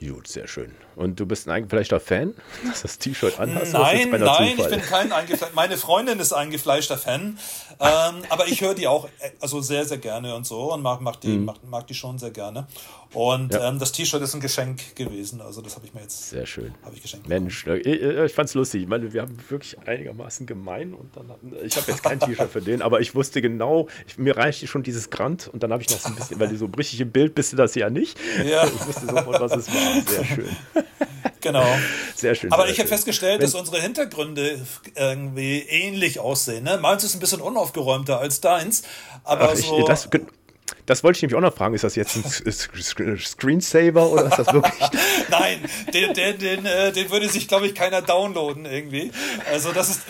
[0.00, 0.74] Gut, sehr schön.
[0.96, 2.34] Und du bist ein eingefleischter Fan,
[2.68, 3.72] dass das T-Shirt anhast?
[3.72, 4.48] Nein, nein, Zufall?
[4.48, 5.54] ich bin kein eingefleischter.
[5.54, 7.38] Meine Freundin ist eingefleischter Fan,
[7.80, 11.00] ähm, aber ich höre die auch äh, also sehr, sehr gerne und so und mag,
[11.00, 11.46] mag, die, mhm.
[11.46, 12.66] mag, mag die schon sehr gerne.
[13.14, 13.68] Und ja.
[13.68, 16.74] ähm, das T-Shirt ist ein Geschenk gewesen, also das habe ich mir jetzt sehr schön.
[16.82, 17.28] Habe ich geschenkt.
[17.28, 18.82] Mensch, ich, ich fand es lustig.
[18.82, 21.30] Ich meine, wir haben wirklich einigermaßen gemein und dann
[21.62, 24.82] ich habe jetzt kein T-Shirt für den, aber ich wusste genau, ich, mir reichte schon
[24.82, 27.10] dieses Grant und dann habe ich noch so ein bisschen, weil du so richtig im
[27.10, 28.18] Bild bist du das ja nicht.
[28.44, 28.64] Ja.
[28.64, 30.02] Ich wusste sofort, was es war.
[30.06, 30.56] Sehr schön.
[31.40, 31.66] Genau.
[32.14, 32.52] Sehr schön.
[32.52, 34.60] Aber sehr ich habe festgestellt, Wenn, dass unsere Hintergründe
[34.94, 36.64] irgendwie ähnlich aussehen.
[36.64, 36.78] Ne?
[36.78, 38.82] Meins ist ein bisschen unaufgeräumter als deins.
[39.24, 39.80] Aber Ach, so.
[39.80, 40.08] Ich, das,
[40.86, 41.74] das wollte ich nämlich auch noch fragen.
[41.74, 44.90] Ist das jetzt ein Screensaver oder ist das wirklich.
[45.30, 45.60] Nein,
[45.94, 49.12] den, den, den, äh, den würde sich, glaube ich, keiner downloaden irgendwie.
[49.50, 50.00] Also, das ist,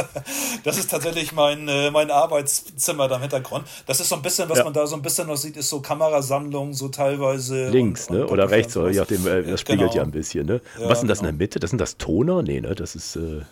[0.64, 3.66] das ist tatsächlich mein, äh, mein Arbeitszimmer da im Hintergrund.
[3.86, 4.64] Das ist so ein bisschen, was ja.
[4.64, 7.68] man da so ein bisschen noch sieht, ist so Kamerasammlung, so teilweise.
[7.68, 8.26] Links, und, ne?
[8.26, 9.96] Und oder rechts, oder je nachdem, äh, das spiegelt genau.
[9.96, 10.62] ja ein bisschen, ne?
[10.80, 11.30] Ja, was sind das genau.
[11.30, 11.60] in der Mitte?
[11.60, 12.42] Das sind das Toner?
[12.42, 12.74] Nee, ne?
[12.74, 13.16] Das ist.
[13.16, 13.42] Äh,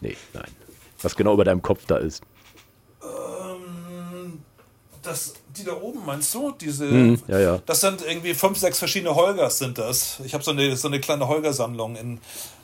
[0.00, 0.50] nee, nein.
[1.02, 2.22] Was genau über deinem Kopf da ist.
[3.02, 4.40] Ähm,
[5.02, 6.52] das die da oben, meinst du?
[6.52, 7.58] Diese, mm, ja, ja.
[7.66, 10.20] Das sind irgendwie fünf, sechs verschiedene Holgers sind das.
[10.24, 12.20] Ich habe so eine, so eine kleine Holger-Sammlung in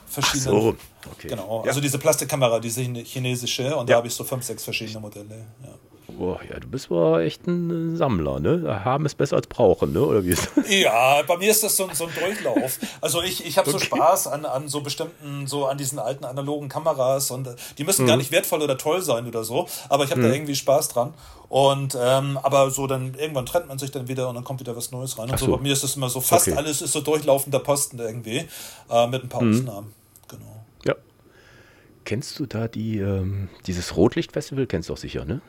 [0.07, 0.57] verschiedenen.
[0.57, 0.77] Ach so,
[1.13, 1.29] okay.
[1.29, 1.69] Genau, ja.
[1.69, 5.47] also diese Plastikkamera, diese chinesische, und da habe ich so fünf, sechs verschiedene Modelle.
[5.63, 5.75] Ja.
[6.19, 8.85] Boah, ja, du bist wohl echt ein Sammler, ne?
[8.85, 10.05] Haben ist besser als brauchen, ne?
[10.05, 10.69] Oder wie ist das?
[10.69, 12.81] Ja, bei mir ist das so, so ein Durchlauf.
[13.01, 13.79] Also ich, ich habe okay.
[13.79, 17.49] so Spaß an, an so bestimmten, so an diesen alten analogen Kameras und
[17.79, 18.09] die müssen mhm.
[18.09, 20.27] gar nicht wertvoll oder toll sein oder so, aber ich habe mhm.
[20.27, 21.15] da irgendwie Spaß dran.
[21.49, 24.77] Und ähm, aber so dann irgendwann trennt man sich dann wieder und dann kommt wieder
[24.77, 25.31] was Neues rein.
[25.31, 25.47] Und so.
[25.47, 25.57] so.
[25.57, 26.57] bei mir ist das immer so, fast okay.
[26.57, 28.49] alles ist so durchlaufender Posten irgendwie,
[28.91, 29.55] äh, mit ein paar mhm.
[29.55, 29.95] Ausnahmen.
[30.27, 30.65] Genau.
[30.85, 30.97] Ja.
[32.05, 34.67] Kennst du da die, ähm, dieses Rotlichtfestival?
[34.67, 35.41] Kennst du auch sicher, ne?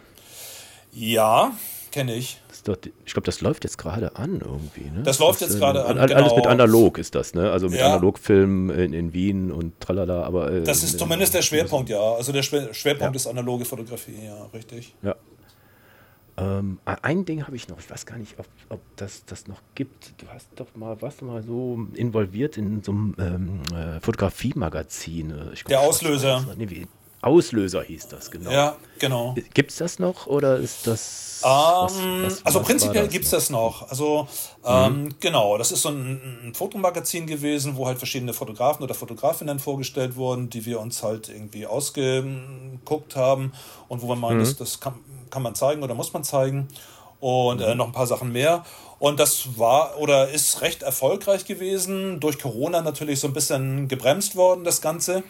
[0.92, 1.54] Ja,
[1.92, 2.42] kenne ich.
[2.66, 4.90] Doch, ich glaube, das läuft jetzt gerade an irgendwie.
[4.90, 5.04] Ne?
[5.04, 5.98] Das läuft das, jetzt äh, gerade an.
[5.98, 6.36] Alles genau.
[6.36, 7.52] mit analog ist das, ne?
[7.52, 7.88] Also mit ja.
[7.88, 10.52] Analogfilm in, in, Wien und tralala, aber.
[10.52, 12.00] Äh, das ist zumindest der Schwerpunkt, ja.
[12.00, 13.12] Also der Schwerpunkt ja.
[13.12, 14.94] ist analoge Fotografie, ja, richtig.
[15.02, 15.16] Ja.
[16.38, 19.62] Ähm, ein Ding habe ich noch, ich weiß gar nicht, ob, ob das das noch
[19.76, 20.14] gibt.
[20.22, 25.30] Du hast doch mal, warst du mal so involviert in so einem ähm, äh, Fotografiemagazin.
[25.30, 26.46] Glaub, der Auslöser.
[26.58, 26.88] Nee, wie,
[27.22, 28.50] Auslöser hieß das, genau.
[28.50, 29.36] Ja, genau.
[29.54, 31.42] Gibt es das noch oder ist das.
[31.44, 31.94] Ähm, was,
[32.24, 33.90] was, also was prinzipiell gibt es das noch.
[33.90, 34.28] Also,
[34.66, 35.16] ähm, mhm.
[35.20, 40.16] genau, das ist so ein, ein, Fotomagazin gewesen, wo halt verschiedene Fotografen oder Fotografinnen vorgestellt
[40.16, 43.54] wurden, die wir uns halt irgendwie ausgeguckt haben
[43.90, 44.44] und wo wir meinen, mhm.
[44.44, 44.96] das, das kann,
[45.30, 46.68] kann man zeigen oder muss man zeigen.
[47.20, 47.78] Und äh, mhm.
[47.78, 48.64] noch ein paar Sachen mehr.
[48.98, 52.22] Und das war oder ist recht erfolgreich gewesen.
[52.22, 55.24] Durch Corona natürlich so ein bisschen gebremst worden, das Ganze.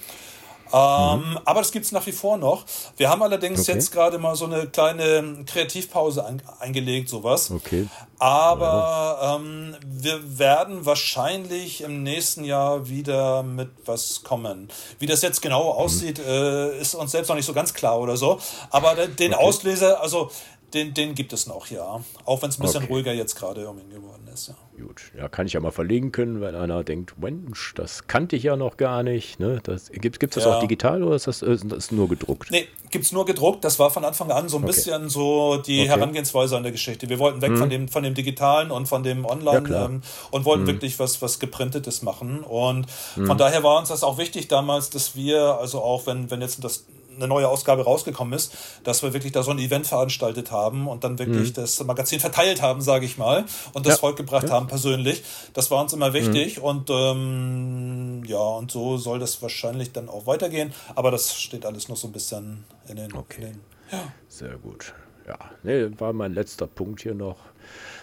[0.72, 1.39] Ähm, mhm.
[1.45, 2.65] Aber das gibt es nach wie vor noch.
[2.97, 3.74] Wir haben allerdings okay.
[3.74, 7.51] jetzt gerade mal so eine kleine Kreativpause ein, eingelegt, sowas.
[7.51, 7.88] Okay.
[8.20, 9.36] Aber ja.
[9.36, 14.70] ähm, wir werden wahrscheinlich im nächsten Jahr wieder mit was kommen.
[14.99, 16.26] Wie das jetzt genau aussieht, mhm.
[16.26, 18.39] äh, ist uns selbst noch nicht so ganz klar oder so.
[18.70, 19.43] Aber den okay.
[19.43, 20.30] Auslöser, also
[20.74, 22.01] den, den gibt es noch, ja.
[22.26, 22.93] Auch wenn es ein bisschen okay.
[22.93, 24.55] ruhiger jetzt gerade um ihn geworden ist, ja.
[24.80, 28.43] Gut, ja, kann ich ja mal verlegen können, wenn einer denkt, Mensch, das kannte ich
[28.43, 29.39] ja noch gar nicht.
[29.39, 29.61] Ne?
[29.91, 30.55] Gibt es das ja.
[30.55, 32.49] auch digital oder ist das, ist das nur gedruckt?
[32.49, 33.63] Nee, gibt es nur gedruckt.
[33.65, 34.72] Das war von Anfang an so ein okay.
[34.72, 35.89] bisschen so die okay.
[35.89, 37.09] Herangehensweise an der Geschichte.
[37.09, 37.57] Wir wollten weg hm.
[37.57, 40.01] von, dem, von dem Digitalen und von dem Online ja, ähm,
[40.32, 40.76] und wollten hm.
[40.76, 42.41] wirklich was, was Geprintetes machen.
[42.41, 43.26] Und hm.
[43.26, 46.63] von daher war uns das auch wichtig damals, dass wir, also auch wenn, wenn jetzt
[46.63, 46.86] das
[47.20, 48.53] eine neue Ausgabe rausgekommen ist,
[48.84, 51.53] dass wir wirklich da so ein Event veranstaltet haben und dann wirklich mhm.
[51.53, 53.99] das Magazin verteilt haben, sage ich mal, und das ja.
[53.99, 54.51] Volk gebracht ja.
[54.51, 55.24] haben persönlich.
[55.53, 56.63] Das war uns immer wichtig mhm.
[56.63, 61.89] und ähm, ja, und so soll das wahrscheinlich dann auch weitergehen, aber das steht alles
[61.89, 63.13] noch so ein bisschen in den.
[63.13, 63.41] Okay.
[63.41, 63.61] In den,
[63.91, 64.13] ja.
[64.28, 64.93] Sehr gut.
[65.28, 67.38] Ja, nee, war mein letzter Punkt hier noch.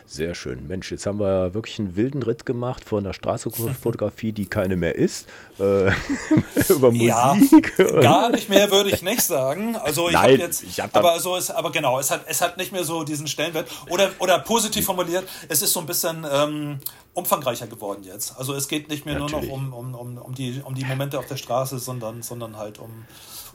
[0.08, 0.68] Sehr schön.
[0.68, 4.94] Mensch, jetzt haben wir wirklich einen wilden Ritt gemacht von der Straßenfotografie, die keine mehr
[4.94, 5.28] ist,
[5.58, 5.90] äh,
[6.68, 7.74] über Musik.
[7.76, 9.74] Ja, gar nicht mehr würde ich nicht sagen.
[9.74, 12.56] Also ich habe jetzt, ich hab aber so ist, aber genau, es hat, es hat
[12.56, 13.68] nicht mehr so diesen Stellenwert.
[13.90, 16.78] Oder, oder positiv formuliert, es ist so ein bisschen ähm,
[17.12, 18.38] umfangreicher geworden jetzt.
[18.38, 19.48] Also es geht nicht mehr Natürlich.
[19.48, 22.56] nur noch um, um, um, um, die, um die Momente auf der Straße, sondern, sondern
[22.56, 23.06] halt um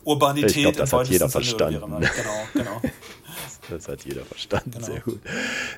[0.03, 0.55] Urbanität.
[0.55, 1.81] Ich glaub, das hat jeder verstanden.
[1.81, 1.99] Genau,
[2.53, 2.81] genau.
[3.69, 4.71] Das hat jeder verstanden.
[4.71, 4.85] Genau.
[4.85, 5.21] Sehr gut.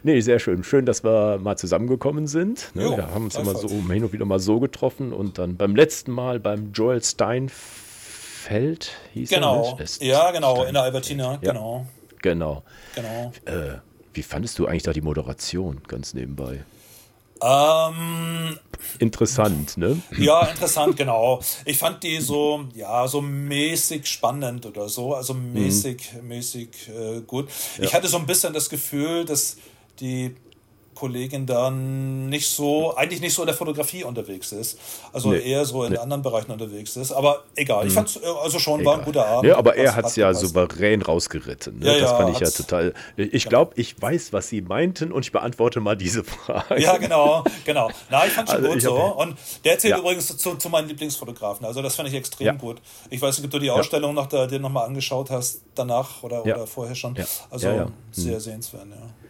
[0.01, 0.63] Nee, sehr schön.
[0.63, 2.71] Schön, dass wir mal zusammengekommen sind.
[2.73, 2.85] Ne?
[2.85, 5.75] Jo, wir haben uns immer so hin und wieder mal so getroffen und dann beim
[5.75, 9.77] letzten Mal beim Joel Steinfeld hieß genau.
[9.77, 9.85] er.
[9.85, 10.11] Genau.
[10.11, 10.67] Ja, genau, Steinfeld.
[10.69, 11.51] in der Albertina, ja.
[11.51, 11.85] genau.
[12.21, 12.63] Genau.
[12.95, 13.31] Genau.
[13.45, 13.77] Äh,
[14.13, 16.63] wie fandest du eigentlich da die Moderation ganz nebenbei?
[17.43, 18.57] Ähm,
[18.99, 20.01] interessant, ne?
[20.17, 21.41] Ja, interessant, genau.
[21.65, 26.27] Ich fand die so, ja, so mäßig spannend oder so, also mäßig, mhm.
[26.29, 27.49] mäßig äh, gut.
[27.77, 27.83] Ja.
[27.83, 29.57] Ich hatte so ein bisschen das Gefühl, dass
[29.99, 30.35] die
[30.95, 34.77] Kollegin dann nicht so, eigentlich nicht so in der Fotografie unterwegs ist.
[35.11, 35.97] Also nee, eher so in nee.
[35.97, 37.11] anderen Bereichen unterwegs ist.
[37.11, 37.95] Aber egal, ich mhm.
[37.95, 38.93] fand es also schon, egal.
[38.93, 39.49] war ein guter Abend.
[39.49, 40.47] Ja, aber er hat es ja gepasst.
[40.47, 41.79] souverän rausgeritten.
[41.79, 41.85] Ne?
[41.85, 42.93] Ja, das ja, fand ich ja total.
[43.17, 46.81] Ich glaube, ich weiß, was Sie meinten und ich beantworte mal diese Frage.
[46.81, 47.89] Ja, genau, genau.
[48.09, 48.95] Na, ich fand es also gut so.
[48.95, 49.99] Und der erzählt ja.
[49.99, 51.65] übrigens zu, zu, meinen Lieblingsfotografen.
[51.65, 52.81] Also das fand ich extrem gut.
[53.09, 56.43] Ich weiß nicht, ob du die Ausstellung noch da, dir nochmal angeschaut hast, danach oder,
[56.43, 57.15] oder vorher schon.
[57.49, 58.39] Also sehr mhm.
[58.39, 59.22] sehenswert, ja.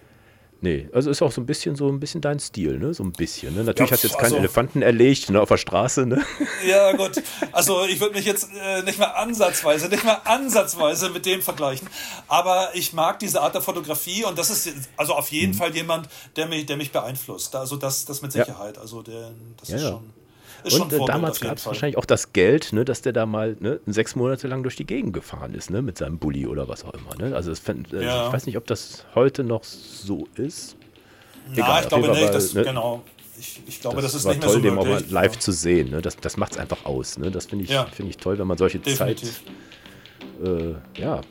[0.64, 2.94] Nee, also ist auch so ein bisschen so ein bisschen dein Stil, ne?
[2.94, 3.54] So ein bisschen.
[3.54, 3.66] Ne?
[3.66, 6.24] Natürlich ja, hast du jetzt keinen also, Elefanten erlegt ne, auf der Straße, ne?
[6.66, 7.22] Ja, gut.
[7.52, 11.90] Also ich würde mich jetzt äh, nicht mal ansatzweise, nicht mal ansatzweise mit dem vergleichen.
[12.30, 15.58] Aber ich mag diese Art der Fotografie und das ist also auf jeden mhm.
[15.58, 16.08] Fall jemand,
[16.38, 17.54] der mich, der mich beeinflusst.
[17.58, 18.78] Also das, das mit Sicherheit.
[18.78, 18.84] Ja.
[18.84, 20.14] Also der, das ja, ist schon.
[20.64, 23.58] Ist und äh, damals gab es wahrscheinlich auch das Geld, ne, dass der da mal
[23.60, 26.86] ne, sechs Monate lang durch die Gegend gefahren ist, ne, mit seinem Bulli oder was
[26.86, 27.16] auch immer.
[27.18, 27.36] Ne?
[27.36, 28.28] Also fänd, äh, ja.
[28.28, 30.76] ich weiß nicht, ob das heute noch so ist.
[31.54, 33.04] Ja, ich glaube nicht, das, ne, genau.
[33.38, 35.12] Ich, ich glaube, das, das ist war nicht toll, mehr so den möglich.
[35.12, 35.40] mal live ja.
[35.40, 35.90] zu sehen.
[35.90, 36.02] Ne?
[36.02, 37.18] Das, das macht es einfach aus.
[37.18, 37.32] Ne?
[37.32, 37.86] Das finde ich, ja.
[37.86, 39.42] find ich toll, wenn man solche Definitiv.
[40.42, 41.22] Zeit, äh, ja,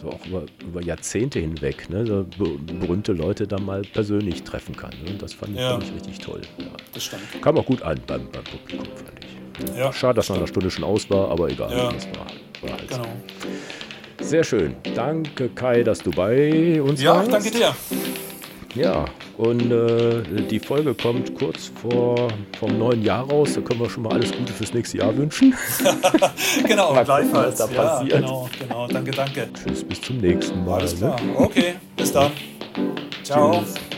[0.00, 4.90] so auch über, über Jahrzehnte hinweg, ne, so berühmte Leute da mal persönlich treffen kann.
[5.04, 5.14] Ne?
[5.18, 5.78] Das fand ich, ja.
[5.78, 6.42] ich richtig toll.
[6.58, 6.66] Ja.
[6.92, 7.22] Das stimmt.
[7.40, 9.76] Kam auch gut an beim, beim Publikum, fand ich.
[9.76, 11.70] Ja, Schade, dass nach einer Stunde schon aus war, aber egal.
[11.70, 11.92] Ja.
[11.92, 12.26] Das war,
[12.68, 13.06] war halt genau.
[14.20, 14.74] Sehr schön.
[14.94, 17.28] Danke, Kai, dass du bei uns ja, warst.
[17.28, 17.76] Ja, danke dir.
[18.76, 19.06] Ja,
[19.38, 23.54] und äh, die Folge kommt kurz vor vom neuen Jahr raus.
[23.54, 25.54] Da können wir schon mal alles Gute fürs nächste Jahr wünschen.
[26.68, 27.58] genau, mal gleichfalls.
[27.58, 28.86] Gucken, da ja, Genau, genau.
[28.88, 29.48] Danke, danke.
[29.54, 30.80] Tschüss, bis zum nächsten Mal.
[30.80, 31.18] Alles klar.
[31.36, 32.30] Okay, bis dann.
[33.22, 33.62] Ciao.
[33.62, 33.95] Tschüss.